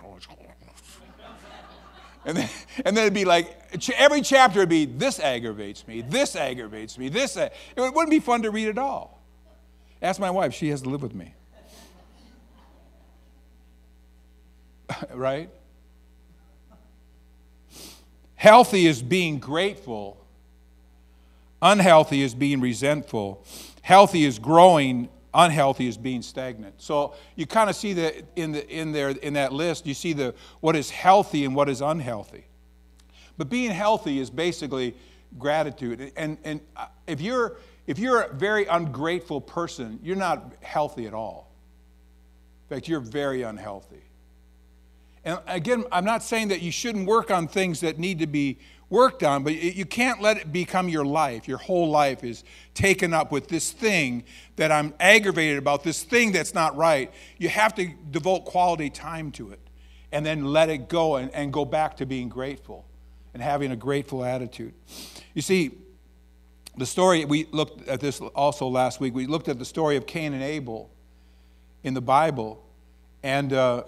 and 2.24 2.36
then, 2.36 2.48
and 2.84 2.96
then 2.96 3.04
it'd 3.04 3.14
be 3.14 3.24
like, 3.24 3.65
every 3.96 4.22
chapter 4.22 4.60
would 4.60 4.68
be, 4.68 4.84
this 4.84 5.18
aggravates 5.20 5.86
me, 5.86 6.02
this 6.02 6.36
aggravates 6.36 6.98
me, 6.98 7.08
this, 7.08 7.36
it 7.36 7.52
wouldn't 7.76 8.10
be 8.10 8.20
fun 8.20 8.42
to 8.42 8.50
read 8.50 8.68
at 8.68 8.78
all. 8.78 9.20
Ask 10.02 10.20
my 10.20 10.30
wife, 10.30 10.54
she 10.54 10.68
has 10.68 10.82
to 10.82 10.88
live 10.88 11.02
with 11.02 11.14
me. 11.14 11.34
right? 15.14 15.50
Healthy 18.34 18.86
is 18.86 19.02
being 19.02 19.38
grateful. 19.38 20.24
Unhealthy 21.62 22.22
is 22.22 22.34
being 22.34 22.60
resentful. 22.60 23.44
Healthy 23.82 24.24
is 24.24 24.38
growing 24.38 25.08
unhealthy 25.36 25.86
is 25.86 25.96
being 25.96 26.22
stagnant. 26.22 26.74
So 26.78 27.14
you 27.36 27.46
kind 27.46 27.70
of 27.70 27.76
see 27.76 27.92
that 27.94 28.24
in, 28.34 28.52
the, 28.52 28.68
in, 28.68 28.92
there, 28.92 29.10
in 29.10 29.34
that 29.34 29.52
list, 29.52 29.86
you 29.86 29.94
see 29.94 30.12
the, 30.12 30.34
what 30.60 30.74
is 30.74 30.90
healthy 30.90 31.44
and 31.44 31.54
what 31.54 31.68
is 31.68 31.80
unhealthy. 31.80 32.46
But 33.38 33.48
being 33.48 33.70
healthy 33.70 34.18
is 34.18 34.30
basically 34.30 34.94
gratitude. 35.38 36.12
And, 36.16 36.38
and 36.44 36.60
if, 37.06 37.20
you're, 37.20 37.56
if 37.86 37.98
you're 37.98 38.22
a 38.22 38.34
very 38.34 38.66
ungrateful 38.66 39.40
person, 39.40 39.98
you're 40.02 40.16
not 40.16 40.54
healthy 40.62 41.06
at 41.06 41.14
all. 41.14 41.50
In 42.68 42.76
fact, 42.76 42.88
you're 42.88 43.00
very 43.00 43.42
unhealthy. 43.42 44.02
And 45.24 45.40
again, 45.46 45.84
I'm 45.92 46.04
not 46.04 46.22
saying 46.22 46.48
that 46.48 46.62
you 46.62 46.70
shouldn't 46.70 47.06
work 47.06 47.30
on 47.30 47.48
things 47.48 47.80
that 47.80 47.98
need 47.98 48.20
to 48.20 48.26
be 48.26 48.58
worked 48.88 49.24
on, 49.24 49.42
but 49.42 49.54
you 49.54 49.84
can't 49.84 50.22
let 50.22 50.36
it 50.36 50.52
become 50.52 50.88
your 50.88 51.04
life. 51.04 51.48
Your 51.48 51.58
whole 51.58 51.90
life 51.90 52.22
is 52.22 52.44
taken 52.74 53.12
up 53.12 53.32
with 53.32 53.48
this 53.48 53.72
thing 53.72 54.22
that 54.54 54.70
I'm 54.70 54.94
aggravated 55.00 55.58
about, 55.58 55.82
this 55.82 56.04
thing 56.04 56.30
that's 56.30 56.54
not 56.54 56.76
right. 56.76 57.12
You 57.38 57.48
have 57.48 57.74
to 57.74 57.88
devote 58.12 58.44
quality 58.44 58.88
time 58.88 59.32
to 59.32 59.50
it 59.50 59.60
and 60.12 60.24
then 60.24 60.44
let 60.44 60.68
it 60.68 60.88
go 60.88 61.16
and, 61.16 61.34
and 61.34 61.52
go 61.52 61.64
back 61.64 61.96
to 61.96 62.06
being 62.06 62.28
grateful 62.28 62.86
and 63.36 63.42
having 63.42 63.70
a 63.70 63.76
grateful 63.76 64.24
attitude. 64.24 64.72
You 65.34 65.42
see, 65.42 65.72
the 66.78 66.86
story, 66.86 67.26
we 67.26 67.44
looked 67.50 67.86
at 67.86 68.00
this 68.00 68.18
also 68.18 68.66
last 68.66 68.98
week. 68.98 69.14
We 69.14 69.26
looked 69.26 69.48
at 69.48 69.58
the 69.58 69.64
story 69.66 69.96
of 69.96 70.06
Cain 70.06 70.32
and 70.32 70.42
Abel 70.42 70.88
in 71.82 71.92
the 71.92 72.00
Bible, 72.00 72.64
and, 73.22 73.52
uh, 73.52 73.82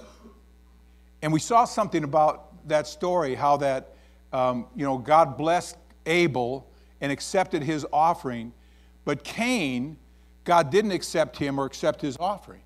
and 1.23 1.33
we 1.33 1.41
saw 1.41 1.65
something 1.65 2.05
about 2.05 2.69
that 2.69 2.87
story, 2.87 3.35
how 3.35 3.57
that 3.57 3.95
um, 4.35 4.67
you 4.77 4.85
know, 4.85 4.99
God 4.99 5.39
blessed 5.39 5.79
Abel 6.05 6.69
and 7.01 7.11
accepted 7.11 7.63
his 7.63 7.87
offering, 7.91 8.53
but 9.07 9.25
Cain, 9.25 9.97
God 10.45 10.71
didn't 10.71 10.91
accept 10.91 11.39
him 11.39 11.59
or 11.59 11.65
accept 11.65 12.03
his 12.03 12.19
offering. 12.21 12.61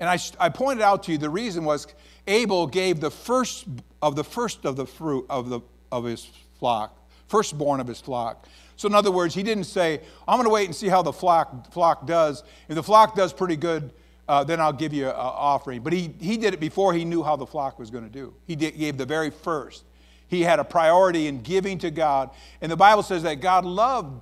And 0.00 0.10
I, 0.10 0.18
I 0.40 0.48
pointed 0.48 0.82
out 0.82 1.04
to 1.04 1.12
you 1.12 1.18
the 1.18 1.30
reason 1.30 1.64
was 1.64 1.86
Abel 2.26 2.66
gave 2.66 2.98
the 2.98 3.12
first 3.12 3.68
of 4.02 4.16
the 4.16 4.24
first 4.24 4.64
of 4.64 4.74
the 4.74 4.84
fruit 4.86 5.24
of, 5.30 5.48
the, 5.48 5.60
of 5.90 6.04
his 6.04 6.28
flock, 6.58 6.96
firstborn 7.28 7.80
of 7.80 7.86
his 7.86 8.00
flock. 8.00 8.46
So, 8.76 8.88
in 8.88 8.94
other 8.94 9.10
words, 9.10 9.34
he 9.34 9.42
didn't 9.42 9.64
say, 9.64 10.00
I'm 10.26 10.36
going 10.36 10.44
to 10.44 10.52
wait 10.52 10.66
and 10.66 10.74
see 10.74 10.88
how 10.88 11.02
the 11.02 11.12
flock, 11.12 11.72
flock 11.72 12.06
does. 12.06 12.44
If 12.68 12.76
the 12.76 12.82
flock 12.82 13.16
does 13.16 13.32
pretty 13.32 13.56
good, 13.56 13.90
uh, 14.28 14.44
then 14.44 14.60
I'll 14.60 14.72
give 14.72 14.92
you 14.92 15.08
an 15.08 15.14
offering. 15.16 15.80
But 15.80 15.92
he, 15.92 16.14
he 16.20 16.36
did 16.36 16.54
it 16.54 16.60
before 16.60 16.92
he 16.92 17.04
knew 17.04 17.22
how 17.22 17.34
the 17.34 17.46
flock 17.46 17.78
was 17.78 17.90
going 17.90 18.04
to 18.04 18.10
do. 18.10 18.34
He 18.46 18.54
did, 18.54 18.78
gave 18.78 18.96
the 18.96 19.06
very 19.06 19.30
first. 19.30 19.84
He 20.28 20.42
had 20.42 20.58
a 20.60 20.64
priority 20.64 21.26
in 21.26 21.42
giving 21.42 21.78
to 21.78 21.90
God. 21.90 22.30
And 22.60 22.70
the 22.70 22.76
Bible 22.76 23.02
says 23.02 23.22
that 23.22 23.40
God 23.40 23.64
loved 23.64 24.20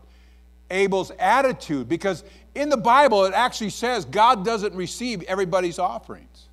Abel's 0.71 1.11
attitude 1.19 1.89
because 1.89 2.25
in 2.55 2.69
the 2.69 2.77
Bible 2.77 3.25
it 3.25 3.35
actually 3.35 3.71
says 3.71 4.05
God 4.05 4.45
doesn't 4.45 4.75
receive 4.75 5.23
everybody's 5.25 5.79
offerings. 5.79 6.46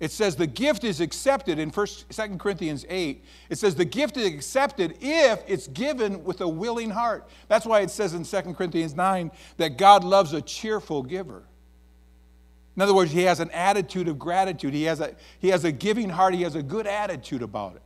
It 0.00 0.10
says 0.10 0.36
the 0.36 0.46
gift 0.46 0.84
is 0.84 1.00
accepted 1.00 1.58
in 1.58 1.70
1st, 1.70 2.30
2 2.30 2.36
Corinthians 2.36 2.84
8. 2.88 3.24
It 3.48 3.58
says 3.58 3.74
the 3.74 3.84
gift 3.84 4.16
is 4.16 4.26
accepted 4.26 4.98
if 5.00 5.42
it's 5.46 5.68
given 5.68 6.24
with 6.24 6.40
a 6.40 6.48
willing 6.48 6.90
heart. 6.90 7.28
That's 7.48 7.64
why 7.64 7.80
it 7.80 7.90
says 7.90 8.12
in 8.14 8.24
2 8.24 8.54
Corinthians 8.54 8.94
9 8.94 9.30
that 9.56 9.78
God 9.78 10.02
loves 10.02 10.32
a 10.32 10.42
cheerful 10.42 11.02
giver. 11.02 11.44
In 12.76 12.82
other 12.82 12.94
words, 12.94 13.12
he 13.12 13.22
has 13.22 13.38
an 13.38 13.50
attitude 13.52 14.08
of 14.08 14.18
gratitude. 14.18 14.74
He 14.74 14.82
has 14.84 15.00
a, 15.00 15.14
he 15.38 15.48
has 15.48 15.64
a 15.64 15.70
giving 15.70 16.08
heart. 16.08 16.34
He 16.34 16.42
has 16.42 16.56
a 16.56 16.62
good 16.62 16.88
attitude 16.88 17.42
about 17.42 17.76
it. 17.76 17.82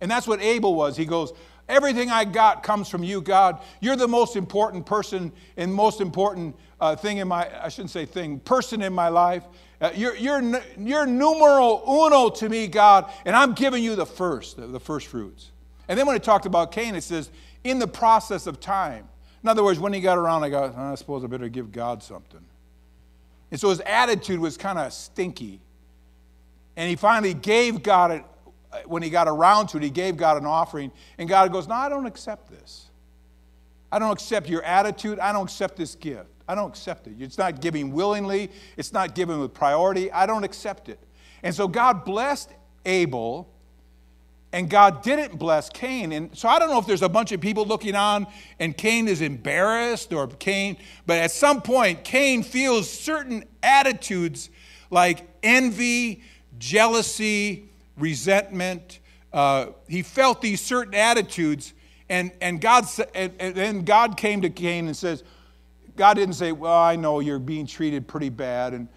And 0.00 0.10
that's 0.10 0.26
what 0.26 0.42
Abel 0.42 0.74
was. 0.74 0.96
He 0.96 1.04
goes, 1.04 1.32
Everything 1.68 2.10
I 2.10 2.24
got 2.24 2.62
comes 2.62 2.88
from 2.88 3.02
you, 3.02 3.20
God. 3.20 3.60
You're 3.80 3.96
the 3.96 4.06
most 4.06 4.36
important 4.36 4.86
person 4.86 5.32
and 5.56 5.72
most 5.72 6.00
important 6.00 6.54
uh, 6.80 6.94
thing 6.94 7.18
in 7.18 7.26
my, 7.26 7.50
I 7.60 7.68
shouldn't 7.70 7.90
say 7.90 8.06
thing, 8.06 8.38
person 8.38 8.82
in 8.82 8.92
my 8.92 9.08
life. 9.08 9.42
Uh, 9.80 9.90
you're, 9.94 10.16
you're, 10.16 10.42
you're 10.78 11.06
numero 11.06 11.82
uno 11.86 12.30
to 12.30 12.48
me, 12.48 12.66
God, 12.66 13.10
and 13.24 13.36
I'm 13.36 13.52
giving 13.52 13.82
you 13.82 13.94
the 13.94 14.06
first, 14.06 14.56
the, 14.56 14.66
the 14.66 14.80
first 14.80 15.06
fruits. 15.06 15.50
And 15.88 15.98
then 15.98 16.06
when 16.06 16.16
it 16.16 16.22
talked 16.22 16.46
about 16.46 16.72
Cain, 16.72 16.94
it 16.94 17.02
says, 17.02 17.30
in 17.62 17.78
the 17.78 17.86
process 17.86 18.46
of 18.46 18.58
time. 18.60 19.08
In 19.42 19.48
other 19.48 19.62
words, 19.62 19.78
when 19.78 19.92
he 19.92 20.00
got 20.00 20.18
around, 20.18 20.44
I 20.44 20.48
got, 20.48 20.74
oh, 20.76 20.92
I 20.92 20.94
suppose 20.94 21.22
I 21.24 21.26
better 21.26 21.48
give 21.48 21.72
God 21.72 22.02
something. 22.02 22.40
And 23.50 23.60
so 23.60 23.68
his 23.68 23.80
attitude 23.80 24.40
was 24.40 24.56
kind 24.56 24.78
of 24.78 24.92
stinky. 24.92 25.60
And 26.76 26.88
he 26.88 26.96
finally 26.96 27.34
gave 27.34 27.82
God 27.82 28.10
it, 28.10 28.24
when 28.86 29.02
he 29.02 29.10
got 29.10 29.28
around 29.28 29.68
to 29.68 29.76
it, 29.78 29.82
he 29.82 29.90
gave 29.90 30.16
God 30.16 30.36
an 30.36 30.46
offering, 30.46 30.92
and 31.18 31.28
God 31.28 31.52
goes, 31.52 31.66
No, 31.66 31.74
I 31.74 31.88
don't 31.88 32.06
accept 32.06 32.50
this. 32.50 32.86
I 33.90 33.98
don't 33.98 34.12
accept 34.12 34.48
your 34.48 34.62
attitude. 34.62 35.18
I 35.18 35.32
don't 35.32 35.44
accept 35.44 35.76
this 35.76 35.94
gift. 35.94 36.26
I 36.48 36.54
don't 36.54 36.68
accept 36.68 37.06
it. 37.06 37.14
It's 37.18 37.38
not 37.38 37.60
giving 37.60 37.92
willingly, 37.92 38.50
it's 38.76 38.92
not 38.92 39.14
given 39.14 39.40
with 39.40 39.54
priority. 39.54 40.10
I 40.12 40.26
don't 40.26 40.44
accept 40.44 40.88
it. 40.88 40.98
And 41.42 41.54
so 41.54 41.68
God 41.68 42.04
blessed 42.04 42.50
Abel, 42.84 43.48
and 44.52 44.70
God 44.70 45.02
didn't 45.02 45.38
bless 45.38 45.68
Cain. 45.68 46.12
And 46.12 46.36
so 46.36 46.48
I 46.48 46.58
don't 46.58 46.70
know 46.70 46.78
if 46.78 46.86
there's 46.86 47.02
a 47.02 47.08
bunch 47.08 47.32
of 47.32 47.40
people 47.40 47.66
looking 47.66 47.94
on 47.94 48.26
and 48.58 48.76
Cain 48.76 49.06
is 49.08 49.20
embarrassed 49.20 50.12
or 50.12 50.28
Cain, 50.28 50.76
but 51.04 51.18
at 51.18 51.30
some 51.30 51.60
point, 51.60 52.04
Cain 52.04 52.42
feels 52.42 52.88
certain 52.88 53.44
attitudes 53.62 54.48
like 54.90 55.28
envy, 55.42 56.22
jealousy, 56.58 57.68
resentment. 57.98 59.00
Uh, 59.32 59.66
he 59.88 60.02
felt 60.02 60.40
these 60.40 60.60
certain 60.60 60.94
attitudes, 60.94 61.74
and, 62.08 62.30
and, 62.40 62.60
God, 62.60 62.86
and, 63.14 63.32
and 63.38 63.54
then 63.54 63.84
God 63.84 64.16
came 64.16 64.40
to 64.42 64.48
Cain 64.48 64.86
and 64.86 64.96
says, 64.96 65.24
God 65.96 66.14
didn't 66.14 66.34
say, 66.34 66.52
Well, 66.52 66.80
I 66.80 66.96
know 66.96 67.20
you're 67.20 67.38
being 67.38 67.66
treated 67.66 68.06
pretty 68.06 68.28
bad, 68.28 68.74
and 68.74 68.88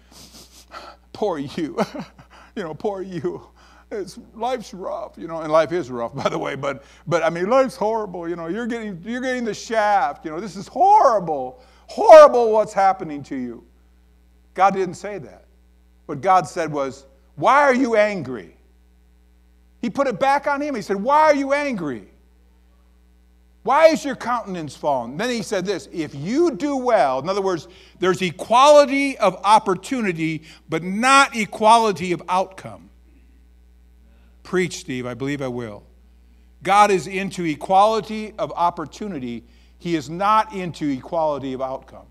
poor 1.12 1.38
you. 1.38 1.78
you 2.56 2.62
know, 2.62 2.74
poor 2.74 3.02
you. 3.02 3.46
It's, 3.92 4.18
life's 4.34 4.72
rough, 4.72 5.14
you 5.16 5.26
know, 5.26 5.40
and 5.40 5.50
life 5.50 5.72
is 5.72 5.90
rough, 5.90 6.14
by 6.22 6.28
the 6.28 6.38
way, 6.38 6.54
but, 6.54 6.84
but 7.06 7.24
I 7.24 7.30
mean, 7.30 7.50
life's 7.50 7.76
horrible, 7.76 8.28
you 8.28 8.36
know, 8.36 8.46
you're 8.46 8.66
getting, 8.66 9.02
you're 9.04 9.20
getting 9.20 9.44
the 9.44 9.54
shaft, 9.54 10.24
you 10.24 10.30
know, 10.30 10.40
this 10.40 10.54
is 10.54 10.68
horrible, 10.68 11.62
horrible 11.88 12.52
what's 12.52 12.72
happening 12.72 13.22
to 13.24 13.36
you. 13.36 13.64
God 14.54 14.74
didn't 14.74 14.94
say 14.94 15.18
that. 15.18 15.46
What 16.06 16.20
God 16.20 16.46
said 16.46 16.72
was, 16.72 17.06
Why 17.36 17.62
are 17.62 17.74
you 17.74 17.96
angry? 17.96 18.56
He 19.80 19.88
put 19.88 20.06
it 20.06 20.20
back 20.20 20.46
on 20.46 20.60
him. 20.60 20.74
He 20.74 20.82
said, 20.82 20.96
Why 20.96 21.22
are 21.22 21.34
you 21.34 21.52
angry? 21.52 22.09
Why 23.62 23.88
is 23.88 24.04
your 24.04 24.16
countenance 24.16 24.74
fallen? 24.74 25.16
Then 25.16 25.28
he 25.28 25.42
said 25.42 25.66
this 25.66 25.88
if 25.92 26.14
you 26.14 26.56
do 26.56 26.76
well, 26.76 27.18
in 27.18 27.28
other 27.28 27.42
words, 27.42 27.68
there's 27.98 28.22
equality 28.22 29.18
of 29.18 29.36
opportunity, 29.44 30.44
but 30.68 30.82
not 30.82 31.36
equality 31.36 32.12
of 32.12 32.22
outcome. 32.28 32.88
Preach, 34.42 34.78
Steve, 34.78 35.06
I 35.06 35.14
believe 35.14 35.42
I 35.42 35.48
will. 35.48 35.82
God 36.62 36.90
is 36.90 37.06
into 37.06 37.44
equality 37.44 38.32
of 38.38 38.52
opportunity, 38.52 39.44
He 39.78 39.94
is 39.94 40.08
not 40.08 40.52
into 40.54 40.88
equality 40.88 41.52
of 41.52 41.60
outcome. 41.60 42.06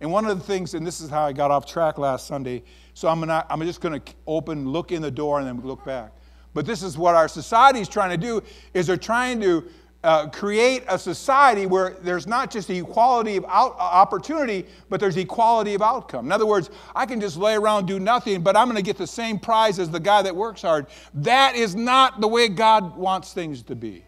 And 0.00 0.12
one 0.12 0.26
of 0.26 0.38
the 0.38 0.44
things, 0.44 0.74
and 0.74 0.86
this 0.86 1.00
is 1.00 1.08
how 1.08 1.24
I 1.24 1.32
got 1.32 1.50
off 1.50 1.64
track 1.64 1.96
last 1.96 2.26
Sunday, 2.26 2.62
so 2.92 3.08
I'm, 3.08 3.20
gonna, 3.20 3.46
I'm 3.48 3.62
just 3.62 3.80
going 3.80 3.98
to 3.98 4.14
open, 4.26 4.68
look 4.68 4.92
in 4.92 5.00
the 5.00 5.10
door, 5.10 5.38
and 5.38 5.48
then 5.48 5.66
look 5.66 5.84
back. 5.86 6.12
But 6.52 6.66
this 6.66 6.82
is 6.82 6.96
what 6.96 7.14
our 7.14 7.28
society 7.28 7.80
is 7.80 7.88
trying 7.88 8.10
to 8.10 8.16
do: 8.16 8.42
is 8.72 8.86
they're 8.86 8.96
trying 8.96 9.40
to 9.40 9.68
uh, 10.06 10.28
create 10.28 10.84
a 10.86 10.96
society 10.96 11.66
where 11.66 11.96
there's 12.00 12.28
not 12.28 12.48
just 12.48 12.70
equality 12.70 13.36
of 13.36 13.44
out, 13.46 13.72
uh, 13.72 13.82
opportunity, 13.82 14.64
but 14.88 15.00
there's 15.00 15.16
equality 15.16 15.74
of 15.74 15.82
outcome. 15.82 16.26
In 16.26 16.32
other 16.32 16.46
words, 16.46 16.70
I 16.94 17.06
can 17.06 17.20
just 17.20 17.36
lay 17.36 17.56
around 17.56 17.86
do 17.86 17.98
nothing, 17.98 18.40
but 18.42 18.56
I'm 18.56 18.66
going 18.66 18.76
to 18.76 18.82
get 18.82 18.98
the 18.98 19.06
same 19.06 19.36
prize 19.36 19.80
as 19.80 19.90
the 19.90 19.98
guy 19.98 20.22
that 20.22 20.36
works 20.36 20.62
hard. 20.62 20.86
That 21.12 21.56
is 21.56 21.74
not 21.74 22.20
the 22.20 22.28
way 22.28 22.46
God 22.46 22.96
wants 22.96 23.32
things 23.32 23.64
to 23.64 23.74
be. 23.74 24.04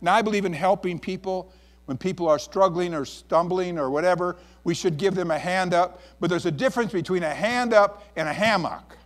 Now, 0.00 0.12
I 0.12 0.22
believe 0.22 0.44
in 0.44 0.52
helping 0.52 0.98
people 0.98 1.52
when 1.84 1.96
people 1.96 2.28
are 2.28 2.40
struggling 2.40 2.92
or 2.92 3.04
stumbling 3.04 3.78
or 3.78 3.90
whatever. 3.90 4.36
We 4.64 4.74
should 4.74 4.96
give 4.96 5.14
them 5.14 5.30
a 5.30 5.38
hand 5.38 5.72
up, 5.72 6.00
but 6.18 6.30
there's 6.30 6.46
a 6.46 6.50
difference 6.50 6.92
between 6.92 7.22
a 7.22 7.32
hand 7.32 7.72
up 7.72 8.02
and 8.16 8.28
a 8.28 8.32
hammock. 8.32 8.98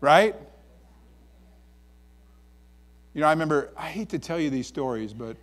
Right? 0.00 0.34
You 3.12 3.20
know, 3.22 3.26
I 3.26 3.30
remember, 3.30 3.72
I 3.76 3.88
hate 3.88 4.10
to 4.10 4.18
tell 4.18 4.38
you 4.38 4.50
these 4.50 4.68
stories, 4.68 5.12
but 5.12 5.36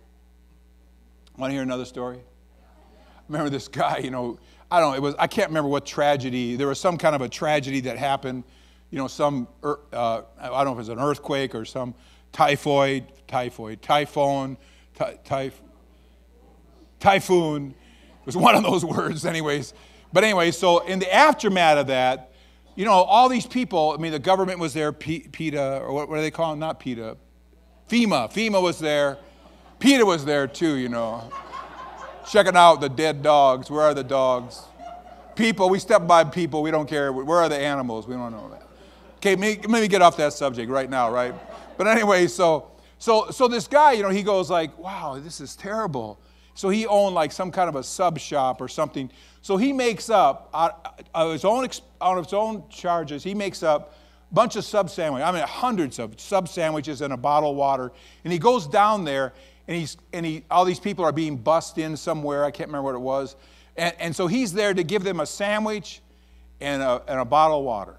want 1.36 1.50
to 1.50 1.54
hear 1.54 1.62
another 1.62 1.84
story? 1.84 2.18
I 2.18 3.20
remember 3.28 3.50
this 3.50 3.68
guy, 3.68 3.98
you 3.98 4.10
know, 4.10 4.38
I 4.70 4.80
don't 4.80 4.92
know, 4.92 4.96
it 4.96 5.02
was, 5.02 5.14
I 5.18 5.26
can't 5.26 5.48
remember 5.48 5.68
what 5.68 5.84
tragedy, 5.84 6.56
there 6.56 6.66
was 6.66 6.80
some 6.80 6.96
kind 6.96 7.14
of 7.14 7.20
a 7.20 7.28
tragedy 7.28 7.80
that 7.80 7.98
happened, 7.98 8.44
you 8.90 8.98
know, 8.98 9.06
some, 9.06 9.48
uh, 9.62 10.22
I 10.40 10.48
don't 10.48 10.64
know 10.64 10.72
if 10.72 10.76
it 10.76 10.78
was 10.78 10.88
an 10.88 10.98
earthquake 10.98 11.54
or 11.54 11.66
some 11.66 11.94
typhoid, 12.32 13.04
typhoid, 13.26 13.82
typhoon, 13.82 14.56
ty, 14.94 15.18
ty, 15.24 15.50
typhoon. 17.00 17.70
It 17.70 18.26
was 18.26 18.36
one 18.36 18.54
of 18.54 18.62
those 18.62 18.84
words, 18.84 19.26
anyways. 19.26 19.74
But 20.12 20.24
anyway, 20.24 20.52
so 20.52 20.78
in 20.80 21.00
the 21.00 21.14
aftermath 21.14 21.76
of 21.76 21.86
that, 21.88 22.32
you 22.76 22.86
know, 22.86 22.92
all 22.92 23.28
these 23.28 23.46
people, 23.46 23.94
I 23.96 24.00
mean, 24.00 24.12
the 24.12 24.18
government 24.18 24.58
was 24.58 24.72
there, 24.72 24.92
PETA, 24.92 25.80
or 25.80 25.92
what, 25.92 26.08
what 26.08 26.16
do 26.16 26.22
they 26.22 26.30
call 26.30 26.50
them? 26.50 26.60
Not 26.60 26.80
PETA, 26.80 27.16
FEMA. 27.88 28.30
FEMA 28.30 28.62
was 28.62 28.78
there. 28.78 29.18
PETA 29.78 30.04
was 30.04 30.24
there 30.24 30.46
too, 30.46 30.76
you 30.76 30.88
know. 30.88 31.30
Checking 32.30 32.56
out 32.56 32.80
the 32.80 32.88
dead 32.88 33.22
dogs. 33.22 33.70
Where 33.70 33.82
are 33.82 33.94
the 33.94 34.04
dogs? 34.04 34.62
People, 35.34 35.70
we 35.70 35.78
step 35.78 36.06
by 36.06 36.24
people, 36.24 36.62
we 36.62 36.70
don't 36.70 36.88
care. 36.88 37.12
Where 37.12 37.38
are 37.38 37.48
the 37.48 37.58
animals? 37.58 38.06
We 38.06 38.14
don't 38.14 38.32
know 38.32 38.50
that. 38.50 38.62
Okay, 39.16 39.36
let 39.36 39.70
me 39.70 39.88
get 39.88 40.02
off 40.02 40.16
that 40.18 40.32
subject 40.32 40.70
right 40.70 40.90
now, 40.90 41.10
right? 41.10 41.34
But 41.76 41.86
anyway, 41.86 42.26
so 42.26 42.70
so 42.98 43.30
so 43.30 43.48
this 43.48 43.66
guy, 43.66 43.92
you 43.92 44.02
know, 44.02 44.10
he 44.10 44.22
goes 44.22 44.50
like, 44.50 44.76
wow, 44.78 45.18
this 45.22 45.40
is 45.40 45.56
terrible. 45.56 46.20
So 46.54 46.68
he 46.68 46.86
owned 46.86 47.14
like 47.14 47.30
some 47.30 47.50
kind 47.52 47.68
of 47.68 47.76
a 47.76 47.84
sub 47.84 48.18
shop 48.18 48.60
or 48.60 48.68
something. 48.68 49.10
So 49.42 49.56
he 49.56 49.72
makes 49.72 50.10
up 50.10 50.50
of 51.14 51.32
his 51.32 51.44
own 51.44 51.68
of 52.00 52.24
his 52.24 52.32
own 52.32 52.64
charges, 52.68 53.22
he 53.22 53.34
makes 53.34 53.62
up 53.62 53.94
bunch 54.32 54.56
of 54.56 54.64
sub 54.64 54.90
sandwiches, 54.90 55.26
I 55.26 55.32
mean, 55.32 55.42
hundreds 55.42 55.98
of 55.98 56.20
sub 56.20 56.48
sandwiches 56.48 57.00
and 57.00 57.12
a 57.12 57.16
bottle 57.16 57.50
of 57.50 57.56
water. 57.56 57.92
And 58.24 58.32
he 58.32 58.38
goes 58.38 58.66
down 58.66 59.04
there, 59.04 59.32
and, 59.66 59.76
he's, 59.76 59.96
and 60.12 60.24
he, 60.24 60.44
all 60.50 60.64
these 60.64 60.80
people 60.80 61.04
are 61.04 61.12
being 61.12 61.36
bussed 61.36 61.78
in 61.78 61.96
somewhere. 61.96 62.44
I 62.44 62.50
can't 62.50 62.68
remember 62.68 62.84
what 62.84 62.94
it 62.94 63.00
was. 63.00 63.36
And, 63.76 63.94
and 63.98 64.16
so 64.16 64.26
he's 64.26 64.52
there 64.52 64.74
to 64.74 64.82
give 64.82 65.04
them 65.04 65.20
a 65.20 65.26
sandwich 65.26 66.00
and 66.60 66.82
a, 66.82 67.02
and 67.06 67.20
a 67.20 67.24
bottle 67.24 67.58
of 67.58 67.64
water. 67.64 67.96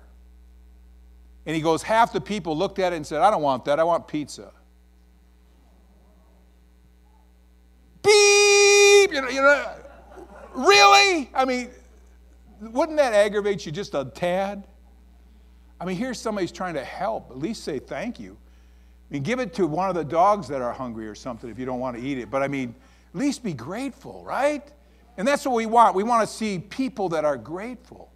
And 1.45 1.55
he 1.55 1.61
goes, 1.61 1.81
half 1.81 2.13
the 2.13 2.21
people 2.21 2.55
looked 2.55 2.79
at 2.79 2.93
it 2.93 2.97
and 2.97 3.07
said, 3.07 3.21
I 3.21 3.31
don't 3.31 3.41
want 3.41 3.65
that, 3.65 3.79
I 3.79 3.83
want 3.83 4.07
pizza. 4.07 4.51
Beep! 8.03 9.11
You 9.11 9.21
know, 9.21 9.29
you 9.29 9.41
know, 9.41 9.75
really? 10.53 11.29
I 11.33 11.45
mean, 11.45 11.69
wouldn't 12.61 12.97
that 12.97 13.13
aggravate 13.13 13.65
you 13.65 13.71
just 13.71 13.93
a 13.95 14.05
tad? 14.05 14.67
I 15.79 15.85
mean, 15.85 15.95
here's 15.95 16.19
somebody's 16.19 16.51
trying 16.51 16.73
to 16.73 16.83
help. 16.83 17.31
At 17.31 17.39
least 17.39 17.63
say 17.63 17.79
thank 17.79 18.19
you. 18.19 18.37
I 19.09 19.13
mean, 19.13 19.23
give 19.23 19.39
it 19.39 19.53
to 19.55 19.65
one 19.65 19.89
of 19.89 19.95
the 19.95 20.03
dogs 20.03 20.47
that 20.49 20.61
are 20.61 20.73
hungry 20.73 21.07
or 21.07 21.15
something 21.15 21.49
if 21.49 21.57
you 21.57 21.65
don't 21.65 21.79
want 21.79 21.97
to 21.97 22.03
eat 22.03 22.17
it. 22.17 22.29
But 22.29 22.43
I 22.43 22.47
mean, 22.47 22.75
at 23.13 23.19
least 23.19 23.43
be 23.43 23.53
grateful, 23.53 24.23
right? 24.23 24.63
And 25.17 25.27
that's 25.27 25.45
what 25.45 25.55
we 25.55 25.65
want. 25.65 25.95
We 25.95 26.03
want 26.03 26.27
to 26.27 26.33
see 26.33 26.59
people 26.59 27.09
that 27.09 27.25
are 27.25 27.37
grateful. 27.37 28.11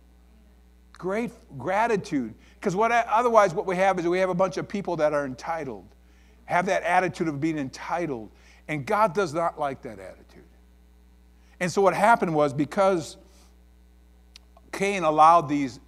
Great 0.94 1.32
gratitude. 1.58 2.34
Because 2.60 2.76
what 2.76 2.92
otherwise 2.92 3.54
what 3.54 3.66
we 3.66 3.76
have 3.76 3.98
is 4.00 4.08
we 4.08 4.20
have 4.20 4.30
a 4.30 4.36
bunch 4.36 4.58
of 4.58 4.68
people 4.68 4.96
that 4.98 5.14
are 5.14 5.26
entitled. 5.26 5.86
Have 6.46 6.66
that 6.68 6.84
attitude 6.84 7.28
of 7.28 7.42
being 7.42 7.58
entitled. 7.58 8.30
And 8.68 8.86
God 8.86 9.14
does 9.14 9.34
not 9.34 9.60
like 9.60 9.82
that 9.82 10.00
attitude. 10.00 10.44
And 11.60 11.72
so 11.72 11.82
what 11.82 11.94
happened 11.94 12.34
was 12.34 12.54
because 12.54 13.18
Cain 14.72 15.04
allowed 15.04 15.50
these 15.50 15.80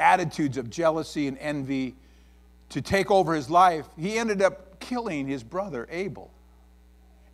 attitudes 0.00 0.56
of 0.56 0.70
jealousy 0.70 1.28
and 1.28 1.38
envy 1.38 1.94
to 2.70 2.80
take 2.80 3.10
over 3.10 3.34
his 3.34 3.50
life, 3.50 3.86
he 3.98 4.16
ended 4.18 4.42
up 4.42 4.80
killing 4.80 5.26
his 5.26 5.42
brother 5.42 5.86
Abel. 5.90 6.30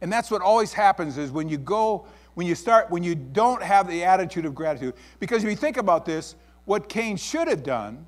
And 0.01 0.13
that's 0.13 0.31
what 0.31 0.43
always 0.43 0.73
happens 0.73 1.17
is 1.19 1.31
when 1.31 1.49
you 1.49 1.59
go, 1.59 2.07
when 2.35 2.47
you 2.47 2.55
start, 2.55 2.91
when 2.91 3.03
you 3.03 3.15
don't 3.15 3.63
have 3.63 3.89
the 3.89 4.05
attitude 4.05 4.45
of 4.45 4.55
gratitude. 4.55 4.95
Because 5.21 5.43
if 5.43 5.51
you 5.51 5.57
think 5.57 5.77
about 5.77 6.05
this, 6.05 6.35
what 6.65 6.89
Cain 6.89 7.17
should 7.17 7.49
have 7.49 7.63
done 7.63 8.07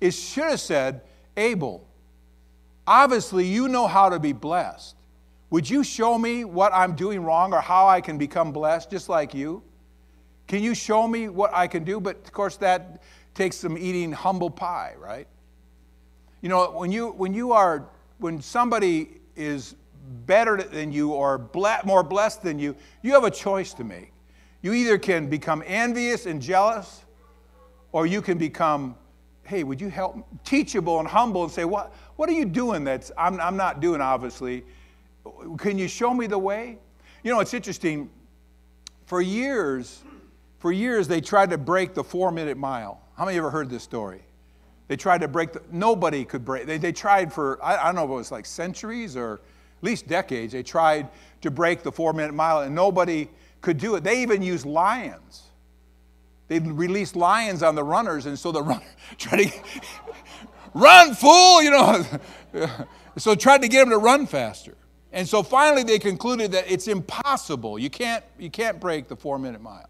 is 0.00 0.18
should 0.18 0.44
have 0.44 0.60
said, 0.60 1.00
Abel, 1.36 1.86
obviously 2.86 3.46
you 3.46 3.68
know 3.68 3.86
how 3.86 4.08
to 4.08 4.20
be 4.20 4.32
blessed. 4.32 4.94
Would 5.50 5.68
you 5.68 5.82
show 5.84 6.18
me 6.18 6.44
what 6.44 6.72
I'm 6.72 6.94
doing 6.94 7.22
wrong 7.22 7.52
or 7.52 7.60
how 7.60 7.86
I 7.86 8.00
can 8.00 8.18
become 8.18 8.52
blessed 8.52 8.90
just 8.90 9.08
like 9.08 9.34
you? 9.34 9.62
Can 10.46 10.62
you 10.62 10.74
show 10.74 11.08
me 11.08 11.28
what 11.28 11.54
I 11.54 11.66
can 11.66 11.84
do? 11.84 12.00
But 12.00 12.16
of 12.16 12.32
course, 12.32 12.56
that 12.58 13.02
takes 13.34 13.56
some 13.56 13.76
eating 13.76 14.12
humble 14.12 14.50
pie, 14.50 14.94
right? 14.98 15.26
You 16.40 16.48
know, 16.48 16.70
when 16.70 16.92
you, 16.92 17.08
when 17.12 17.34
you 17.34 17.52
are, 17.52 17.86
when 18.18 18.40
somebody 18.40 19.20
is 19.36 19.74
better 20.26 20.56
than 20.62 20.92
you 20.92 21.12
or 21.12 21.38
ble- 21.38 21.78
more 21.84 22.02
blessed 22.02 22.42
than 22.42 22.58
you, 22.58 22.76
you 23.02 23.12
have 23.12 23.24
a 23.24 23.30
choice 23.30 23.74
to 23.74 23.84
make. 23.84 24.12
You 24.62 24.72
either 24.72 24.98
can 24.98 25.28
become 25.28 25.62
envious 25.66 26.26
and 26.26 26.40
jealous, 26.40 27.04
or 27.92 28.06
you 28.06 28.22
can 28.22 28.38
become, 28.38 28.96
hey, 29.44 29.64
would 29.64 29.80
you 29.80 29.88
help, 29.88 30.24
teachable 30.44 31.00
and 31.00 31.08
humble 31.08 31.44
and 31.44 31.52
say, 31.52 31.64
what, 31.64 31.94
what 32.16 32.28
are 32.28 32.32
you 32.32 32.44
doing 32.44 32.84
that's 32.84 33.12
I'm, 33.16 33.40
I'm 33.40 33.56
not 33.56 33.80
doing, 33.80 34.00
obviously? 34.00 34.64
Can 35.58 35.78
you 35.78 35.88
show 35.88 36.12
me 36.12 36.26
the 36.26 36.38
way? 36.38 36.78
You 37.22 37.32
know, 37.32 37.40
it's 37.40 37.54
interesting. 37.54 38.10
For 39.06 39.20
years, 39.20 40.02
for 40.58 40.72
years, 40.72 41.08
they 41.08 41.20
tried 41.20 41.50
to 41.50 41.58
break 41.58 41.94
the 41.94 42.04
four 42.04 42.30
minute 42.30 42.56
mile. 42.56 43.03
How 43.16 43.24
many 43.24 43.36
of 43.36 43.42
you 43.42 43.46
ever 43.46 43.50
heard 43.50 43.70
this 43.70 43.82
story? 43.82 44.22
They 44.88 44.96
tried 44.96 45.20
to 45.22 45.28
break 45.28 45.52
the, 45.52 45.62
nobody 45.70 46.24
could 46.24 46.44
break, 46.44 46.66
they, 46.66 46.78
they 46.78 46.92
tried 46.92 47.32
for, 47.32 47.62
I, 47.62 47.76
I 47.76 47.84
don't 47.86 47.94
know 47.94 48.04
if 48.04 48.10
it 48.10 48.14
was 48.14 48.32
like 48.32 48.44
centuries 48.44 49.16
or 49.16 49.34
at 49.34 49.84
least 49.84 50.08
decades, 50.08 50.52
they 50.52 50.62
tried 50.62 51.08
to 51.40 51.50
break 51.50 51.82
the 51.82 51.92
four 51.92 52.12
minute 52.12 52.34
mile 52.34 52.60
and 52.60 52.74
nobody 52.74 53.28
could 53.60 53.78
do 53.78 53.94
it. 53.94 54.04
They 54.04 54.22
even 54.22 54.42
used 54.42 54.66
lions. 54.66 55.42
They 56.48 56.58
released 56.58 57.16
lions 57.16 57.62
on 57.62 57.74
the 57.74 57.82
runners, 57.82 58.26
and 58.26 58.38
so 58.38 58.52
the 58.52 58.62
runner 58.70 58.84
tried 59.16 59.44
to 59.44 59.52
run, 60.74 61.14
fool, 61.14 61.62
you 61.62 61.70
know. 61.70 62.04
so 63.16 63.34
tried 63.34 63.62
to 63.62 63.68
get 63.68 63.80
them 63.80 63.90
to 63.90 63.98
run 63.98 64.26
faster. 64.26 64.74
And 65.12 65.26
so 65.26 65.42
finally 65.42 65.84
they 65.84 65.98
concluded 65.98 66.52
that 66.52 66.70
it's 66.70 66.88
impossible. 66.88 67.78
You 67.78 67.88
can't, 67.88 68.24
you 68.38 68.50
can't 68.50 68.80
break 68.80 69.08
the 69.08 69.16
four 69.16 69.38
minute 69.38 69.62
mile. 69.62 69.88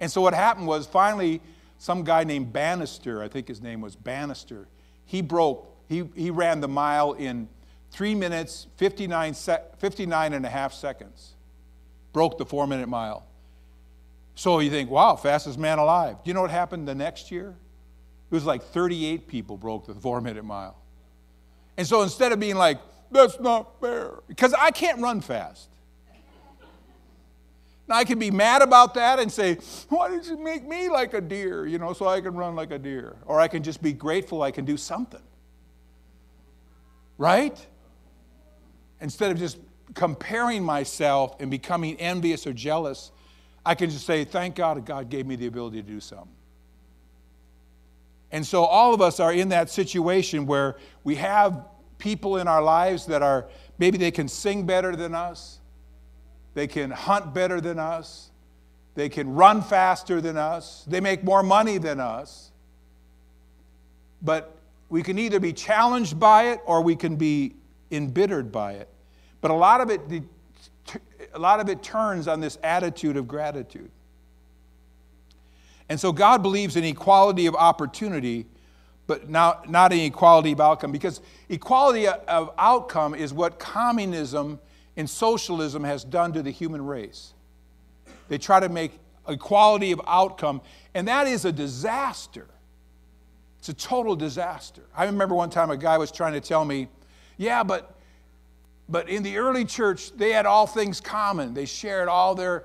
And 0.00 0.10
so 0.10 0.20
what 0.20 0.34
happened 0.34 0.66
was 0.66 0.86
finally 0.86 1.40
some 1.78 2.04
guy 2.04 2.24
named 2.24 2.52
Bannister, 2.52 3.22
I 3.22 3.28
think 3.28 3.48
his 3.48 3.62
name 3.62 3.80
was 3.80 3.96
Bannister, 3.96 4.68
he 5.06 5.22
broke, 5.22 5.76
he, 5.88 6.08
he 6.14 6.30
ran 6.30 6.60
the 6.60 6.68
mile 6.68 7.12
in 7.12 7.48
three 7.90 8.14
minutes, 8.14 8.66
59, 8.76 9.34
59 9.34 10.32
and 10.32 10.44
a 10.44 10.48
half 10.48 10.74
seconds. 10.74 11.34
Broke 12.12 12.36
the 12.36 12.44
four 12.44 12.66
minute 12.66 12.88
mile. 12.88 13.24
So 14.34 14.60
you 14.60 14.70
think, 14.70 14.90
wow, 14.90 15.16
fastest 15.16 15.58
man 15.58 15.78
alive. 15.78 16.16
Do 16.22 16.28
you 16.30 16.34
know 16.34 16.42
what 16.42 16.50
happened 16.50 16.86
the 16.86 16.94
next 16.94 17.30
year? 17.30 17.56
It 18.30 18.34
was 18.34 18.44
like 18.44 18.62
38 18.62 19.26
people 19.26 19.56
broke 19.56 19.86
the 19.86 19.94
four 19.94 20.20
minute 20.20 20.44
mile. 20.44 20.76
And 21.76 21.86
so 21.86 22.02
instead 22.02 22.32
of 22.32 22.40
being 22.40 22.56
like, 22.56 22.80
that's 23.10 23.40
not 23.40 23.80
fair, 23.80 24.14
because 24.26 24.52
I 24.52 24.70
can't 24.70 25.00
run 25.00 25.20
fast. 25.20 25.70
I 27.90 28.04
can 28.04 28.18
be 28.18 28.30
mad 28.30 28.62
about 28.62 28.94
that 28.94 29.18
and 29.18 29.32
say, 29.32 29.58
why 29.88 30.08
did 30.10 30.26
you 30.26 30.38
make 30.38 30.66
me 30.66 30.88
like 30.88 31.14
a 31.14 31.20
deer, 31.20 31.66
you 31.66 31.78
know, 31.78 31.92
so 31.92 32.06
I 32.08 32.20
can 32.20 32.34
run 32.34 32.54
like 32.56 32.70
a 32.70 32.78
deer? 32.78 33.16
Or 33.26 33.40
I 33.40 33.48
can 33.48 33.62
just 33.62 33.82
be 33.82 33.92
grateful 33.92 34.42
I 34.42 34.50
can 34.50 34.64
do 34.64 34.76
something. 34.76 35.22
right? 37.18 37.66
Instead 39.00 39.30
of 39.32 39.38
just 39.38 39.58
comparing 39.94 40.62
myself 40.62 41.36
and 41.40 41.50
becoming 41.50 41.96
envious 41.96 42.46
or 42.46 42.52
jealous, 42.52 43.12
I 43.64 43.74
can 43.74 43.90
just 43.90 44.06
say, 44.06 44.24
Thank 44.24 44.56
God 44.56 44.84
God 44.86 45.10
gave 45.10 45.26
me 45.26 45.36
the 45.36 45.46
ability 45.46 45.82
to 45.82 45.88
do 45.88 46.00
something. 46.00 46.28
And 48.32 48.46
so 48.46 48.64
all 48.64 48.94
of 48.94 49.00
us 49.00 49.20
are 49.20 49.32
in 49.32 49.50
that 49.50 49.70
situation 49.70 50.46
where 50.46 50.76
we 51.04 51.16
have 51.16 51.66
people 51.98 52.38
in 52.38 52.48
our 52.48 52.62
lives 52.62 53.06
that 53.06 53.22
are 53.22 53.48
maybe 53.78 53.98
they 53.98 54.10
can 54.10 54.28
sing 54.28 54.66
better 54.66 54.96
than 54.96 55.14
us, 55.14 55.57
they 56.54 56.66
can 56.66 56.90
hunt 56.90 57.34
better 57.34 57.60
than 57.60 57.78
us, 57.78 58.30
they 58.94 59.08
can 59.08 59.34
run 59.34 59.62
faster 59.62 60.20
than 60.20 60.36
us, 60.36 60.84
they 60.86 61.00
make 61.00 61.22
more 61.22 61.42
money 61.42 61.78
than 61.78 62.00
us. 62.00 62.50
But 64.20 64.56
we 64.88 65.02
can 65.02 65.18
either 65.18 65.38
be 65.38 65.52
challenged 65.52 66.18
by 66.18 66.48
it 66.48 66.60
or 66.66 66.82
we 66.82 66.96
can 66.96 67.16
be 67.16 67.54
embittered 67.90 68.50
by 68.50 68.72
it. 68.72 68.88
But 69.40 69.50
a 69.50 69.54
lot 69.54 69.80
of 69.80 69.90
it, 69.90 70.00
a 71.32 71.38
lot 71.38 71.60
of 71.60 71.68
it 71.68 71.82
turns 71.82 72.26
on 72.26 72.40
this 72.40 72.58
attitude 72.62 73.16
of 73.16 73.28
gratitude. 73.28 73.90
And 75.88 75.98
so 75.98 76.12
God 76.12 76.42
believes 76.42 76.76
in 76.76 76.84
equality 76.84 77.46
of 77.46 77.54
opportunity, 77.54 78.46
but 79.06 79.28
not, 79.30 79.70
not 79.70 79.92
in 79.92 80.00
equality 80.00 80.52
of 80.52 80.60
outcome, 80.60 80.92
because 80.92 81.20
equality 81.48 82.06
of 82.06 82.52
outcome 82.58 83.14
is 83.14 83.32
what 83.32 83.58
communism 83.58 84.58
and 84.98 85.08
socialism 85.08 85.84
has 85.84 86.02
done 86.04 86.32
to 86.32 86.42
the 86.42 86.50
human 86.50 86.84
race. 86.84 87.32
They 88.28 88.36
try 88.36 88.58
to 88.60 88.68
make 88.68 88.92
equality 89.28 89.92
of 89.92 90.00
outcome, 90.06 90.60
and 90.92 91.06
that 91.06 91.28
is 91.28 91.44
a 91.44 91.52
disaster. 91.52 92.48
It's 93.60 93.68
a 93.68 93.74
total 93.74 94.16
disaster. 94.16 94.82
I 94.94 95.04
remember 95.04 95.36
one 95.36 95.50
time 95.50 95.70
a 95.70 95.76
guy 95.76 95.96
was 95.98 96.10
trying 96.10 96.32
to 96.32 96.40
tell 96.40 96.64
me, 96.64 96.88
yeah, 97.38 97.62
but 97.62 97.94
but 98.90 99.08
in 99.08 99.22
the 99.22 99.36
early 99.36 99.64
church, 99.64 100.12
they 100.16 100.32
had 100.32 100.46
all 100.46 100.66
things 100.66 101.00
common. 101.00 101.54
They 101.54 101.66
shared 101.66 102.08
all 102.08 102.34
their 102.34 102.64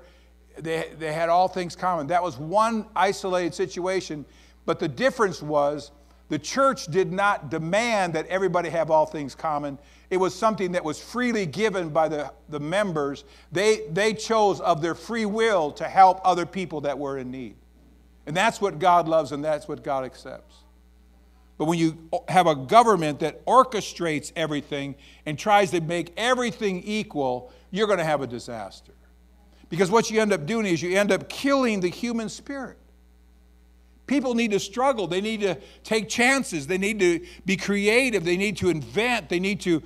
they, 0.58 0.90
they 0.98 1.12
had 1.12 1.28
all 1.28 1.46
things 1.46 1.76
common. 1.76 2.08
That 2.08 2.22
was 2.22 2.36
one 2.36 2.86
isolated 2.96 3.54
situation, 3.54 4.24
but 4.66 4.80
the 4.80 4.88
difference 4.88 5.40
was 5.40 5.92
the 6.28 6.38
church 6.38 6.86
did 6.86 7.12
not 7.12 7.50
demand 7.50 8.14
that 8.14 8.26
everybody 8.28 8.70
have 8.70 8.90
all 8.90 9.06
things 9.06 9.34
common. 9.34 9.78
It 10.10 10.16
was 10.16 10.34
something 10.34 10.72
that 10.72 10.84
was 10.84 10.98
freely 11.00 11.46
given 11.46 11.90
by 11.90 12.08
the, 12.08 12.32
the 12.48 12.60
members. 12.60 13.24
They, 13.52 13.82
they 13.90 14.14
chose 14.14 14.60
of 14.60 14.80
their 14.80 14.94
free 14.94 15.26
will 15.26 15.72
to 15.72 15.84
help 15.84 16.20
other 16.24 16.46
people 16.46 16.82
that 16.82 16.98
were 16.98 17.18
in 17.18 17.30
need. 17.30 17.56
And 18.26 18.34
that's 18.34 18.60
what 18.60 18.78
God 18.78 19.06
loves 19.06 19.32
and 19.32 19.44
that's 19.44 19.68
what 19.68 19.84
God 19.84 20.04
accepts. 20.04 20.56
But 21.58 21.66
when 21.66 21.78
you 21.78 22.10
have 22.28 22.46
a 22.46 22.56
government 22.56 23.20
that 23.20 23.44
orchestrates 23.46 24.32
everything 24.34 24.96
and 25.26 25.38
tries 25.38 25.70
to 25.70 25.80
make 25.80 26.12
everything 26.16 26.82
equal, 26.82 27.52
you're 27.70 27.86
going 27.86 27.98
to 27.98 28.04
have 28.04 28.22
a 28.22 28.26
disaster. 28.26 28.92
Because 29.68 29.90
what 29.90 30.10
you 30.10 30.20
end 30.20 30.32
up 30.32 30.46
doing 30.46 30.66
is 30.66 30.82
you 30.82 30.96
end 30.98 31.12
up 31.12 31.28
killing 31.28 31.80
the 31.80 31.88
human 31.88 32.28
spirit. 32.28 32.78
People 34.06 34.34
need 34.34 34.50
to 34.50 34.60
struggle. 34.60 35.06
They 35.06 35.20
need 35.20 35.40
to 35.40 35.56
take 35.82 36.08
chances. 36.08 36.66
They 36.66 36.78
need 36.78 36.98
to 37.00 37.24
be 37.46 37.56
creative. 37.56 38.24
They 38.24 38.36
need 38.36 38.56
to 38.58 38.68
invent. 38.68 39.28
They 39.28 39.40
need 39.40 39.60
to, 39.62 39.82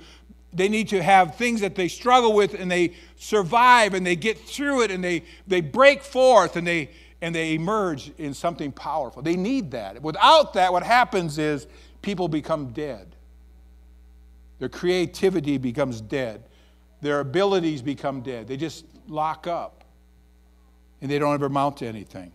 they 0.51 0.67
need 0.67 0.89
to 0.89 1.01
have 1.01 1.35
things 1.35 1.61
that 1.61 1.75
they 1.75 1.87
struggle 1.87 2.33
with 2.33 2.53
and 2.53 2.69
they 2.69 2.93
survive 3.15 3.93
and 3.93 4.05
they 4.05 4.15
get 4.15 4.37
through 4.37 4.83
it 4.83 4.91
and 4.91 5.03
they, 5.03 5.23
they 5.47 5.61
break 5.61 6.03
forth 6.03 6.57
and 6.57 6.67
they, 6.67 6.89
and 7.21 7.33
they 7.33 7.53
emerge 7.53 8.11
in 8.17 8.33
something 8.33 8.71
powerful. 8.71 9.21
They 9.21 9.37
need 9.37 9.71
that. 9.71 10.01
Without 10.01 10.53
that, 10.53 10.73
what 10.73 10.83
happens 10.83 11.37
is 11.37 11.67
people 12.01 12.27
become 12.27 12.71
dead. 12.71 13.15
Their 14.59 14.69
creativity 14.69 15.57
becomes 15.57 16.01
dead. 16.01 16.43
Their 17.01 17.21
abilities 17.21 17.81
become 17.81 18.21
dead. 18.21 18.47
They 18.47 18.57
just 18.57 18.85
lock 19.07 19.47
up 19.47 19.85
and 21.01 21.09
they 21.09 21.19
don't 21.19 21.33
ever 21.33 21.45
amount 21.45 21.77
to 21.77 21.87
anything. 21.87 22.33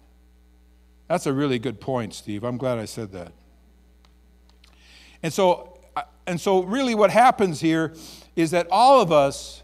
That's 1.14 1.26
a 1.26 1.32
really 1.32 1.60
good 1.60 1.80
point, 1.80 2.12
Steve. 2.12 2.42
I'm 2.42 2.56
glad 2.56 2.80
I 2.80 2.86
said 2.86 3.12
that. 3.12 3.30
And 5.22 5.32
so, 5.32 5.78
and 6.26 6.40
so 6.40 6.64
really 6.64 6.96
what 6.96 7.10
happens 7.10 7.60
here 7.60 7.94
is 8.34 8.50
that 8.50 8.66
all 8.68 9.00
of 9.00 9.12
us, 9.12 9.62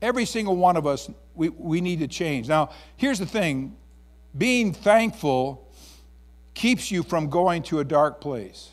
every 0.00 0.24
single 0.24 0.56
one 0.56 0.78
of 0.78 0.86
us, 0.86 1.10
we, 1.34 1.50
we 1.50 1.82
need 1.82 1.98
to 1.98 2.08
change. 2.08 2.48
Now, 2.48 2.70
here's 2.96 3.18
the 3.18 3.26
thing 3.26 3.76
being 4.38 4.72
thankful 4.72 5.70
keeps 6.54 6.90
you 6.90 7.02
from 7.02 7.28
going 7.28 7.62
to 7.64 7.80
a 7.80 7.84
dark 7.84 8.22
place. 8.22 8.70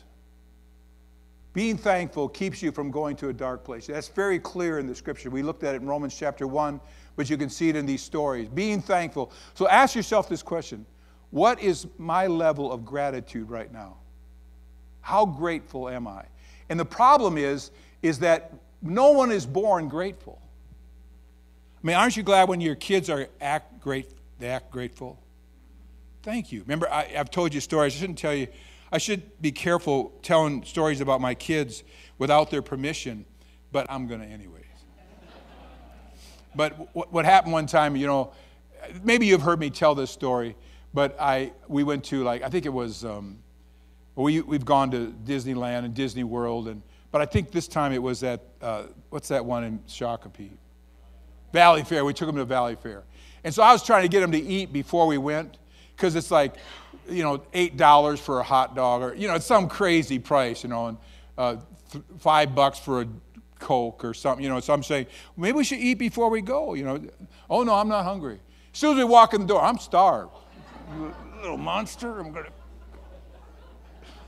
Being 1.52 1.76
thankful 1.76 2.30
keeps 2.30 2.62
you 2.62 2.72
from 2.72 2.90
going 2.90 3.14
to 3.16 3.28
a 3.28 3.34
dark 3.34 3.62
place. 3.62 3.88
That's 3.88 4.08
very 4.08 4.38
clear 4.38 4.78
in 4.78 4.86
the 4.86 4.94
scripture. 4.94 5.28
We 5.28 5.42
looked 5.42 5.64
at 5.64 5.74
it 5.74 5.82
in 5.82 5.86
Romans 5.86 6.16
chapter 6.18 6.46
1, 6.46 6.80
but 7.16 7.28
you 7.28 7.36
can 7.36 7.50
see 7.50 7.68
it 7.68 7.76
in 7.76 7.84
these 7.84 8.02
stories. 8.02 8.48
Being 8.48 8.80
thankful. 8.80 9.32
So 9.52 9.68
ask 9.68 9.94
yourself 9.94 10.30
this 10.30 10.42
question 10.42 10.86
What 11.30 11.62
is 11.62 11.86
my 11.98 12.26
level 12.26 12.72
of 12.72 12.84
gratitude 12.84 13.50
right 13.50 13.72
now? 13.72 13.96
How 15.00 15.26
grateful 15.26 15.88
am 15.88 16.06
I? 16.06 16.24
And 16.68 16.78
the 16.78 16.84
problem 16.84 17.38
is, 17.38 17.70
is 18.02 18.20
that 18.20 18.52
no 18.82 19.12
one 19.12 19.30
is 19.30 19.46
born 19.46 19.88
grateful. 19.88 20.40
I 21.82 21.86
mean, 21.86 21.96
aren't 21.96 22.16
you 22.16 22.22
glad 22.22 22.48
when 22.48 22.60
your 22.60 22.74
kids 22.74 23.08
are 23.08 23.28
act 23.40 23.80
great, 23.80 24.10
they 24.38 24.48
act 24.48 24.70
grateful? 24.70 25.18
Thank 26.22 26.52
you. 26.52 26.62
Remember, 26.62 26.90
I, 26.90 27.04
have 27.04 27.30
told 27.30 27.54
you 27.54 27.60
stories. 27.60 27.94
I 27.94 27.98
shouldn't 27.98 28.18
tell 28.18 28.34
you. 28.34 28.48
I 28.92 28.98
should 28.98 29.40
be 29.40 29.52
careful 29.52 30.12
telling 30.22 30.64
stories 30.64 31.00
about 31.00 31.20
my 31.20 31.34
kids 31.34 31.84
without 32.18 32.50
their 32.50 32.60
permission, 32.60 33.24
but 33.72 33.86
I'm 33.88 34.06
going 34.06 34.20
to 34.20 34.26
anyways. 34.26 34.64
but 36.54 36.94
what, 36.94 37.12
what 37.12 37.24
happened 37.24 37.52
one 37.52 37.66
time, 37.66 37.96
you 37.96 38.06
know, 38.06 38.32
maybe 39.02 39.26
you've 39.26 39.42
heard 39.42 39.60
me 39.60 39.70
tell 39.70 39.94
this 39.94 40.10
story, 40.10 40.56
but 40.92 41.16
I 41.20 41.52
we 41.68 41.84
went 41.84 42.04
to 42.06 42.22
like 42.24 42.42
I 42.42 42.48
think 42.48 42.66
it 42.66 42.72
was 42.72 43.04
um, 43.04 43.38
we 44.14 44.40
we've 44.40 44.64
gone 44.64 44.90
to 44.90 45.14
Disneyland 45.24 45.84
and 45.84 45.94
Disney 45.94 46.24
World 46.24 46.68
and 46.68 46.82
but 47.12 47.20
I 47.20 47.26
think 47.26 47.50
this 47.50 47.66
time 47.66 47.92
it 47.92 48.02
was 48.02 48.22
at 48.22 48.40
uh, 48.62 48.84
what's 49.10 49.28
that 49.28 49.44
one 49.44 49.64
in 49.64 49.78
Shakopee? 49.80 50.50
Valley 51.52 51.82
Fair. 51.82 52.04
We 52.04 52.12
took 52.12 52.28
them 52.28 52.36
to 52.36 52.44
Valley 52.44 52.76
Fair, 52.76 53.02
and 53.42 53.52
so 53.52 53.62
I 53.62 53.72
was 53.72 53.82
trying 53.82 54.02
to 54.02 54.08
get 54.08 54.20
them 54.20 54.32
to 54.32 54.38
eat 54.38 54.72
before 54.72 55.06
we 55.06 55.18
went 55.18 55.58
because 55.96 56.14
it's 56.14 56.30
like, 56.30 56.54
you 57.08 57.24
know, 57.24 57.42
eight 57.52 57.76
dollars 57.76 58.20
for 58.20 58.38
a 58.38 58.42
hot 58.44 58.76
dog, 58.76 59.02
or 59.02 59.14
you 59.14 59.26
know, 59.26 59.34
it's 59.34 59.46
some 59.46 59.68
crazy 59.68 60.18
price, 60.18 60.62
you 60.62 60.70
know, 60.70 60.86
and 60.86 60.98
uh, 61.36 61.56
th- 61.90 62.04
five 62.18 62.54
bucks 62.54 62.78
for 62.78 63.02
a 63.02 63.08
Coke 63.58 64.04
or 64.04 64.14
something, 64.14 64.44
you 64.44 64.48
know. 64.48 64.60
So 64.60 64.72
I'm 64.72 64.84
saying 64.84 65.06
maybe 65.36 65.56
we 65.56 65.64
should 65.64 65.80
eat 65.80 65.94
before 65.94 66.30
we 66.30 66.40
go, 66.40 66.74
you 66.74 66.84
know. 66.84 67.00
Oh 67.48 67.64
no, 67.64 67.74
I'm 67.74 67.88
not 67.88 68.04
hungry. 68.04 68.38
As 68.72 68.78
soon 68.78 68.92
as 68.92 68.98
we 68.98 69.04
walk 69.04 69.34
in 69.34 69.40
the 69.40 69.46
door, 69.48 69.60
I'm 69.60 69.78
starved. 69.78 70.32
You 70.94 71.14
little 71.40 71.56
monster, 71.56 72.18
I'm 72.18 72.32
gonna. 72.32 72.48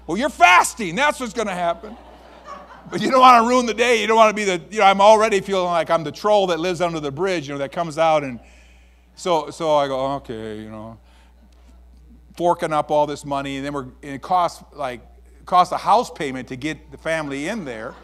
Well, 0.06 0.16
you're 0.16 0.28
fasting. 0.28 0.96
That's 0.96 1.20
what's 1.20 1.32
gonna 1.32 1.54
happen. 1.54 1.96
But 2.90 3.00
you 3.00 3.10
don't 3.10 3.20
want 3.20 3.44
to 3.44 3.48
ruin 3.48 3.66
the 3.66 3.74
day. 3.74 4.00
You 4.00 4.06
don't 4.06 4.16
want 4.16 4.30
to 4.30 4.34
be 4.34 4.44
the, 4.44 4.60
you 4.70 4.80
know, 4.80 4.84
I'm 4.84 5.00
already 5.00 5.40
feeling 5.40 5.70
like 5.70 5.88
I'm 5.88 6.02
the 6.02 6.10
troll 6.10 6.48
that 6.48 6.58
lives 6.58 6.80
under 6.80 6.98
the 6.98 7.12
bridge, 7.12 7.46
you 7.46 7.54
know, 7.54 7.58
that 7.58 7.70
comes 7.70 7.96
out 7.96 8.24
and 8.24 8.40
so 9.14 9.50
so 9.50 9.76
I 9.76 9.86
go, 9.88 10.14
okay, 10.14 10.58
you 10.58 10.70
know 10.70 10.98
forking 12.36 12.72
up 12.72 12.90
all 12.90 13.06
this 13.06 13.24
money, 13.24 13.56
and 13.56 13.66
then 13.66 13.72
we're, 13.72 13.82
and 14.02 14.14
it 14.14 14.22
costs 14.22 14.62
like 14.72 15.00
costs 15.46 15.72
a 15.72 15.76
house 15.76 16.10
payment 16.10 16.48
to 16.48 16.56
get 16.56 16.90
the 16.90 16.98
family 16.98 17.48
in 17.48 17.64
there. 17.64 17.94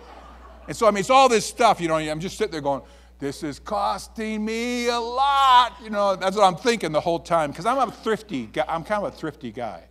And 0.67 0.77
so 0.77 0.87
I 0.87 0.91
mean, 0.91 1.01
it's 1.01 1.11
all 1.11 1.29
this 1.29 1.47
stuff. 1.47 1.81
You 1.81 1.89
know, 1.89 1.97
I'm 1.97 2.21
just 2.21 2.37
sitting 2.37 2.53
there 2.53 2.61
going, 2.61 2.83
"This 3.19 3.43
is 3.43 3.59
costing 3.59 4.45
me 4.45 4.89
a 4.89 4.99
lot." 4.99 5.75
You 5.83 5.91
know, 5.91 6.17
that's 6.17 6.37
what 6.37 6.45
I'm 6.45 6.57
thinking 6.57 6.93
the 6.93 7.01
whole 7.01 7.21
time 7.21 7.51
because 7.51 7.67
I'm 7.67 7.89
a 7.89 7.91
thrifty. 7.91 8.47
Guy. 8.47 8.65
I'm 8.69 8.85
kind 8.85 9.05
of 9.05 9.13
a 9.13 9.17
thrifty 9.17 9.53
guy. 9.53 9.85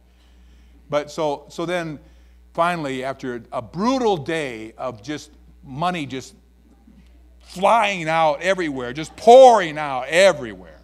But 0.89 1.11
so 1.11 1.45
so 1.49 1.65
then, 1.65 1.99
finally, 2.53 3.03
after 3.03 3.43
a 3.51 3.61
brutal 3.61 4.17
day 4.17 4.73
of 4.78 5.01
just 5.01 5.32
money 5.63 6.05
just 6.05 6.36
flying 7.41 8.09
out 8.09 8.41
everywhere, 8.41 8.93
just 8.93 9.15
pouring 9.15 9.78
out 9.78 10.07
everywhere 10.07 10.78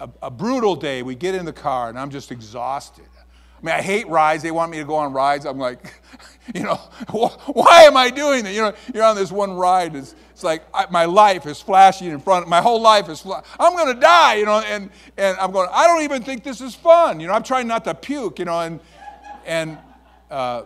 a, 0.00 0.08
a 0.22 0.30
brutal 0.30 0.76
day. 0.76 1.02
We 1.02 1.14
get 1.14 1.34
in 1.34 1.44
the 1.44 1.52
car 1.52 1.88
and 1.88 1.98
I'm 1.98 2.10
just 2.10 2.30
exhausted. 2.30 3.08
I 3.64 3.66
mean, 3.66 3.74
I 3.76 3.80
hate 3.80 4.06
rides. 4.08 4.42
They 4.42 4.50
want 4.50 4.70
me 4.70 4.76
to 4.76 4.84
go 4.84 4.96
on 4.96 5.14
rides. 5.14 5.46
I'm 5.46 5.58
like, 5.58 5.94
you 6.54 6.64
know, 6.64 6.74
why 7.10 7.84
am 7.84 7.96
I 7.96 8.10
doing 8.10 8.44
that? 8.44 8.52
You 8.52 8.60
know, 8.60 8.74
you're 8.92 9.04
on 9.04 9.16
this 9.16 9.32
one 9.32 9.54
ride. 9.54 9.96
It's, 9.96 10.14
it's 10.32 10.44
like 10.44 10.64
I, 10.74 10.84
my 10.90 11.06
life 11.06 11.46
is 11.46 11.62
flashing 11.62 12.08
in 12.08 12.20
front. 12.20 12.44
Of 12.44 12.50
my 12.50 12.60
whole 12.60 12.82
life 12.82 13.08
is. 13.08 13.24
I'm 13.58 13.72
going 13.72 13.94
to 13.94 13.98
die. 13.98 14.34
You 14.34 14.44
know, 14.44 14.58
and 14.58 14.90
and 15.16 15.38
I'm 15.38 15.50
going. 15.50 15.70
I 15.72 15.86
don't 15.86 16.02
even 16.02 16.22
think 16.22 16.44
this 16.44 16.60
is 16.60 16.74
fun. 16.74 17.20
You 17.20 17.26
know, 17.26 17.32
I'm 17.32 17.42
trying 17.42 17.66
not 17.66 17.84
to 17.84 17.94
puke. 17.94 18.38
You 18.38 18.44
know, 18.44 18.60
and 18.60 18.80
and 19.46 19.78
uh, 20.30 20.64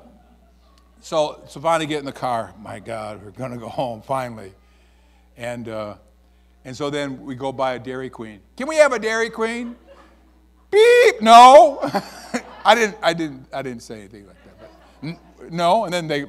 so 1.01 1.41
so 1.47 1.61
finally 1.61 1.87
get 1.87 2.01
in 2.01 2.05
the 2.05 2.11
car. 2.11 2.53
My 2.61 2.81
God, 2.81 3.23
we're 3.25 3.31
going 3.31 3.53
to 3.53 3.59
go 3.59 3.69
home 3.69 4.03
finally, 4.03 4.53
and. 5.37 5.69
Uh, 5.69 5.95
and 6.65 6.77
so 6.77 6.91
then 6.91 7.25
we 7.25 7.35
go 7.35 7.51
buy 7.51 7.75
a 7.75 7.79
Dairy 7.79 8.11
Queen. 8.11 8.41
Can 8.57 8.69
we 8.69 8.77
have 8.77 8.93
a 8.93 8.99
Dairy 8.99 9.31
Queen? 9.31 9.75
Beep. 10.71 11.23
No. 11.23 11.81
I 12.65 12.75
didn't. 12.75 12.97
I 13.03 13.13
didn't. 13.13 13.47
I 13.53 13.63
didn't 13.63 13.83
say 13.83 13.99
anything 13.99 14.27
like 14.27 14.37
that. 14.45 15.19
But 15.39 15.53
no. 15.53 15.85
And 15.85 15.93
then 15.93 16.07
they. 16.07 16.27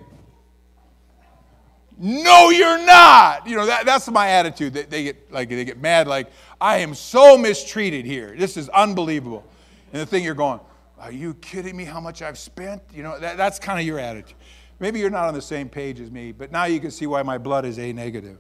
No, 2.02 2.50
you're 2.50 2.86
not. 2.86 3.46
You 3.46 3.58
know, 3.58 3.66
that, 3.66 3.86
that's 3.86 4.10
my 4.10 4.30
attitude. 4.30 4.74
They, 4.74 4.84
they 4.84 5.04
get 5.04 5.32
like 5.32 5.50
they 5.50 5.66
get 5.66 5.82
mad, 5.82 6.08
like, 6.08 6.32
I 6.62 6.78
am 6.78 6.96
so 6.96 7.38
mistreated 7.38 8.06
here. 8.06 8.36
This 8.38 8.56
is 8.56 8.70
unbelievable. 8.70 9.46
And 9.92 10.02
the 10.02 10.06
thing 10.06 10.24
you're 10.24 10.34
going, 10.34 10.62
Are 10.98 11.12
you 11.12 11.34
kidding 11.36 11.76
me 11.76 11.84
how 11.84 12.00
much 12.00 12.22
I've 12.22 12.38
spent? 12.38 12.82
You 12.94 13.04
know, 13.04 13.20
that, 13.20 13.36
that's 13.36 13.60
kind 13.60 13.80
of 13.80 13.86
your 13.86 14.00
attitude. 14.00 14.38
Maybe 14.80 15.00
you're 15.00 15.10
not 15.10 15.28
on 15.28 15.34
the 15.34 15.42
same 15.42 15.68
page 15.68 16.00
as 16.00 16.10
me, 16.10 16.32
but 16.32 16.54
now 16.54 16.64
you 16.66 16.80
can 16.80 16.90
see 16.90 17.06
why 17.06 17.22
my 17.22 17.38
blood 17.38 17.66
is 17.66 17.78
A 17.78 17.92
negative. 17.92 18.38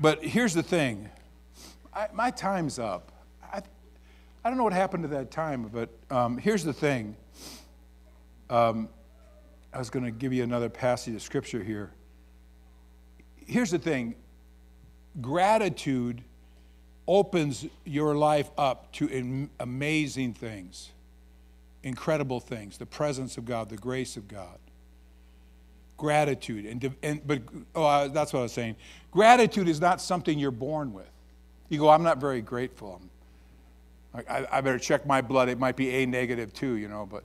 but 0.00 0.24
here's 0.24 0.54
the 0.54 0.64
thing 0.64 1.08
I, 1.98 2.06
my 2.12 2.30
time's 2.30 2.78
up. 2.78 3.10
I, 3.42 3.60
I 4.44 4.48
don't 4.48 4.56
know 4.56 4.62
what 4.62 4.72
happened 4.72 5.02
to 5.02 5.08
that 5.08 5.32
time, 5.32 5.68
but 5.72 5.88
um, 6.12 6.38
here's 6.38 6.62
the 6.62 6.72
thing. 6.72 7.16
Um, 8.48 8.88
I 9.74 9.78
was 9.78 9.90
going 9.90 10.04
to 10.04 10.12
give 10.12 10.32
you 10.32 10.44
another 10.44 10.68
passage 10.68 11.16
of 11.16 11.22
scripture 11.22 11.60
here. 11.60 11.90
Here's 13.46 13.72
the 13.72 13.80
thing 13.80 14.14
gratitude 15.20 16.22
opens 17.08 17.66
your 17.84 18.14
life 18.14 18.48
up 18.56 18.92
to 18.92 19.48
amazing 19.58 20.34
things, 20.34 20.92
incredible 21.82 22.38
things, 22.38 22.78
the 22.78 22.86
presence 22.86 23.36
of 23.38 23.44
God, 23.44 23.70
the 23.70 23.76
grace 23.76 24.16
of 24.16 24.28
God. 24.28 24.58
Gratitude, 25.96 26.64
and, 26.64 26.94
and 27.02 27.26
but 27.26 27.42
oh, 27.74 28.06
that's 28.06 28.32
what 28.32 28.38
I 28.38 28.42
was 28.42 28.52
saying. 28.52 28.76
Gratitude 29.10 29.66
is 29.68 29.80
not 29.80 30.00
something 30.00 30.38
you're 30.38 30.52
born 30.52 30.92
with. 30.92 31.10
You 31.68 31.78
go, 31.78 31.88
I'm 31.88 32.02
not 32.02 32.18
very 32.18 32.40
grateful. 32.40 33.00
I, 34.14 34.46
I 34.50 34.60
better 34.60 34.78
check 34.78 35.06
my 35.06 35.20
blood. 35.20 35.48
It 35.48 35.58
might 35.58 35.76
be 35.76 35.90
A 35.90 36.06
negative 36.06 36.52
too, 36.52 36.74
you 36.74 36.88
know. 36.88 37.06
But, 37.06 37.24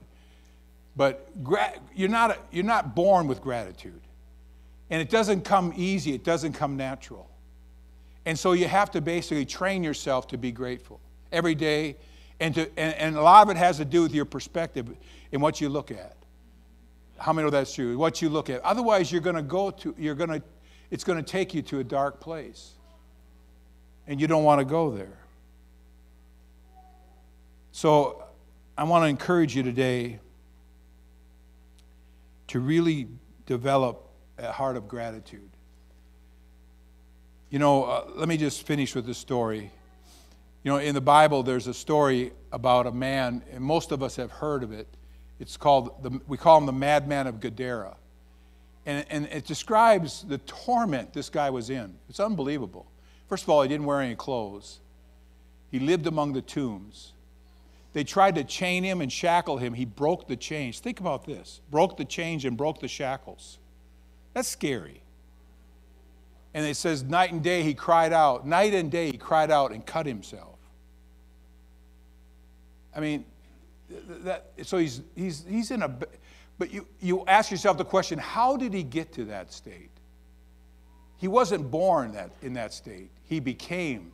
but 0.96 1.42
gra- 1.42 1.74
you're 1.94 2.10
not 2.10 2.38
you're 2.52 2.64
not 2.64 2.94
born 2.94 3.26
with 3.26 3.40
gratitude, 3.40 4.00
and 4.90 5.00
it 5.00 5.10
doesn't 5.10 5.42
come 5.42 5.72
easy. 5.76 6.14
It 6.14 6.24
doesn't 6.24 6.52
come 6.52 6.76
natural. 6.76 7.28
And 8.26 8.38
so 8.38 8.52
you 8.52 8.68
have 8.68 8.90
to 8.92 9.00
basically 9.00 9.44
train 9.44 9.82
yourself 9.82 10.28
to 10.28 10.38
be 10.38 10.52
grateful 10.52 11.00
every 11.32 11.54
day. 11.54 11.96
And, 12.40 12.54
to, 12.54 12.62
and, 12.78 12.94
and 12.94 13.16
a 13.16 13.22
lot 13.22 13.46
of 13.46 13.50
it 13.50 13.58
has 13.58 13.76
to 13.76 13.84
do 13.84 14.02
with 14.02 14.12
your 14.12 14.24
perspective 14.24 14.88
and 15.32 15.42
what 15.42 15.60
you 15.60 15.68
look 15.68 15.90
at. 15.90 16.16
How 17.16 17.32
many 17.32 17.46
know 17.46 17.50
that's 17.50 17.74
true? 17.74 17.96
What 17.96 18.20
you 18.20 18.28
look 18.28 18.50
at. 18.50 18.60
Otherwise, 18.62 19.12
you're 19.12 19.20
going 19.20 19.36
to 19.36 19.42
go 19.42 19.70
to, 19.70 19.94
you're 19.96 20.16
going 20.16 20.30
to, 20.30 20.42
it's 20.90 21.04
going 21.04 21.22
to 21.22 21.22
take 21.22 21.54
you 21.54 21.62
to 21.62 21.78
a 21.78 21.84
dark 21.84 22.20
place. 22.20 22.72
And 24.06 24.20
you 24.20 24.26
don't 24.26 24.44
want 24.44 24.60
to 24.60 24.64
go 24.64 24.90
there. 24.90 25.18
So 27.72 28.24
I 28.76 28.84
want 28.84 29.04
to 29.04 29.08
encourage 29.08 29.56
you 29.56 29.62
today 29.62 30.20
to 32.48 32.60
really 32.60 33.08
develop 33.46 34.08
a 34.38 34.52
heart 34.52 34.76
of 34.76 34.88
gratitude. 34.88 35.50
You 37.50 37.58
know, 37.58 37.84
uh, 37.84 38.04
let 38.14 38.28
me 38.28 38.36
just 38.36 38.66
finish 38.66 38.94
with 38.94 39.06
this 39.06 39.18
story. 39.18 39.70
You 40.62 40.72
know, 40.72 40.78
in 40.78 40.94
the 40.94 41.00
Bible, 41.00 41.42
there's 41.42 41.66
a 41.66 41.74
story 41.74 42.32
about 42.52 42.86
a 42.86 42.92
man, 42.92 43.42
and 43.52 43.62
most 43.62 43.92
of 43.92 44.02
us 44.02 44.16
have 44.16 44.30
heard 44.30 44.62
of 44.62 44.72
it. 44.72 44.88
It's 45.38 45.56
called, 45.56 46.02
the, 46.02 46.20
we 46.26 46.36
call 46.36 46.58
him 46.58 46.66
the 46.66 46.72
madman 46.72 47.26
of 47.26 47.40
Gadara. 47.40 47.96
And, 48.86 49.04
and 49.10 49.26
it 49.26 49.46
describes 49.46 50.22
the 50.22 50.38
torment 50.38 51.12
this 51.12 51.28
guy 51.28 51.50
was 51.50 51.70
in. 51.70 51.94
It's 52.08 52.20
unbelievable. 52.20 52.86
First 53.28 53.44
of 53.44 53.50
all, 53.50 53.62
he 53.62 53.68
didn't 53.68 53.86
wear 53.86 54.00
any 54.00 54.14
clothes, 54.14 54.80
he 55.70 55.78
lived 55.78 56.06
among 56.06 56.32
the 56.32 56.42
tombs. 56.42 57.12
They 57.92 58.02
tried 58.02 58.34
to 58.34 58.44
chain 58.44 58.82
him 58.82 59.00
and 59.00 59.10
shackle 59.10 59.56
him. 59.56 59.72
He 59.72 59.84
broke 59.84 60.26
the 60.26 60.36
chains. 60.36 60.80
Think 60.80 60.98
about 60.98 61.24
this 61.24 61.60
broke 61.70 61.96
the 61.96 62.04
chains 62.04 62.44
and 62.44 62.56
broke 62.56 62.80
the 62.80 62.88
shackles. 62.88 63.58
That's 64.34 64.48
scary. 64.48 65.00
And 66.54 66.66
it 66.66 66.76
says, 66.76 67.02
night 67.02 67.32
and 67.32 67.42
day 67.42 67.62
he 67.62 67.74
cried 67.74 68.12
out. 68.12 68.46
Night 68.46 68.74
and 68.74 68.90
day 68.90 69.10
he 69.10 69.18
cried 69.18 69.50
out 69.50 69.72
and 69.72 69.84
cut 69.84 70.06
himself. 70.06 70.58
I 72.94 73.00
mean, 73.00 73.24
that, 73.88 74.52
so 74.62 74.78
he's, 74.78 75.02
he's, 75.16 75.44
he's 75.48 75.70
in 75.70 75.82
a. 75.82 75.88
But 76.58 76.72
you, 76.72 76.86
you 77.00 77.24
ask 77.26 77.50
yourself 77.50 77.76
the 77.76 77.84
question 77.84 78.18
how 78.18 78.56
did 78.56 78.72
he 78.72 78.84
get 78.84 79.12
to 79.14 79.24
that 79.26 79.52
state? 79.52 79.90
He 81.16 81.28
wasn't 81.28 81.70
born 81.70 82.12
that, 82.12 82.30
in 82.42 82.54
that 82.54 82.72
state. 82.72 83.10
He 83.24 83.40
became 83.40 84.12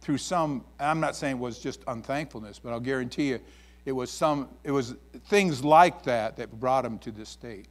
through 0.00 0.18
some, 0.18 0.64
I'm 0.78 1.00
not 1.00 1.16
saying 1.16 1.36
it 1.36 1.40
was 1.40 1.58
just 1.58 1.82
unthankfulness, 1.86 2.58
but 2.58 2.72
I'll 2.72 2.80
guarantee 2.80 3.30
you 3.30 3.40
it 3.84 3.92
was 3.92 4.10
some, 4.10 4.48
it 4.64 4.70
was 4.70 4.94
things 5.26 5.64
like 5.64 6.04
that 6.04 6.36
that 6.36 6.58
brought 6.58 6.84
him 6.84 6.98
to 7.00 7.10
this 7.10 7.28
state. 7.28 7.68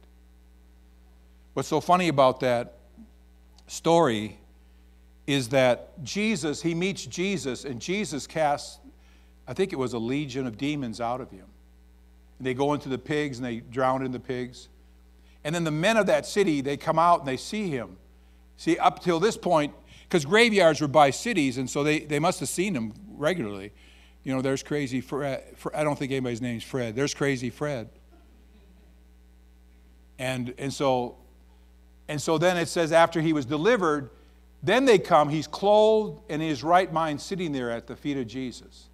What's 1.54 1.68
so 1.68 1.80
funny 1.80 2.08
about 2.08 2.40
that 2.40 2.78
story 3.66 4.38
is 5.26 5.48
that 5.50 6.02
Jesus, 6.02 6.62
he 6.62 6.74
meets 6.74 7.06
Jesus, 7.06 7.64
and 7.64 7.80
Jesus 7.80 8.26
casts, 8.26 8.78
I 9.46 9.54
think 9.54 9.72
it 9.72 9.76
was 9.76 9.92
a 9.92 9.98
legion 9.98 10.46
of 10.46 10.56
demons 10.56 11.00
out 11.00 11.20
of 11.20 11.30
him. 11.30 11.46
And 12.38 12.46
they 12.46 12.54
go 12.54 12.74
into 12.74 12.88
the 12.88 12.98
pigs 12.98 13.38
and 13.38 13.44
they 13.44 13.56
drown 13.56 14.04
in 14.04 14.12
the 14.12 14.20
pigs. 14.20 14.68
And 15.44 15.54
then 15.54 15.64
the 15.64 15.70
men 15.70 15.96
of 15.96 16.06
that 16.06 16.26
city, 16.26 16.60
they 16.60 16.76
come 16.76 16.98
out 16.98 17.20
and 17.20 17.28
they 17.28 17.36
see 17.36 17.68
him. 17.68 17.96
See, 18.60 18.76
up 18.76 19.02
till 19.02 19.18
this 19.18 19.38
point, 19.38 19.72
because 20.02 20.26
graveyards 20.26 20.82
were 20.82 20.88
by 20.88 21.08
cities, 21.08 21.56
and 21.56 21.70
so 21.70 21.82
they, 21.82 22.00
they 22.00 22.18
must 22.18 22.40
have 22.40 22.50
seen 22.50 22.74
him 22.74 22.92
regularly. 23.16 23.72
You 24.22 24.34
know, 24.34 24.42
there's 24.42 24.62
crazy 24.62 25.00
Fred. 25.00 25.42
I 25.74 25.82
don't 25.82 25.98
think 25.98 26.12
anybody's 26.12 26.42
name's 26.42 26.62
Fred. 26.62 26.94
There's 26.94 27.14
crazy 27.14 27.48
Fred. 27.48 27.88
And, 30.18 30.52
and 30.58 30.70
so 30.70 31.16
and 32.10 32.20
so 32.20 32.36
then 32.36 32.58
it 32.58 32.66
says, 32.66 32.92
after 32.92 33.22
he 33.22 33.32
was 33.32 33.46
delivered, 33.46 34.10
then 34.62 34.84
they 34.84 34.98
come, 34.98 35.30
he's 35.30 35.46
clothed 35.46 36.20
and 36.28 36.42
in 36.42 36.48
his 36.48 36.62
right 36.62 36.92
mind 36.92 37.18
sitting 37.18 37.52
there 37.52 37.70
at 37.70 37.86
the 37.86 37.96
feet 37.96 38.18
of 38.18 38.26
Jesus. 38.26 38.88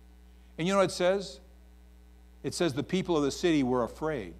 And 0.59 0.69
you 0.69 0.75
know 0.75 0.79
what 0.79 0.91
it 0.91 0.93
says? 0.93 1.41
It 2.45 2.55
says 2.55 2.75
the 2.75 2.85
people 2.85 3.17
of 3.17 3.25
the 3.25 3.33
city 3.33 3.65
were 3.65 3.83
afraid. 3.83 4.35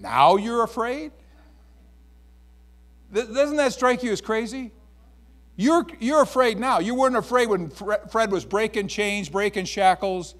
Now 0.00 0.36
you're 0.36 0.62
afraid? 0.62 1.12
Doesn't 3.12 3.56
that 3.56 3.72
strike 3.72 4.02
you 4.02 4.12
as 4.12 4.20
crazy? 4.20 4.72
You're, 5.56 5.86
you're 6.00 6.22
afraid 6.22 6.58
now. 6.58 6.80
You 6.80 6.94
weren't 6.94 7.16
afraid 7.16 7.48
when 7.48 7.70
Fred 7.70 8.30
was 8.30 8.44
breaking 8.44 8.88
chains, 8.88 9.28
breaking 9.28 9.64
shackles, 9.64 10.34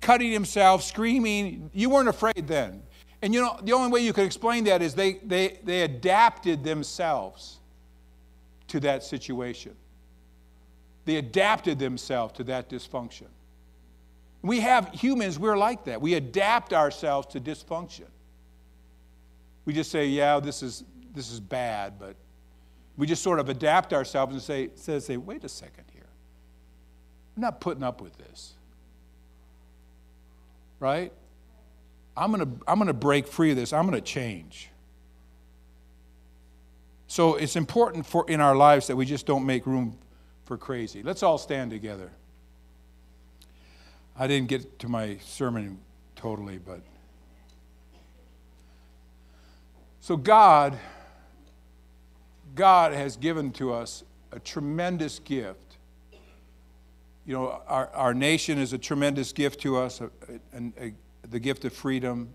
cutting 0.00 0.32
himself, 0.32 0.82
screaming. 0.82 1.70
You 1.74 1.90
weren't 1.90 2.08
afraid 2.08 2.46
then. 2.46 2.82
And 3.22 3.34
you 3.34 3.40
know, 3.40 3.58
the 3.62 3.72
only 3.72 3.90
way 3.90 4.00
you 4.00 4.12
could 4.12 4.24
explain 4.24 4.64
that 4.64 4.82
is 4.82 4.94
they, 4.94 5.14
they, 5.24 5.58
they 5.62 5.82
adapted 5.82 6.64
themselves 6.64 7.58
to 8.68 8.80
that 8.80 9.02
situation. 9.02 9.74
They 11.04 11.16
adapted 11.16 11.78
themselves 11.78 12.34
to 12.34 12.44
that 12.44 12.68
dysfunction. 12.68 13.28
We 14.42 14.60
have 14.60 14.88
humans, 14.92 15.38
we're 15.38 15.56
like 15.56 15.84
that. 15.84 16.00
We 16.00 16.14
adapt 16.14 16.72
ourselves 16.72 17.26
to 17.28 17.40
dysfunction. 17.40 18.06
We 19.66 19.74
just 19.74 19.90
say, 19.90 20.06
yeah, 20.06 20.40
this 20.40 20.62
is, 20.62 20.84
this 21.14 21.30
is 21.30 21.40
bad, 21.40 21.98
but 21.98 22.16
we 22.96 23.06
just 23.06 23.22
sort 23.22 23.38
of 23.38 23.50
adapt 23.50 23.92
ourselves 23.92 24.32
and 24.32 24.42
say, 24.42 24.70
say, 24.74 24.98
say, 25.00 25.16
wait 25.18 25.44
a 25.44 25.48
second 25.48 25.84
here. 25.92 26.06
I'm 27.36 27.42
not 27.42 27.60
putting 27.60 27.82
up 27.82 28.00
with 28.00 28.16
this. 28.16 28.54
Right? 30.80 31.12
I'm 32.16 32.32
going 32.32 32.44
to 32.44 32.64
I'm 32.66 32.78
going 32.78 32.86
to 32.86 32.94
break 32.94 33.26
free 33.26 33.50
of 33.50 33.56
this. 33.56 33.72
I'm 33.72 33.86
going 33.86 34.00
to 34.00 34.06
change. 34.06 34.70
So 37.08 37.36
it's 37.36 37.56
important 37.56 38.06
for 38.06 38.28
in 38.28 38.40
our 38.40 38.56
lives 38.56 38.86
that 38.86 38.96
we 38.96 39.04
just 39.04 39.26
don't 39.26 39.44
make 39.44 39.66
room 39.66 39.98
for 40.44 40.56
crazy. 40.56 41.02
Let's 41.02 41.22
all 41.22 41.38
stand 41.38 41.70
together. 41.70 42.10
I 44.18 44.26
didn't 44.26 44.48
get 44.48 44.78
to 44.78 44.88
my 44.88 45.18
sermon 45.18 45.78
totally, 46.14 46.58
but 46.58 46.80
so 50.06 50.16
God 50.16 50.78
God 52.54 52.92
has 52.92 53.16
given 53.16 53.50
to 53.54 53.72
us 53.72 54.04
a 54.30 54.38
tremendous 54.38 55.18
gift. 55.18 55.78
You 57.26 57.34
know, 57.34 57.60
our, 57.66 57.88
our 57.88 58.14
nation 58.14 58.56
is 58.56 58.72
a 58.72 58.78
tremendous 58.78 59.32
gift 59.32 59.62
to 59.62 59.76
us, 59.78 60.00
a, 60.00 60.08
a, 60.54 60.86
a 60.86 60.92
the 61.28 61.40
gift 61.40 61.64
of 61.64 61.72
freedom. 61.72 62.28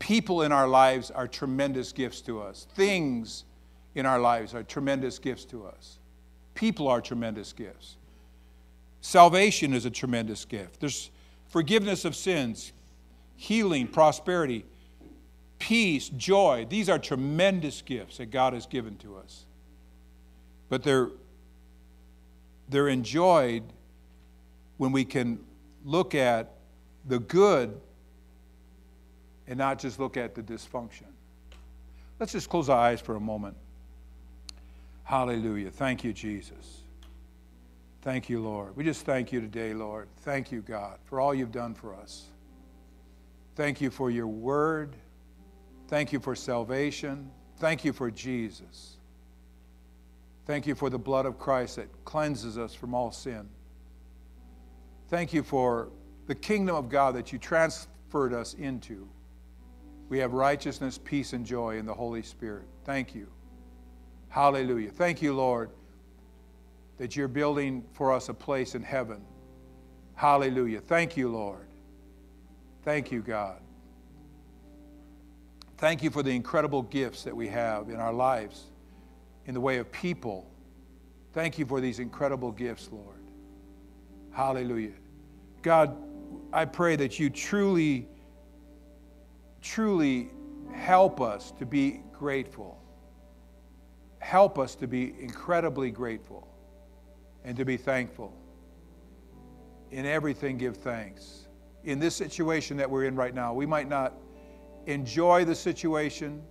People 0.00 0.42
in 0.42 0.50
our 0.50 0.66
lives 0.66 1.12
are 1.12 1.28
tremendous 1.28 1.92
gifts 1.92 2.20
to 2.22 2.42
us. 2.42 2.66
Things 2.74 3.44
in 3.94 4.04
our 4.04 4.18
lives 4.18 4.56
are 4.56 4.64
tremendous 4.64 5.20
gifts 5.20 5.44
to 5.44 5.64
us. 5.66 6.00
People 6.54 6.88
are 6.88 7.00
tremendous 7.00 7.52
gifts. 7.52 7.94
Salvation 9.02 9.72
is 9.72 9.84
a 9.84 9.90
tremendous 9.90 10.44
gift. 10.46 10.80
There's 10.80 11.12
forgiveness 11.46 12.04
of 12.04 12.16
sins, 12.16 12.72
healing, 13.36 13.86
prosperity, 13.86 14.64
peace, 15.62 16.08
joy. 16.08 16.66
These 16.68 16.88
are 16.88 16.98
tremendous 16.98 17.82
gifts 17.82 18.16
that 18.16 18.32
God 18.32 18.52
has 18.52 18.66
given 18.66 18.96
to 18.96 19.16
us. 19.16 19.44
But 20.68 20.82
they're, 20.82 21.10
they're 22.68 22.88
enjoyed 22.88 23.62
when 24.78 24.90
we 24.90 25.04
can 25.04 25.38
look 25.84 26.16
at 26.16 26.50
the 27.06 27.20
good 27.20 27.80
and 29.46 29.56
not 29.56 29.78
just 29.78 30.00
look 30.00 30.16
at 30.16 30.34
the 30.34 30.42
dysfunction. 30.42 31.06
Let's 32.18 32.32
just 32.32 32.48
close 32.48 32.68
our 32.68 32.78
eyes 32.78 33.00
for 33.00 33.14
a 33.14 33.20
moment. 33.20 33.56
Hallelujah. 35.04 35.70
Thank 35.70 36.02
you, 36.02 36.12
Jesus. 36.12 36.80
Thank 38.00 38.28
you, 38.28 38.40
Lord. 38.42 38.74
We 38.74 38.82
just 38.82 39.06
thank 39.06 39.30
you 39.30 39.40
today, 39.40 39.74
Lord. 39.74 40.08
Thank 40.22 40.50
you, 40.50 40.60
God, 40.60 40.98
for 41.04 41.20
all 41.20 41.32
you've 41.32 41.52
done 41.52 41.72
for 41.72 41.94
us. 41.94 42.24
Thank 43.54 43.80
you 43.80 43.90
for 43.90 44.10
your 44.10 44.26
word. 44.26 44.96
Thank 45.92 46.10
you 46.10 46.20
for 46.20 46.34
salvation. 46.34 47.30
Thank 47.58 47.84
you 47.84 47.92
for 47.92 48.10
Jesus. 48.10 48.96
Thank 50.46 50.66
you 50.66 50.74
for 50.74 50.88
the 50.88 50.98
blood 50.98 51.26
of 51.26 51.38
Christ 51.38 51.76
that 51.76 51.86
cleanses 52.06 52.56
us 52.56 52.74
from 52.74 52.94
all 52.94 53.12
sin. 53.12 53.46
Thank 55.08 55.34
you 55.34 55.42
for 55.42 55.90
the 56.28 56.34
kingdom 56.34 56.76
of 56.76 56.88
God 56.88 57.14
that 57.16 57.30
you 57.30 57.38
transferred 57.38 58.32
us 58.32 58.54
into. 58.54 59.06
We 60.08 60.18
have 60.20 60.32
righteousness, 60.32 60.96
peace, 60.96 61.34
and 61.34 61.44
joy 61.44 61.76
in 61.76 61.84
the 61.84 61.92
Holy 61.92 62.22
Spirit. 62.22 62.64
Thank 62.86 63.14
you. 63.14 63.28
Hallelujah. 64.30 64.92
Thank 64.92 65.20
you, 65.20 65.34
Lord, 65.34 65.68
that 66.96 67.16
you're 67.16 67.28
building 67.28 67.84
for 67.92 68.14
us 68.14 68.30
a 68.30 68.34
place 68.34 68.74
in 68.74 68.82
heaven. 68.82 69.20
Hallelujah. 70.14 70.80
Thank 70.80 71.18
you, 71.18 71.28
Lord. 71.28 71.68
Thank 72.82 73.12
you, 73.12 73.20
God. 73.20 73.60
Thank 75.82 76.04
you 76.04 76.10
for 76.10 76.22
the 76.22 76.30
incredible 76.30 76.82
gifts 76.82 77.24
that 77.24 77.34
we 77.34 77.48
have 77.48 77.88
in 77.88 77.96
our 77.96 78.12
lives 78.12 78.66
in 79.46 79.54
the 79.54 79.60
way 79.60 79.78
of 79.78 79.90
people. 79.90 80.48
Thank 81.32 81.58
you 81.58 81.66
for 81.66 81.80
these 81.80 81.98
incredible 81.98 82.52
gifts, 82.52 82.88
Lord. 82.92 83.24
Hallelujah. 84.30 84.92
God, 85.60 85.96
I 86.52 86.66
pray 86.66 86.94
that 86.94 87.18
you 87.18 87.30
truly, 87.30 88.06
truly 89.60 90.30
help 90.72 91.20
us 91.20 91.50
to 91.58 91.66
be 91.66 92.02
grateful. 92.12 92.80
Help 94.20 94.60
us 94.60 94.76
to 94.76 94.86
be 94.86 95.16
incredibly 95.18 95.90
grateful 95.90 96.46
and 97.42 97.56
to 97.56 97.64
be 97.64 97.76
thankful. 97.76 98.32
In 99.90 100.06
everything, 100.06 100.58
give 100.58 100.76
thanks. 100.76 101.48
In 101.82 101.98
this 101.98 102.14
situation 102.14 102.76
that 102.76 102.88
we're 102.88 103.06
in 103.06 103.16
right 103.16 103.34
now, 103.34 103.52
we 103.52 103.66
might 103.66 103.88
not 103.88 104.12
enjoy 104.86 105.44
the 105.44 105.54
situation, 105.54 106.42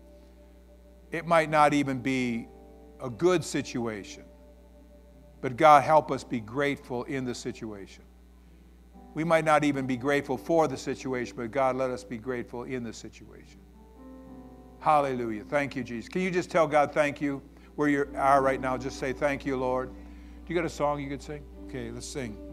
it 1.11 1.25
might 1.25 1.49
not 1.49 1.73
even 1.73 1.99
be 1.99 2.47
a 3.01 3.09
good 3.09 3.43
situation. 3.43 4.23
But 5.41 5.57
God, 5.57 5.83
help 5.83 6.11
us 6.11 6.23
be 6.23 6.39
grateful 6.39 7.03
in 7.05 7.25
the 7.25 7.33
situation. 7.35 8.03
We 9.13 9.23
might 9.23 9.43
not 9.43 9.63
even 9.63 9.85
be 9.85 9.97
grateful 9.97 10.37
for 10.37 10.67
the 10.67 10.77
situation, 10.77 11.35
but 11.35 11.51
God, 11.51 11.75
let 11.75 11.89
us 11.89 12.03
be 12.03 12.17
grateful 12.17 12.63
in 12.63 12.83
the 12.83 12.93
situation. 12.93 13.59
Hallelujah. 14.79 15.43
Thank 15.43 15.75
you, 15.75 15.83
Jesus. 15.83 16.09
Can 16.09 16.21
you 16.21 16.31
just 16.31 16.49
tell 16.49 16.67
God 16.67 16.93
thank 16.93 17.21
you 17.21 17.41
where 17.75 17.89
you 17.89 18.07
are 18.15 18.41
right 18.41 18.61
now? 18.61 18.77
Just 18.77 18.99
say 18.99 19.13
thank 19.13 19.45
you, 19.45 19.57
Lord. 19.57 19.89
Do 19.91 20.53
you 20.53 20.55
got 20.55 20.65
a 20.65 20.69
song 20.69 21.01
you 21.01 21.09
could 21.09 21.21
sing? 21.21 21.43
Okay, 21.67 21.91
let's 21.91 22.07
sing. 22.07 22.50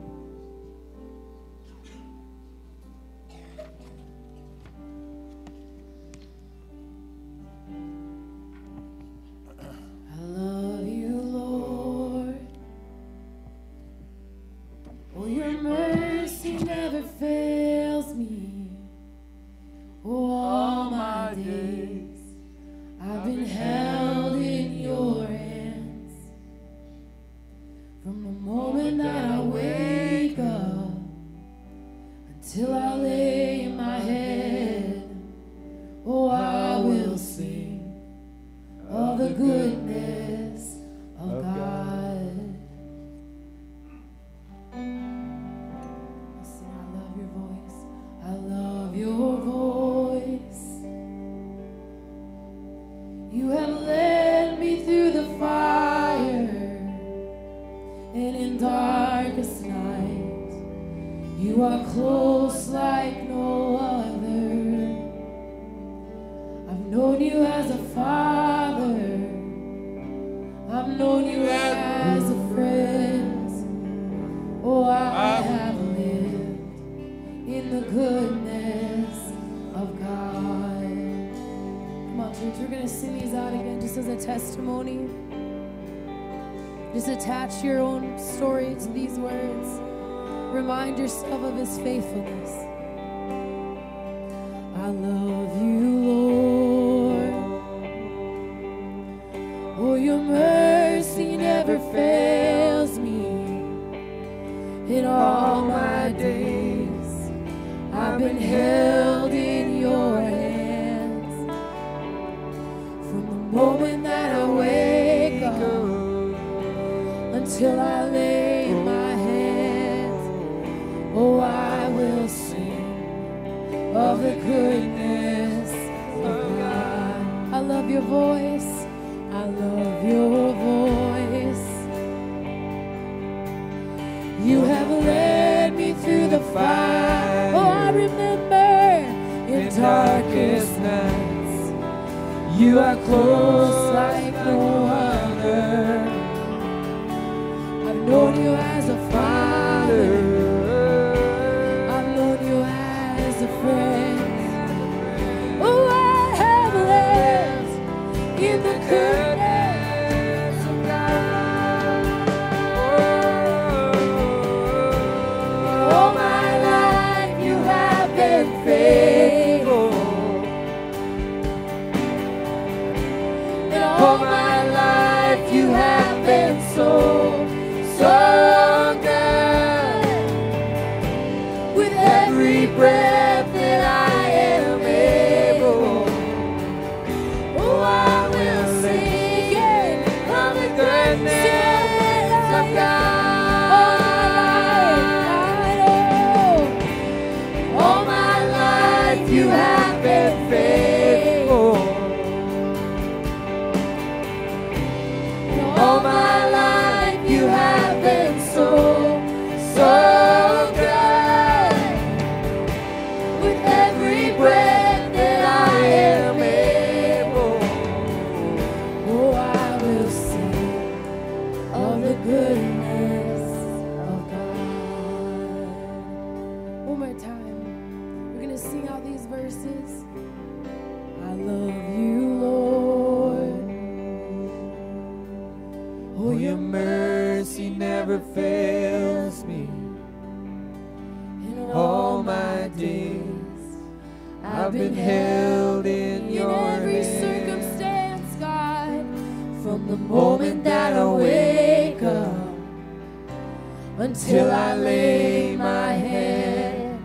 Lay 254.89 255.57
my 255.57 255.93
head, 255.93 256.99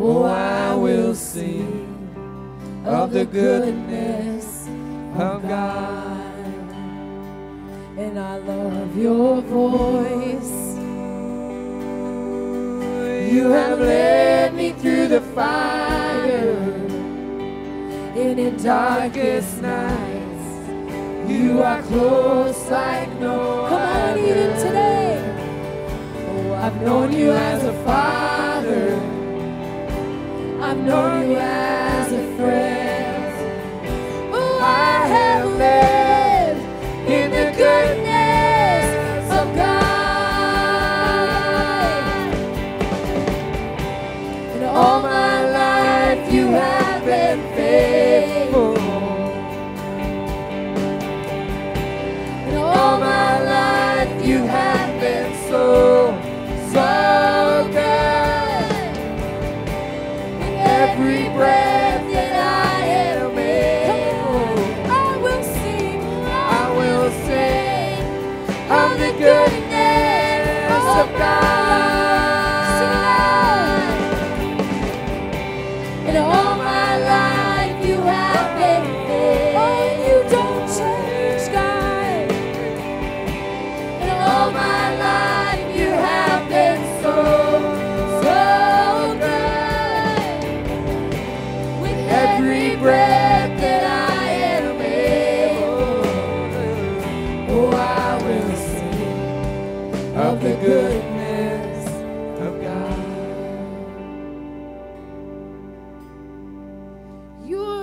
oh, 0.00 0.24
I 0.24 0.74
will 0.74 1.14
sing 1.14 1.86
of 2.84 3.12
the 3.12 3.24
goodness 3.24 4.46
of 5.26 5.42
God. 5.42 6.34
And 8.04 8.18
I 8.18 8.36
love 8.52 8.90
your 8.96 9.40
voice. 9.42 10.56
You 13.32 13.44
have 13.58 13.78
led 13.78 14.54
me 14.54 14.68
through 14.80 15.08
the 15.16 15.22
fire 15.38 16.58
in 18.22 18.32
the 18.42 18.50
darkest 18.62 19.62
nights. 19.62 20.46
You 21.34 21.62
are 21.62 21.82
close 21.82 22.70
like 22.70 23.10
no 23.20 23.66
Come 23.68 23.82
on, 23.82 24.18
even 24.18 24.52
today. 24.64 25.05
I've 26.66 26.82
known 26.82 27.12
you 27.12 27.30
as 27.30 27.62
a 27.62 27.72
father. 27.84 28.92
I've 30.60 30.78
known 30.78 31.30
you 31.30 31.36
as 31.36 32.10
a 32.10 32.36
friend. 32.36 34.34
Oh, 34.34 34.58
I 34.60 35.06
have 35.06 35.46
lived 35.46 35.95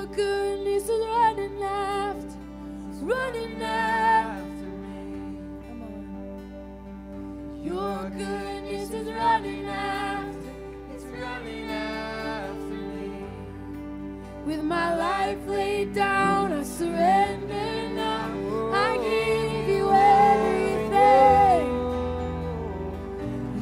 Your 0.03 0.15
goodness 0.15 0.83
is 0.89 1.05
running 1.07 1.63
after, 1.63 2.37
running 3.03 3.61
after 3.63 4.65
me. 4.83 5.37
Come 5.65 5.81
on. 5.81 6.03
Your 7.63 8.09
goodness 8.09 8.89
is 8.91 9.07
running 9.07 9.65
after, 9.69 10.51
it's 10.93 11.05
running 11.05 11.69
after 11.71 12.75
me. 12.97 13.23
With 14.45 14.63
my 14.63 14.93
life 14.93 15.47
laid 15.47 15.93
down, 15.93 16.51
I 16.51 16.63
surrender 16.63 17.89
now. 17.95 18.73
I 18.73 18.97
give 18.97 19.69
you 19.69 19.89
everything. 19.89 21.69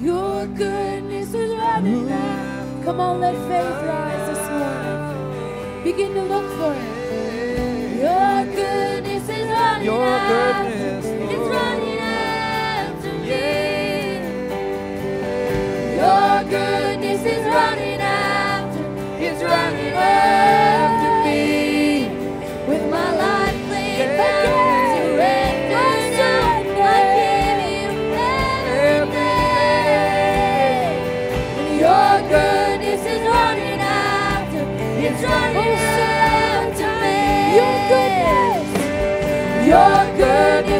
Your 0.01 0.47
goodness 0.47 1.35
is 1.35 1.53
running 1.53 2.09
after. 2.09 2.83
Come 2.83 2.99
on, 2.99 3.19
let 3.19 3.35
faith. 3.47 3.80
Begin 5.91 6.13
to 6.13 6.23
look 6.23 6.49
for 6.57 6.73
it. 6.73 7.99
Your 7.99 8.45
goodness 8.55 9.27
is 9.27 9.47
running 9.49 9.85
Your 9.85 10.19
goodness, 10.29 10.70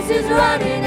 is 0.10 0.26
running 0.30 0.81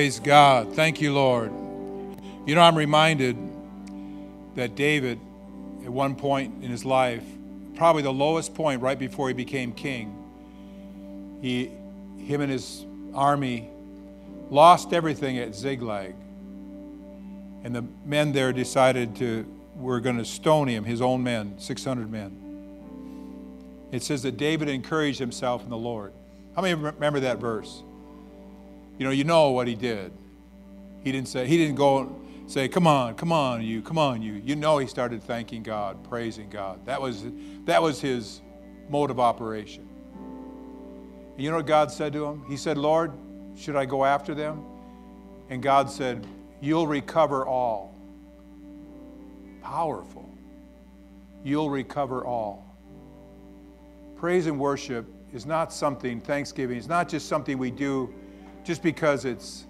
Praise 0.00 0.18
God. 0.18 0.74
Thank 0.74 1.02
you, 1.02 1.12
Lord. 1.12 1.52
You 2.46 2.54
know, 2.54 2.62
I'm 2.62 2.74
reminded 2.74 3.36
that 4.54 4.74
David, 4.74 5.20
at 5.84 5.90
one 5.90 6.16
point 6.16 6.64
in 6.64 6.70
his 6.70 6.86
life, 6.86 7.22
probably 7.74 8.00
the 8.00 8.10
lowest 8.10 8.54
point 8.54 8.80
right 8.80 8.98
before 8.98 9.28
he 9.28 9.34
became 9.34 9.74
king, 9.74 10.16
he, 11.42 11.66
him 12.16 12.40
and 12.40 12.50
his 12.50 12.86
army 13.12 13.68
lost 14.48 14.94
everything 14.94 15.36
at 15.36 15.54
Ziklag. 15.54 16.14
And 17.62 17.76
the 17.76 17.84
men 18.06 18.32
there 18.32 18.54
decided 18.54 19.16
to, 19.16 19.44
were 19.76 20.00
going 20.00 20.16
to 20.16 20.24
stone 20.24 20.66
him, 20.66 20.82
his 20.84 21.02
own 21.02 21.22
men, 21.22 21.56
600 21.58 22.10
men. 22.10 23.88
It 23.92 24.02
says 24.02 24.22
that 24.22 24.38
David 24.38 24.70
encouraged 24.70 25.18
himself 25.18 25.62
in 25.62 25.68
the 25.68 25.76
Lord. 25.76 26.14
How 26.56 26.62
many 26.62 26.72
remember 26.72 27.20
that 27.20 27.36
verse? 27.36 27.82
You 29.00 29.06
know, 29.06 29.12
you 29.12 29.24
know 29.24 29.52
what 29.52 29.66
he 29.66 29.74
did. 29.74 30.12
He 31.02 31.10
didn't 31.10 31.28
say, 31.28 31.46
he 31.46 31.56
didn't 31.56 31.76
go 31.76 32.20
say, 32.46 32.68
come 32.68 32.86
on, 32.86 33.14
come 33.14 33.32
on, 33.32 33.62
you, 33.62 33.80
come 33.80 33.96
on, 33.96 34.20
you. 34.20 34.34
You 34.34 34.56
know 34.56 34.76
he 34.76 34.86
started 34.86 35.22
thanking 35.22 35.62
God, 35.62 36.04
praising 36.04 36.50
God. 36.50 36.84
That 36.84 37.00
was, 37.00 37.24
that 37.64 37.80
was 37.80 37.98
his 37.98 38.42
mode 38.90 39.10
of 39.10 39.18
operation. 39.18 39.88
And 41.32 41.42
you 41.42 41.48
know 41.48 41.56
what 41.56 41.66
God 41.66 41.90
said 41.90 42.12
to 42.12 42.26
him? 42.26 42.44
He 42.46 42.58
said, 42.58 42.76
Lord, 42.76 43.12
Should 43.56 43.74
I 43.74 43.86
go 43.86 44.04
after 44.04 44.34
them? 44.34 44.66
And 45.48 45.62
God 45.62 45.90
said, 45.90 46.26
You'll 46.60 46.86
recover 46.86 47.46
all. 47.46 47.94
Powerful. 49.62 50.28
You'll 51.42 51.70
recover 51.70 52.26
all. 52.26 52.76
Praise 54.16 54.46
and 54.46 54.60
worship 54.60 55.06
is 55.32 55.46
not 55.46 55.72
something, 55.72 56.20
thanksgiving 56.20 56.76
is 56.76 56.86
not 56.86 57.08
just 57.08 57.28
something 57.28 57.56
we 57.56 57.70
do 57.70 58.12
just 58.64 58.82
because 58.82 59.24
it's 59.24 59.66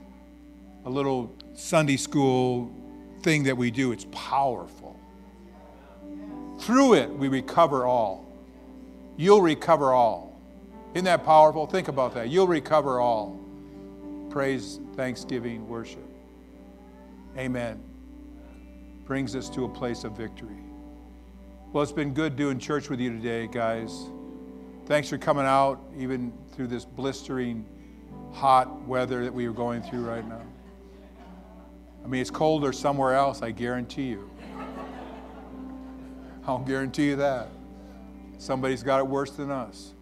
a 0.85 0.91
little 0.91 1.35
Sunday 1.55 1.97
school 1.97 2.75
thing 3.23 3.45
that 3.45 3.57
we 3.57 3.71
do. 3.71 3.93
It's 3.93 4.07
powerful. 4.13 4.99
Through 6.59 6.95
it, 6.95 7.11
we 7.11 7.29
recover 7.29 7.87
all. 7.87 8.27
You'll 9.17 9.43
recover 9.43 9.93
all. 9.93 10.41
Isn't 10.95 11.05
that 11.05 11.25
powerful? 11.25 11.67
Think 11.67 11.89
about 11.89 12.15
that. 12.15 12.29
You'll 12.29 12.49
recover 12.49 13.01
all. 13.01 13.39
Praise, 14.31 14.81
thanksgiving, 14.97 15.69
worship. 15.69 16.07
Amen. 17.37 17.83
Brings 19.05 19.37
us 19.37 19.49
to 19.51 19.65
a 19.65 19.69
place 19.69 20.05
of 20.05 20.17
victory. 20.17 20.63
Well, 21.73 21.83
it's 21.83 21.93
been 21.93 22.13
good 22.13 22.37
doing 22.37 22.59
church 22.59 22.91
with 22.91 23.01
you 23.01 23.11
today, 23.11 23.47
guys. 23.47 24.07
Thanks 24.87 25.09
for 25.09 25.19
coming 25.19 25.47
out, 25.47 25.81
even 25.97 26.33
through 26.53 26.67
this 26.67 26.85
blistering, 26.85 27.65
hot 28.33 28.87
weather 28.87 29.25
that 29.25 29.35
we 29.35 29.47
are 29.47 29.53
going 29.53 29.83
through 29.83 30.05
right 30.05 30.27
now. 30.27 30.43
I 32.05 32.07
mean, 32.07 32.21
it's 32.21 32.31
colder 32.31 32.73
somewhere 32.73 33.15
else, 33.15 33.43
I 33.43 33.51
guarantee 33.51 34.09
you. 34.09 34.31
I'll 36.47 36.59
guarantee 36.59 37.09
you 37.09 37.17
that. 37.17 37.49
Somebody's 38.39 38.83
got 38.83 39.01
it 39.01 39.07
worse 39.07 39.33
than 39.33 39.51
us. 39.51 39.93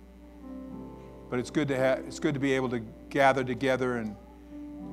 But 1.28 1.38
it's 1.38 1.50
good 1.50 1.68
to 1.68 1.76
have, 1.76 1.98
it's 2.00 2.20
good 2.20 2.34
to 2.34 2.40
be 2.40 2.52
able 2.52 2.68
to 2.70 2.80
gather 3.10 3.42
together 3.42 3.96
and 3.96 4.14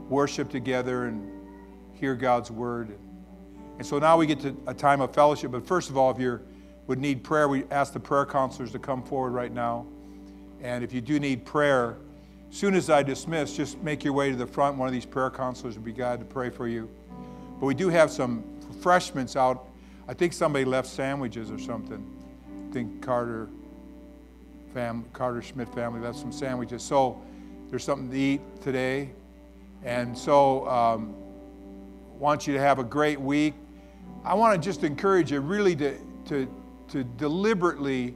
worship 0.10 0.50
together 0.50 1.06
and 1.06 1.32
hear 1.94 2.16
God's 2.16 2.52
word. 2.52 2.98
And 3.78 3.86
so 3.86 4.00
now 4.00 4.18
we 4.18 4.26
get 4.26 4.40
to 4.42 4.56
a 4.68 4.74
time 4.74 5.02
of 5.02 5.14
fellowship. 5.14 5.52
But 5.52 5.66
first 5.66 5.90
of 5.90 5.98
all, 5.98 6.12
if 6.12 6.20
you 6.20 6.42
would 6.88 7.00
need 7.00 7.24
prayer, 7.24 7.48
we 7.48 7.66
ask 7.72 7.94
the 7.94 8.00
prayer 8.00 8.26
counselors 8.26 8.72
to 8.72 8.80
come 8.80 9.04
forward 9.04 9.32
right 9.32 9.54
now. 9.54 9.86
And 10.62 10.84
if 10.84 10.94
you 10.94 11.02
do 11.02 11.20
need 11.20 11.46
prayer, 11.46 11.98
soon 12.50 12.76
as 12.76 12.90
I 12.90 13.04
dismiss, 13.04 13.56
just 13.56 13.82
make 13.82 14.04
your 14.04 14.14
way 14.14 14.30
to 14.30 14.36
the 14.36 14.48
front. 14.48 14.78
One 14.78 14.88
of 14.88 14.94
these 14.94 15.06
prayer 15.06 15.30
counselors 15.30 15.76
will 15.76 15.84
be 15.84 15.92
glad 15.92 16.20
to 16.20 16.26
pray 16.26 16.50
for 16.50 16.68
you. 16.68 16.90
But 17.60 17.66
we 17.66 17.74
do 17.74 17.90
have 17.90 18.12
some 18.12 18.44
refreshments 18.68 19.36
out. 19.36 19.68
I 20.08 20.14
think 20.14 20.34
somebody 20.34 20.66
left 20.66 20.88
sandwiches 20.88 21.52
or 21.52 21.60
something. 21.60 22.06
I 22.70 22.74
think 22.74 23.02
Carter 23.02 23.50
fam, 24.74 25.06
Carter 25.14 25.42
Schmidt 25.42 25.74
family 25.74 26.00
left 26.02 26.20
some 26.20 26.32
sandwiches. 26.32 26.84
So 26.84 27.22
there's 27.70 27.84
something 27.84 28.12
to 28.12 28.18
eat 28.18 28.42
today. 28.62 29.12
And 29.84 30.18
so 30.18 30.68
um, 30.68 31.16
want 32.20 32.46
you 32.46 32.54
to 32.54 32.60
have 32.60 32.80
a 32.80 32.84
great 32.84 33.20
week. 33.20 33.54
I 34.24 34.34
want 34.34 34.62
to 34.62 34.66
just 34.66 34.84
encourage 34.84 35.32
you 35.32 35.40
really 35.40 35.76
to, 35.78 35.98
to, 36.26 36.48
to 36.90 37.04
deliberately 37.04 38.16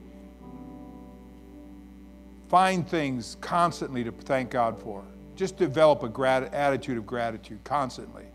find 2.50 2.88
things 2.88 3.38
constantly 3.40 4.04
to 4.04 4.12
thank 4.12 4.50
God 4.50 4.82
for. 4.82 5.04
Just 5.36 5.56
develop 5.56 6.04
a 6.04 6.10
grat- 6.10 6.54
attitude 6.54 6.98
of 6.98 7.06
gratitude 7.06 7.64
constantly. 7.64 8.26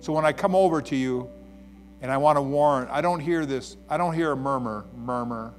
So 0.00 0.12
when 0.12 0.24
I 0.24 0.32
come 0.32 0.54
over 0.54 0.80
to 0.80 0.96
you 0.96 1.28
and 2.00 2.10
I 2.10 2.16
want 2.16 2.36
to 2.36 2.42
warn, 2.42 2.88
I 2.90 3.00
don't 3.00 3.20
hear 3.20 3.44
this, 3.44 3.76
I 3.90 3.96
don't 3.96 4.14
hear 4.14 4.32
a 4.32 4.36
murmur, 4.36 4.86
murmur. 4.94 5.52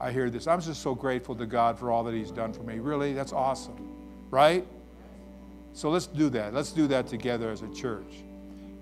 I 0.00 0.10
hear 0.10 0.28
this. 0.28 0.46
I'm 0.46 0.60
just 0.60 0.82
so 0.82 0.94
grateful 0.94 1.36
to 1.36 1.46
God 1.46 1.78
for 1.78 1.90
all 1.90 2.02
that 2.04 2.14
He's 2.14 2.32
done 2.32 2.52
for 2.52 2.64
me. 2.64 2.80
Really? 2.80 3.14
That's 3.14 3.32
awesome. 3.32 3.96
Right? 4.30 4.66
So 5.72 5.90
let's 5.90 6.06
do 6.06 6.28
that. 6.30 6.52
Let's 6.52 6.72
do 6.72 6.86
that 6.88 7.06
together 7.06 7.50
as 7.50 7.62
a 7.62 7.68
church. 7.68 8.12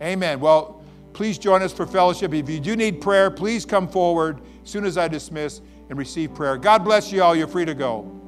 Amen. 0.02 0.40
Well, 0.40 0.82
please 1.12 1.38
join 1.38 1.62
us 1.62 1.72
for 1.72 1.86
fellowship. 1.86 2.32
If 2.32 2.48
you 2.48 2.58
do 2.58 2.76
need 2.76 3.00
prayer, 3.00 3.30
please 3.30 3.66
come 3.66 3.86
forward 3.86 4.40
as 4.64 4.70
soon 4.70 4.84
as 4.84 4.96
I 4.96 5.06
dismiss 5.06 5.60
and 5.90 5.98
receive 5.98 6.34
prayer. 6.34 6.56
God 6.56 6.82
bless 6.82 7.12
you 7.12 7.22
all. 7.22 7.36
You're 7.36 7.46
free 7.46 7.66
to 7.66 7.74
go. 7.74 8.21